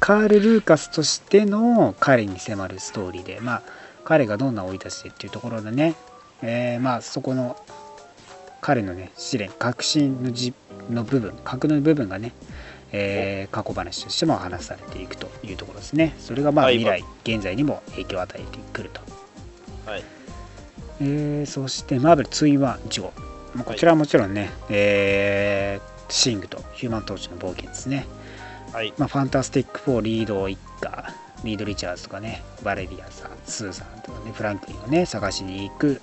[0.00, 3.62] カール・ルーカスとしての彼に迫るストーリーで、まあ、
[4.04, 5.94] 彼がどんな生い立ちでっていうところでね、
[6.42, 7.56] えーまあ、そこの
[8.60, 10.54] 彼のね試練革新のじ
[10.90, 12.32] の部分核の部分がね、
[12.92, 16.14] えー過去話としても話されていくというところですね。
[16.18, 16.78] それがまあはい。
[16.78, 19.00] 未来現在にも影響を与えてくると、
[19.90, 20.04] はい。
[21.00, 23.12] えーそしてマーベル2 1 1号
[23.54, 28.06] まあこちらはもちろんね、えーシングとヒューマントーチの冒険ですね。
[28.72, 28.92] はい。
[28.98, 31.14] まあ、ファンタスティック4リード一家、
[31.44, 36.00] リード・リチャーズとかね、バレリアさん、スーさんとかね、フランクリンをね、探しに行く、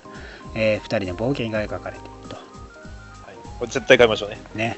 [0.55, 2.35] え2人の冒険が描かれていると。
[2.35, 4.39] はい、これ絶対買いましょうね。
[4.55, 4.77] ね。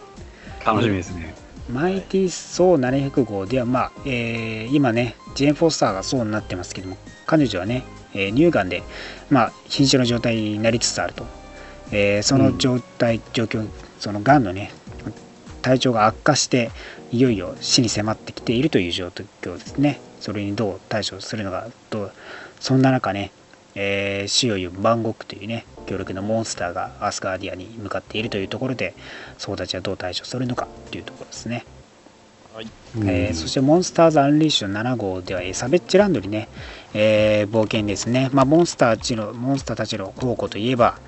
[0.65, 1.35] 楽しみですね。
[1.69, 7.83] マイティ・ソー700号では、まあ、えー今ね、ジェーン・フォスターがそうになってますけども、彼女はね、
[8.13, 8.83] えー乳がんで、
[9.29, 11.25] まあ、瀕死の状態になりつつあると。
[11.91, 13.67] えーその状態、状況、
[13.99, 14.71] そのがんのね、
[15.61, 16.71] 体調が悪化して、
[17.11, 19.09] いよいよ死に迫ってきているという状
[19.41, 19.99] 況ですね。
[20.23, 22.11] それにどう対処するのか、どう
[22.61, 23.31] そんな中ね、
[23.75, 28.93] えー死を言うバンゴックというね、強力なモンスターがアスガーディアに向かっているというところで、
[29.37, 31.65] そうたちはどう対処するのかというところですね。
[32.55, 32.67] はい。
[33.05, 36.47] えーそしてモンスターズ・アンリッシュ7号ではエサベッチランドにね、
[36.93, 40.99] えー冒険ですね、まあ、モンスターたちのモンスターたちの宝庫といえば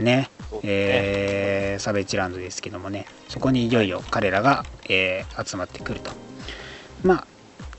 [0.00, 0.30] ねね
[0.64, 6.10] えーサベッチランドですけどもねそこにいよいよ彼らが、えー集まってくると
[7.04, 7.26] まあ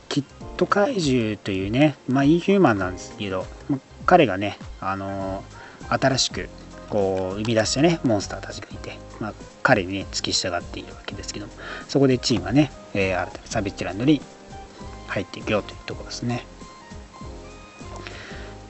[0.09, 0.23] キッ
[0.57, 3.45] ト怪獣というねまあインヒューマンなんですけど、
[4.05, 5.57] 彼がねあのー
[5.89, 6.49] 新しく
[6.89, 11.53] こう生み出したねモンスターたちがいて、まあ、彼にね付き従っているわけですけども
[11.88, 14.21] そこでチームはね、えー新たにサベッチランドに
[15.07, 16.45] 入っていくよというところですね。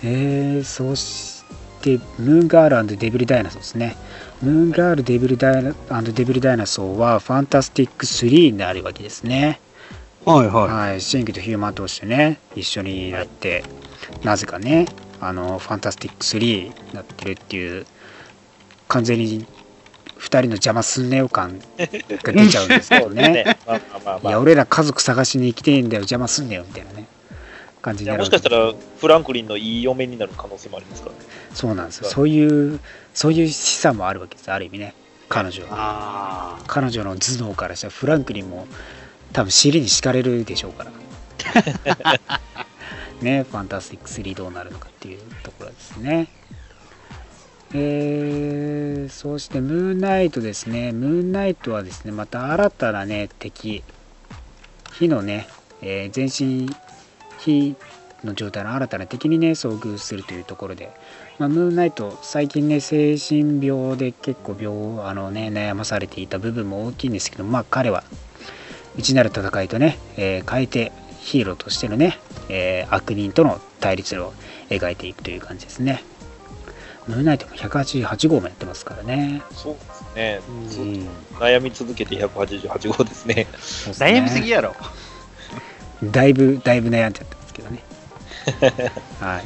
[0.03, 1.43] えー、そし
[1.81, 3.97] てムーンガールデビルダイナソーですね。
[4.43, 5.73] ムーンガールデビルダイナ
[6.03, 9.59] デビルダイナソーはファンタスティック3になるわけですね。
[10.28, 13.64] はいははい、シンクとヒューマンとしてね、一緒になって、
[14.24, 14.86] なぜかね、
[15.22, 17.86] あの、ファンタスティック3になってるっていう、
[18.90, 19.45] 完全に
[20.20, 23.58] 2人の邪魔すんねよ感が出ちゃうんですけどね。
[24.22, 27.08] いや、俺ら家族探しに来てんだよ、邪魔すんねよみたいなね、
[27.82, 31.22] 感じになるもしかしたら、フランクリンのいい嫁になる可能性もありますからね。
[31.54, 32.08] そうなんですよ。
[32.08, 32.82] はいそういう、
[33.14, 34.94] そういう示唆もあるわけです、ある意味ね、
[35.30, 35.64] 彼女。
[35.70, 38.68] あ彼女の頭脳からしたら、フランクリンも
[39.34, 40.91] 多分尻に敷かれるでしょうから。
[43.22, 46.28] ね、ファンタスティック3どうなるのかっていうところですね。
[47.74, 50.91] えー、そしてムーンナイトですね。
[50.91, 53.84] ムーンナイトはですね、また新たなね、敵、
[54.94, 55.48] 火のね、
[55.82, 56.70] えー全身
[57.40, 57.76] 火
[58.24, 60.91] の状態の新たな敵にね、遭遇するというところで、
[61.40, 68.04] まあ、ムーンナイト、最近ね、精神病で結構病あの、ね、悩まされていた部分も大きいんですけど、まあ、彼は
[68.98, 72.19] 内なる戦いとね、えー変えてヒーローとしてのね、
[72.49, 74.34] えー悪人との対立を
[74.69, 76.03] 描いていくという感じですね。
[77.07, 79.41] ムーンナイトも188号もやってますからね。
[79.52, 80.41] そうですね。
[80.49, 81.06] ーずっ
[81.40, 83.48] と悩み続けて188号ですね。
[83.60, 84.76] すね悩みすぎやろ。
[86.03, 87.84] だいぶ、だいぶ悩んじゃったんですけどね。
[89.19, 89.45] はい。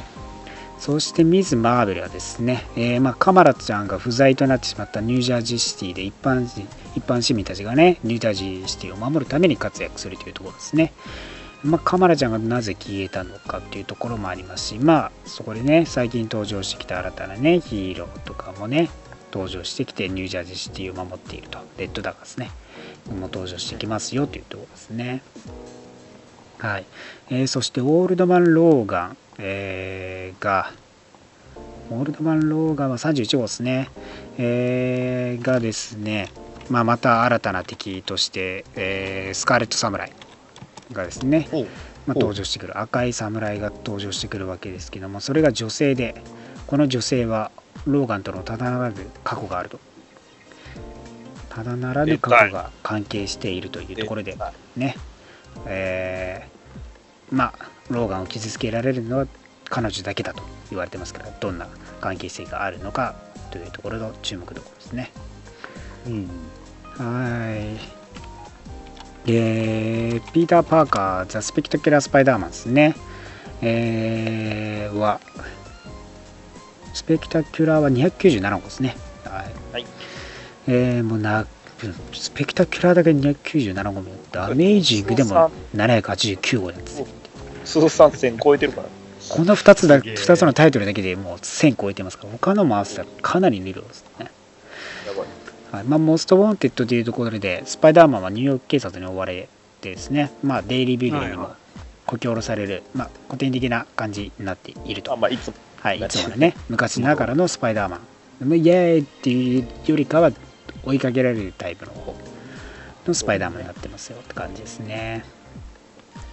[0.78, 10.92] そしてミズ・マーベルはですね、えーまあ、カマラちゃんが不在となってしまったニュージャージーシティで一般人一般市民たちがね、ニュージャージーシティを守るために活躍するというところですね。
[11.64, 18.90] まあ、カマラちゃんがなぜ消えたのかっていうところもありますし、まあ、そこでね、最近登場してきた新たなね、ヒーローとかもね、
[19.32, 22.50] 登場してきてニュージャージーシティを守っていると、レッドダガーですね、
[23.10, 25.22] も登場してきますよというところですね。
[26.58, 26.84] はい
[27.30, 30.70] えーそしてオールドマン・ローガン、えーが、
[31.90, 33.88] オールドマン・ローガンは31号ですね、
[34.38, 36.28] えーがですね、
[36.72, 40.12] まあ、また新たな敵として、えースカーレット・サムライ
[40.90, 41.46] がですね、
[42.06, 42.80] まあ、お登場してくる。
[42.80, 46.14] 赤い侍が登場してくるわけですけどもそれが女性で
[46.66, 47.50] この女性は
[47.84, 49.80] ローガンとのただならぬ過去があると。
[51.50, 54.34] ただならぬ過去が関係しているというところで
[54.74, 54.96] ね。
[55.66, 59.26] えーまあローガンを傷つけられるのは
[59.68, 61.68] 彼女だけだと言われてますからどんな
[62.00, 63.14] 関係性があるのか
[63.50, 65.10] というところの注目どころですね。
[66.06, 66.28] うん。
[66.98, 67.76] は
[69.26, 69.28] い。
[69.28, 72.96] で、ピーター・パーカー、ザ・スペキタキュラー・スパイダーマンですね。
[73.60, 75.20] えー、は、
[76.92, 78.96] スペクタキュラーは297号ですね。
[79.24, 79.72] はい。
[79.72, 79.86] はい
[80.68, 81.46] えー、もうな、
[82.12, 87.06] スペクタキュラーだけ297号もアメイジングでも789号なんですよ。
[87.64, 88.88] 通算千超えてるから。
[89.28, 94.30] この2つだすげえ2つのタイトルだけでもう1000超えてますから、他のも合わせたらかなりの量ですね。
[95.72, 99.48] はいまあ、モスト・ウォンテッドというところで、スパイダーマンはニューヨーク警察に追われ
[99.80, 101.56] てですね、まあ、デイリー・ビューゲルにもはいは
[102.04, 105.14] こき下ろされる、まあ、古典的な感じになっていると。
[105.14, 105.54] あ、まあ、いつも。
[105.80, 108.58] はい、いつものね、昔ながらのスパイダーマン。
[108.58, 110.30] イエーイっていうよりかは
[110.84, 112.14] 追いかけられるタイプの方
[113.06, 115.24] のスパイダーマンになってますよって感じですね。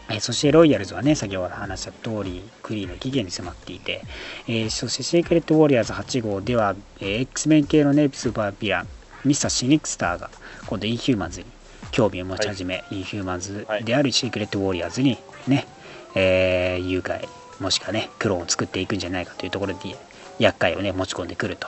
[0.09, 4.01] えーそしてロイヤルズはね、先ほど話した通り、クリーの期限に迫っていて、
[4.47, 8.87] えーそしてシークレット・ウォリアーズ8号では、えー X メン系のね、スーパーヴィラン、
[9.25, 10.29] ミスター・シニスターが
[10.65, 11.45] 今度インヒューマンズに
[11.91, 15.17] 興味を持ち始め、インヒューマンズであるシークレット・ウォリアーズに
[15.47, 15.67] ね、
[16.15, 17.27] えー誘拐、
[17.59, 19.79] もしくはね、クローンを作っていくんじゃないかというところで、
[20.37, 21.67] 厄介をね、持ち込んでくると。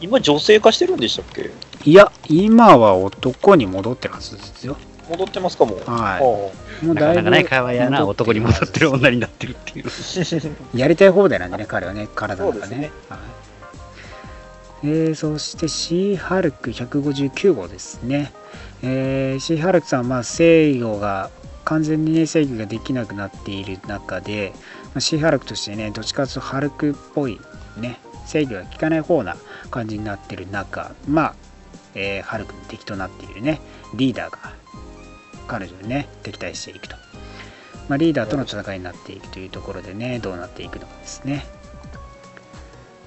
[0.00, 1.50] 今、女性化してるんでしたっけ？
[1.84, 4.76] いや、今は男に戻ってるはずですよ。
[5.08, 5.78] 戻ってますかもう。
[5.78, 6.50] はいは
[6.82, 9.86] もうなかなかね、だ会話やな、男に戻ってる女になってるっていう。
[10.74, 12.52] やりたい放題なんでね、彼はね、体がね。
[12.52, 13.18] そうですねはい
[14.82, 18.32] えーそしてシーハルク159号ですね。
[18.82, 21.30] えーシーハルクさんはまあ制御が
[21.64, 24.52] 完全にね制御ができなくなっている中で、
[24.86, 27.38] まあ、シーハルクとしてねどっちかというとハルクっぽい
[27.76, 29.36] ね制御が効かない方な
[29.70, 31.34] 感じになってる中まあ、
[31.94, 33.60] えーハルクの敵となっているね
[33.94, 34.54] リーダーが
[35.46, 36.96] 彼女にね敵対していくと、
[37.88, 41.44] まあ、リーダーとの戦いになっていくというところでねどうなっていくのかですね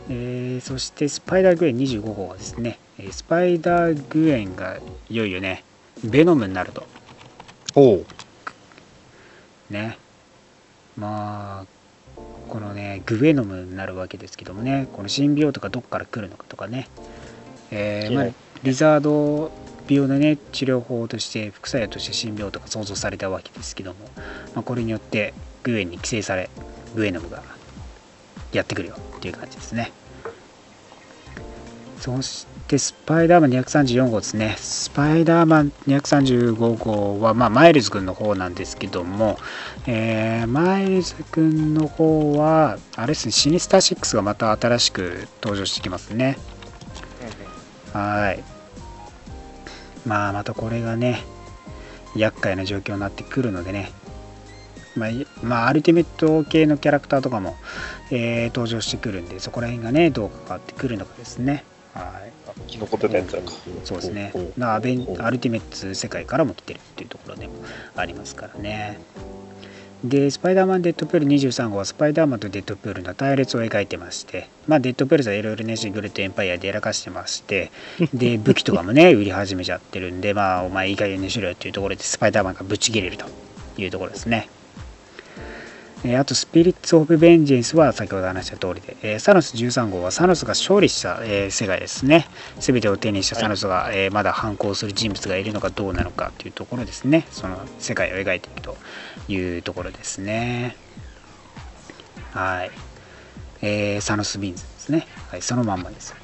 [0.10, 5.64] えーそしてスパイダーグエン25号はですね、えースパイダーグエンがいよいよね、
[6.04, 6.86] ベノムになると。
[7.76, 8.06] おう。
[9.70, 9.98] ね。
[10.96, 16.88] まあ、このね、グエノムになるわけですけどもね、この神病とかどっから来るのかとかね、
[17.72, 19.52] えーまあはい、リザード
[19.90, 24.00] 病のね、治療法として、副作用として神病とか想像されたわけですけども、
[24.54, 26.50] まあ、これによってグエンに寄生され、
[26.96, 27.42] グエノムが
[28.54, 29.92] やってくるよっていう感じですね。
[32.00, 34.56] そしてスパイダーマン234号ですね。
[34.58, 39.38] スパイダーマン235号は、まあ、マイルズ君の方なんですけども、
[39.88, 46.38] えーマイルズ君の方は、あれですね、シニスター6がまた新しく登場してきますね。
[47.94, 48.44] はい
[50.06, 51.24] まあまたこれがね
[52.16, 53.92] 厄介な状況になってくるのでね
[54.96, 55.10] まあ、
[55.42, 57.56] まあ、アルティメット系のキャラクターとかも、
[58.16, 61.64] えー登場してくるんでそこら辺がねどう関わってくるのかですね
[61.94, 62.34] はい
[62.68, 63.52] キノコ出たやつらか。
[63.84, 64.32] そうですね。
[64.58, 67.54] なアベンアルティメッツ世界からも来てるっていうところでも
[67.96, 69.00] ありますからね。
[70.04, 77.72] で、スパイダーマン・デッドプール23号はスパイダーマンとデッドプールの対列を描いてまして、まあ、デッドプールはいろいろね、シグレット・エンパイアでやらかしてまして、
[78.14, 83.26] で、 武器とかもね、売り始めちゃってるんで、まあ、お前いい加減にしろよっていうところで、スパイダーマンがぶち切れると
[83.78, 84.50] いうところですね。
[86.06, 92.28] えーあと、スピリッツ・オブ・ベンジェンスは先ほど話した通りで、えーサノス13号はサノスが勝利した、えー世界ですね。
[92.60, 97.26] すべてを手にしたサノスが、えーまだ反抗する人物がいるのかどうなのかというところですね。
[97.32, 98.76] その世界を描いていくと
[99.30, 100.76] いうところですね。
[102.34, 102.72] はい。
[103.62, 105.08] えーサノス・ビーンズですね。
[105.32, 106.16] はい、そのまんまです。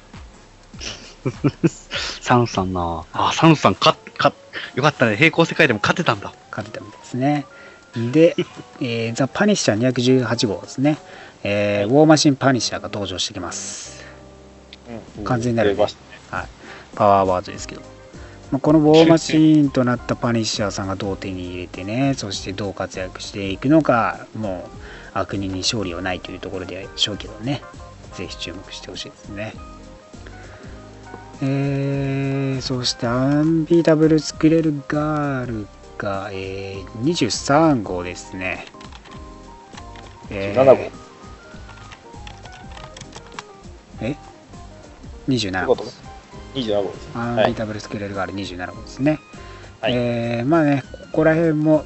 [2.20, 4.32] サヌスさんなあ、サヌスさん、か、か、
[4.74, 5.16] よかったね。
[5.16, 6.32] 平行世界でも勝てたんだ。
[6.50, 7.46] 勝てたみたいですね。
[7.94, 8.36] で、
[8.80, 10.98] えーザ・パニッシャー218号ですね。
[11.42, 14.04] えーウォーマシン・パニッシャーが登場してきます。
[15.18, 15.24] うん。
[15.24, 15.82] 完全なるね。
[16.30, 16.46] はい、
[16.94, 17.82] パワーワードですけど、
[18.50, 24.68] まあ、このウォーマシーンとなったパニッシャーさんがどう手に入れてねそしてどう活躍していくのかも
[25.14, 27.62] う悪人に勝利はないというところでしょうけどね。
[28.14, 29.54] ぜひ注目してほしいですね。
[31.42, 35.66] えー、そしてアンビダブルスクレルガール
[36.00, 38.64] が、えー、23号ですね、
[40.30, 40.90] えー7号。
[44.02, 44.16] え
[45.28, 46.10] ？27号ということね
[46.54, 47.08] 27号です。
[47.14, 49.20] アンビダブルスクレルガール27号ですね、
[49.80, 49.92] はい。
[49.94, 50.82] えーまあね
[51.12, 51.84] ここら辺も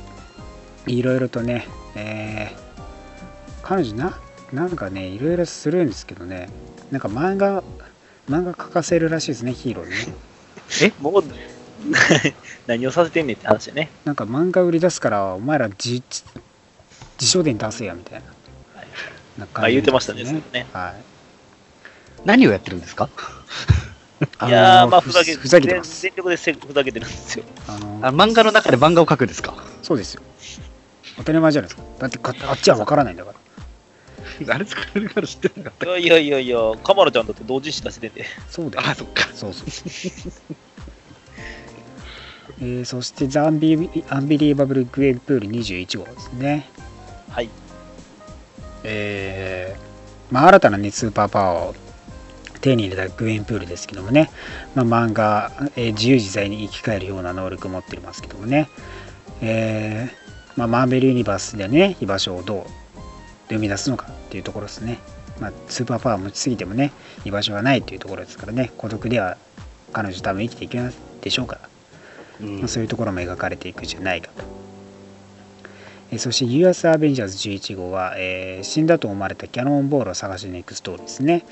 [0.86, 1.66] いろいろとね、
[1.96, 2.64] えー
[3.62, 4.18] 彼女な
[4.52, 6.48] なんかねいろいろするんですけどね。
[6.90, 7.62] なんか漫画
[8.28, 10.92] 漫画描かせるらしいですねヒーローにね。
[11.00, 11.24] もう、
[12.66, 13.90] 何をさせてんねんって話でね。
[14.04, 16.02] なんか漫画売り出すからお前ら自
[17.20, 18.26] 自書伝出せやみたいな
[18.76, 18.86] はい
[19.38, 20.66] なまあ言ってましたね、それね。
[20.72, 20.94] はい
[22.24, 23.08] 何をやってるんですか？
[24.46, 27.44] いやー、まあ、ふざけ、ふざけてます全力でせふざけてるんですよ。
[27.68, 29.54] あのあ漫画の中で漫画を描くんですか？
[29.82, 30.22] そうですよ
[31.16, 33.38] 当たり前じゃないですかだってかあっちは分からないんだから
[34.54, 38.22] あれ作れるから知ってなかっいやいやいやいや、カマラちゃんだって同時視出してて。
[38.22, 38.26] た。
[38.50, 39.28] そうだよあ、そっか。
[39.34, 39.68] そうそう。
[42.60, 46.68] えーそしてザ・アンビアンビリーバブル・グエンプール21号ですね。
[47.30, 47.48] はい。
[48.84, 51.74] えーまあ、新たな、ね、スーパーパワーを
[52.60, 54.30] 手に入れたグエンプールですけどもね、
[54.74, 58.68] まあ、漫画、えー自由自在に生き返るような能力を持っていますけどもね、
[59.40, 60.24] えー
[60.56, 62.64] まあ、マーベルユニバースでね居場所をどう
[63.48, 64.98] 生み出すのかっていうところですね、
[65.40, 66.92] まあ、スーパーパワー持ちすぎてもね
[67.24, 68.72] 居場所がないというところですからね。
[68.78, 69.36] 孤独では
[69.92, 71.68] 彼女多分生きていけないでしょうから。
[71.68, 71.73] うん
[72.40, 74.44] まあ、そういうところも描かれていくじゃないかと。
[76.10, 81.44] えそして US アベンジャーズ11号は、えー死んだと思われたキャノンボールを探しに行くストーリーですね。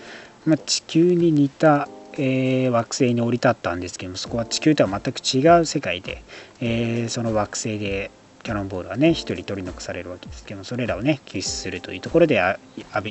[0.47, 6.23] まあ、地球に似た、えー惑星に降り立ったんですけどもそこは地球とは全く違う世界で、
[6.61, 8.11] えーその惑星で
[8.43, 12.59] キャノンボールはね一人取り残されるわけですけどもそれらをね救出するというところでア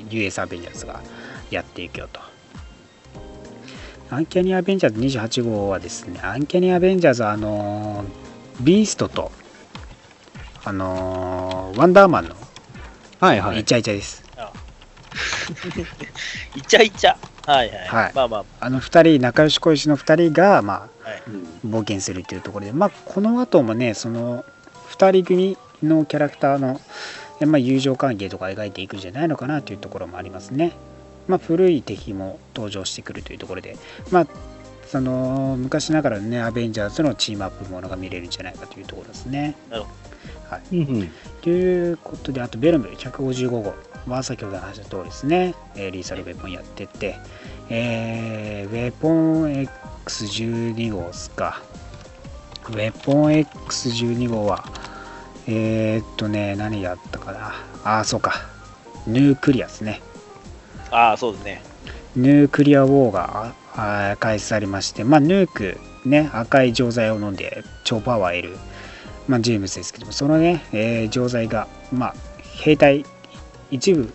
[0.09, 1.01] US アベンジャーズが
[1.49, 2.30] やっていくよと。
[4.11, 8.07] アンキャニアベンジャーズ28号はですね、アンキャニアベンジャーズはあのー
[8.61, 9.31] ビーストと、
[10.65, 12.35] あのーワンダーマンの
[13.21, 13.61] はいはい。
[13.61, 14.21] イチャイチャです。
[16.57, 17.15] イチャイチャ。
[17.45, 17.77] はいはい。
[17.87, 21.23] はいまあまあ、あの2人、仲良し恋しの2人が、まはい。
[21.65, 24.43] 冒険するというところで、まあ、この後もね、その
[24.89, 26.81] 2人組のキャラクターの、
[27.39, 30.73] えまあ、友情関係とか描いていくんじゃないのかなというところもありますね。
[31.27, 33.77] まあ、古い敵も登場してくるというところで、
[34.11, 34.27] まあ、
[34.87, 39.55] その昔ながらのね、アベンジャーズのチームアップものが見れるんじゃないかというところですね。
[39.71, 39.83] うん
[40.71, 41.11] うん
[41.41, 43.73] ということで、あとベルム155号
[44.05, 47.15] は先ほど話した通りですね、えーリーサルウェポンやってて、
[47.69, 49.65] えーウェポン
[50.05, 51.61] X12 号ですか。
[52.67, 54.65] ウェポン X12 号は、
[55.47, 57.53] えーっとね、何やったかな。
[57.83, 58.33] ああ、そうか。
[59.07, 60.01] ヌークリアですね。
[60.91, 61.61] ああ、そうですね。
[62.15, 68.59] ヌークリアウォーがあ開始されまして、まあ、ヌーク、ね、赤い錠剤を飲んで超パワーを得る、
[69.27, 72.15] まあ、ジェームスですけども、そのね、えー錠剤が、まあ、
[72.57, 73.05] 兵隊
[73.71, 74.13] 一部、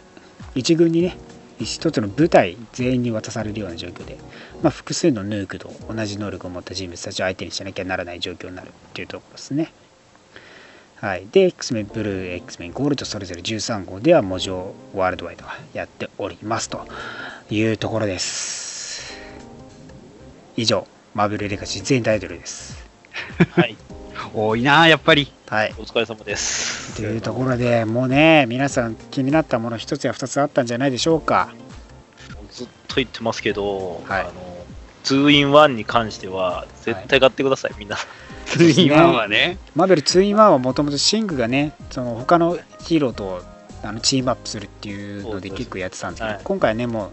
[0.55, 1.17] 一軍にね、
[1.59, 4.19] 一つの部隊全員に渡されるような状況で、
[4.63, 9.73] まあ、複数のヌークと同じ能力を持った人物たちを相手にしなきゃならない状況になるっていうところですね。
[10.99, 16.87] はい、で、X メンブルー、X メンゴールドそれぞれ13号では文字をワールドワイドがやっておりますと
[17.51, 19.15] いうところです。
[20.57, 22.83] 以上、マーベルレガシー全タイトルです。
[23.51, 23.77] はい。
[24.35, 25.31] 多いな、やっぱり。
[25.49, 25.75] はい。
[25.79, 26.97] お疲れ様です。
[26.97, 31.53] というところでもうね、皆さん気になったもの一つや二つあったんじゃないでしょうか。
[32.51, 34.33] ずっと言ってますけど、はいあの、
[35.07, 37.97] 2 in 1に関しては、絶対買ってください、みんな。
[38.47, 39.59] ツインワンはね。
[39.75, 43.43] マーベル2 in 1はもともとシングがね、その他のヒーローと
[43.83, 46.41] あのチームアップするっていうので結構やってたんですけど、はい。
[46.43, 47.11] 今回ね、もう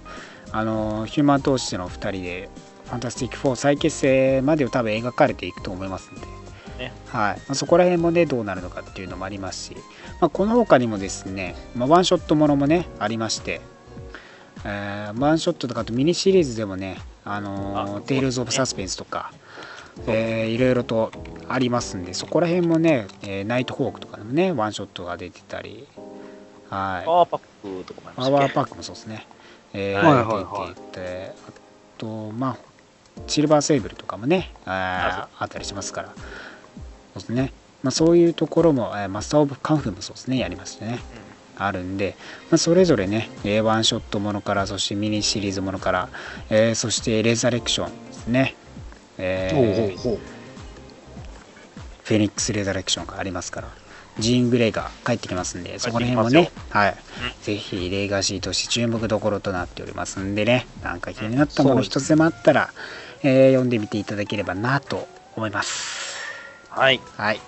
[0.52, 2.50] あのヒューマン・トーチの2人で、
[2.86, 6.22] ファンタスティック4再結成までを多分描かれていくと思いますんで、
[6.84, 6.94] ね。
[7.08, 7.36] はい。
[7.38, 9.76] まあ、そこら辺もね、どうなるのかっていうのもありますし、
[10.20, 13.62] まあ、この他にもですね、まあ、ワンショットものもね、ありまして、
[14.66, 19.32] えーワンショットとかあとミニシリーズでもね、あのあテイルズ・オブ・サスペンスとか、
[20.08, 21.12] えーいろいろと
[21.50, 25.88] ありますんでそこら辺もね、えーナイトホークとかでもねワンショットが出てたり
[26.70, 27.06] はい。
[27.06, 27.40] パワーパッ
[27.80, 29.28] クとかもありまパしたっけワーパックもそうですね、
[29.74, 30.70] えーはいはいはい。
[30.70, 31.52] 出ていてあ
[31.98, 32.58] とまあ
[33.28, 36.14] シルバーセーブルとかもねあーあったりしますから。
[37.14, 37.54] そうですね、
[37.84, 40.98] まあ、そういうところも、えーマスター・オブ・カンフーもそうですねやりましたね
[41.58, 42.16] あるんで、
[42.50, 46.10] まあ、それぞれね、えーワンショットものからそしてミニシリーズものから、
[46.50, 48.56] えーそしてレザレクションですね、
[49.18, 50.20] えーほうほうほう。
[52.04, 53.70] フェニックス・レザレクションがありますから
[54.20, 56.96] ジーン・グレイが帰ってきますんでそこら辺もね、はい。
[57.42, 60.68] ぜひレガシーとして注目どころとなっておりますんでね。
[60.84, 62.70] なんか気になったもの一つでもあったら、
[63.24, 66.16] えー読んでみていただければなと思います。
[66.70, 67.00] はい。
[67.18, 67.40] はい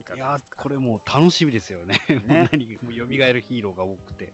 [0.00, 1.98] いかいやこれもう楽しみですよね。
[2.08, 4.32] ね 何もう蘇るヒーローが多くて。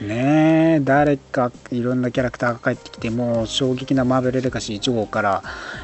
[0.00, 5.42] ねえ誰かいろんなキャラクターが帰ってきてもう衝撃なマーベルレガシー1号から、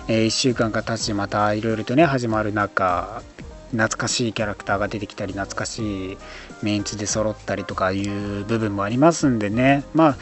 [0.08, 3.20] え1週間が経ちまたいろいろとね始まる中
[3.72, 6.18] 懐かしいキャラクターが出てきたり懐かしい
[6.62, 10.16] メンツで揃ったりとかいう部分もありますんでねまあ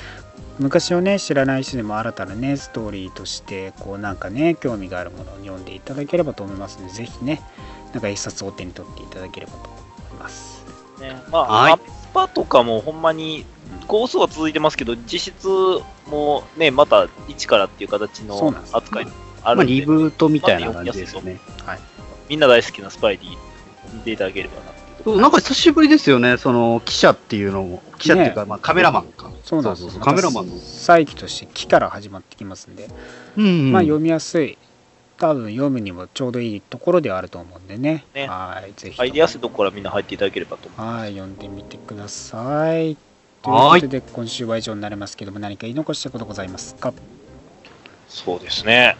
[0.58, 7.42] 昔をね知らない人でも新たなねストーリーとしてこうなんかね興味があるものを読んでいただければと思いますのでぜひね
[7.94, 10.64] なんか一冊お手に取っていただければと思います。
[11.00, 11.80] ね、まあ、はいアッ
[12.12, 13.44] パとかもほんまに、
[13.88, 15.48] コースは続いてますけど、実質
[16.08, 19.06] もね、また一からっていう形の扱い
[19.42, 21.38] あまあ、るんで、リブートみたいな感じですよね。
[22.28, 23.36] みんな大好きなスパイディ
[23.92, 24.74] 見ていただければな
[25.20, 29.30] なんか久しぶりですよね、その記者っていうのも、記者っていうか、まあ、カメラマンか。
[29.44, 30.58] そうなんですそうそうカメラマンの。
[30.58, 32.88] 再起として木から始まってきますんで、
[33.36, 33.72] うん、うん。
[33.72, 34.56] まあ読みやすい
[35.18, 38.04] 多分読むにもちょうどいいところではあると思うんでね。
[38.14, 38.26] ね。
[38.26, 42.96] はいぜひ入りやすいところからみんな入っていただければと思いまはい読んでみてください。
[43.42, 46.92] というはいことで今週は以上になりますけども何か言い残したことございますか、
[48.08, 48.22] す。
[48.22, 48.96] そうですね。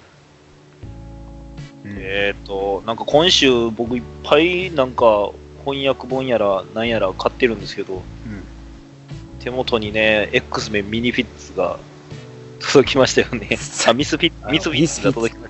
[1.84, 1.96] うん。
[1.98, 5.30] えっ、と、なんか今週僕いっぱいなんか
[5.64, 8.02] 翻訳本やらなんやら買ってるんですけど、
[9.40, 11.78] 手元にね、X メンミニフィッツが
[12.60, 13.58] 届きましたよね。
[13.86, 15.43] あ、ミスフィッあミスフィッツが届きま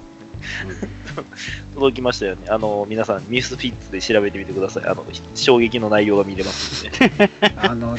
[1.74, 2.46] 届きましたよね。
[2.48, 4.84] あの、皆さん、ミスフィッツで調べてみてください。
[4.86, 5.04] あの、
[5.34, 7.30] 衝撃の内容が見れますんで。
[7.56, 7.96] あの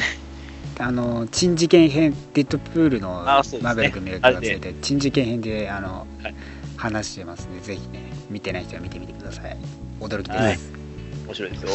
[0.78, 6.34] あの珍事件編デッドプールのマーベル組みがついあれて珍事件編であの、はい。
[6.76, 8.00] 話してますんでぜひね
[8.30, 9.56] 見てない人は見てみてください。
[10.00, 10.58] 驚きです、はい。
[11.26, 11.70] 面白いですよ。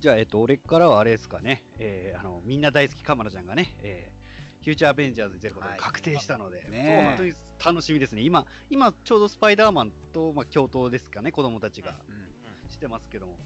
[0.00, 4.21] じゃあ、えっと、俺からはあれですかね、えー、あの、みんな大好きカマラちゃんがね、えー、
[4.62, 7.32] フューチャーアベンジャーズに出ることが確定したので、はいね本当に
[7.64, 8.22] 楽しみですね。
[8.22, 12.32] 今、今、ちょうどスパイダーマンと、まあ、共闘ですかね、子供たちがうん
[12.70, 13.38] してますけども、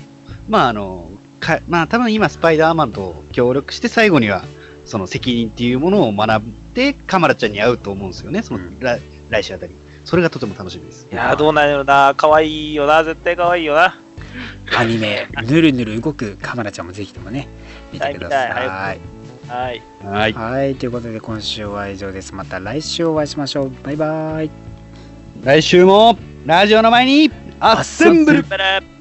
[0.49, 1.11] まあ、あの、
[1.41, 4.45] かまあ、多分今、スパイダーマンと協力して、最後には、
[4.85, 9.73] その責任っていうものを学んで、カマラちゃんに会うと思うんですよね、その、うん来来週あたり。
[10.05, 11.09] それがとても楽しみです。
[11.11, 12.15] いやー、どうなんやろな。
[12.17, 13.03] 可愛いよな。
[13.03, 13.99] 絶対可愛いよな。
[14.77, 17.49] アニメぬるぬる動くカマラちゃんもぜひともね
[17.93, 19.16] 見てください
[19.49, 20.33] はいはい。
[20.33, 20.53] はい。
[20.53, 22.35] はい、ということで今週は以上です。
[22.35, 23.73] また来週お会いしましょう。
[23.83, 24.51] バイバイ。
[25.43, 28.96] 来週も、ラジオの前に、アッセンブル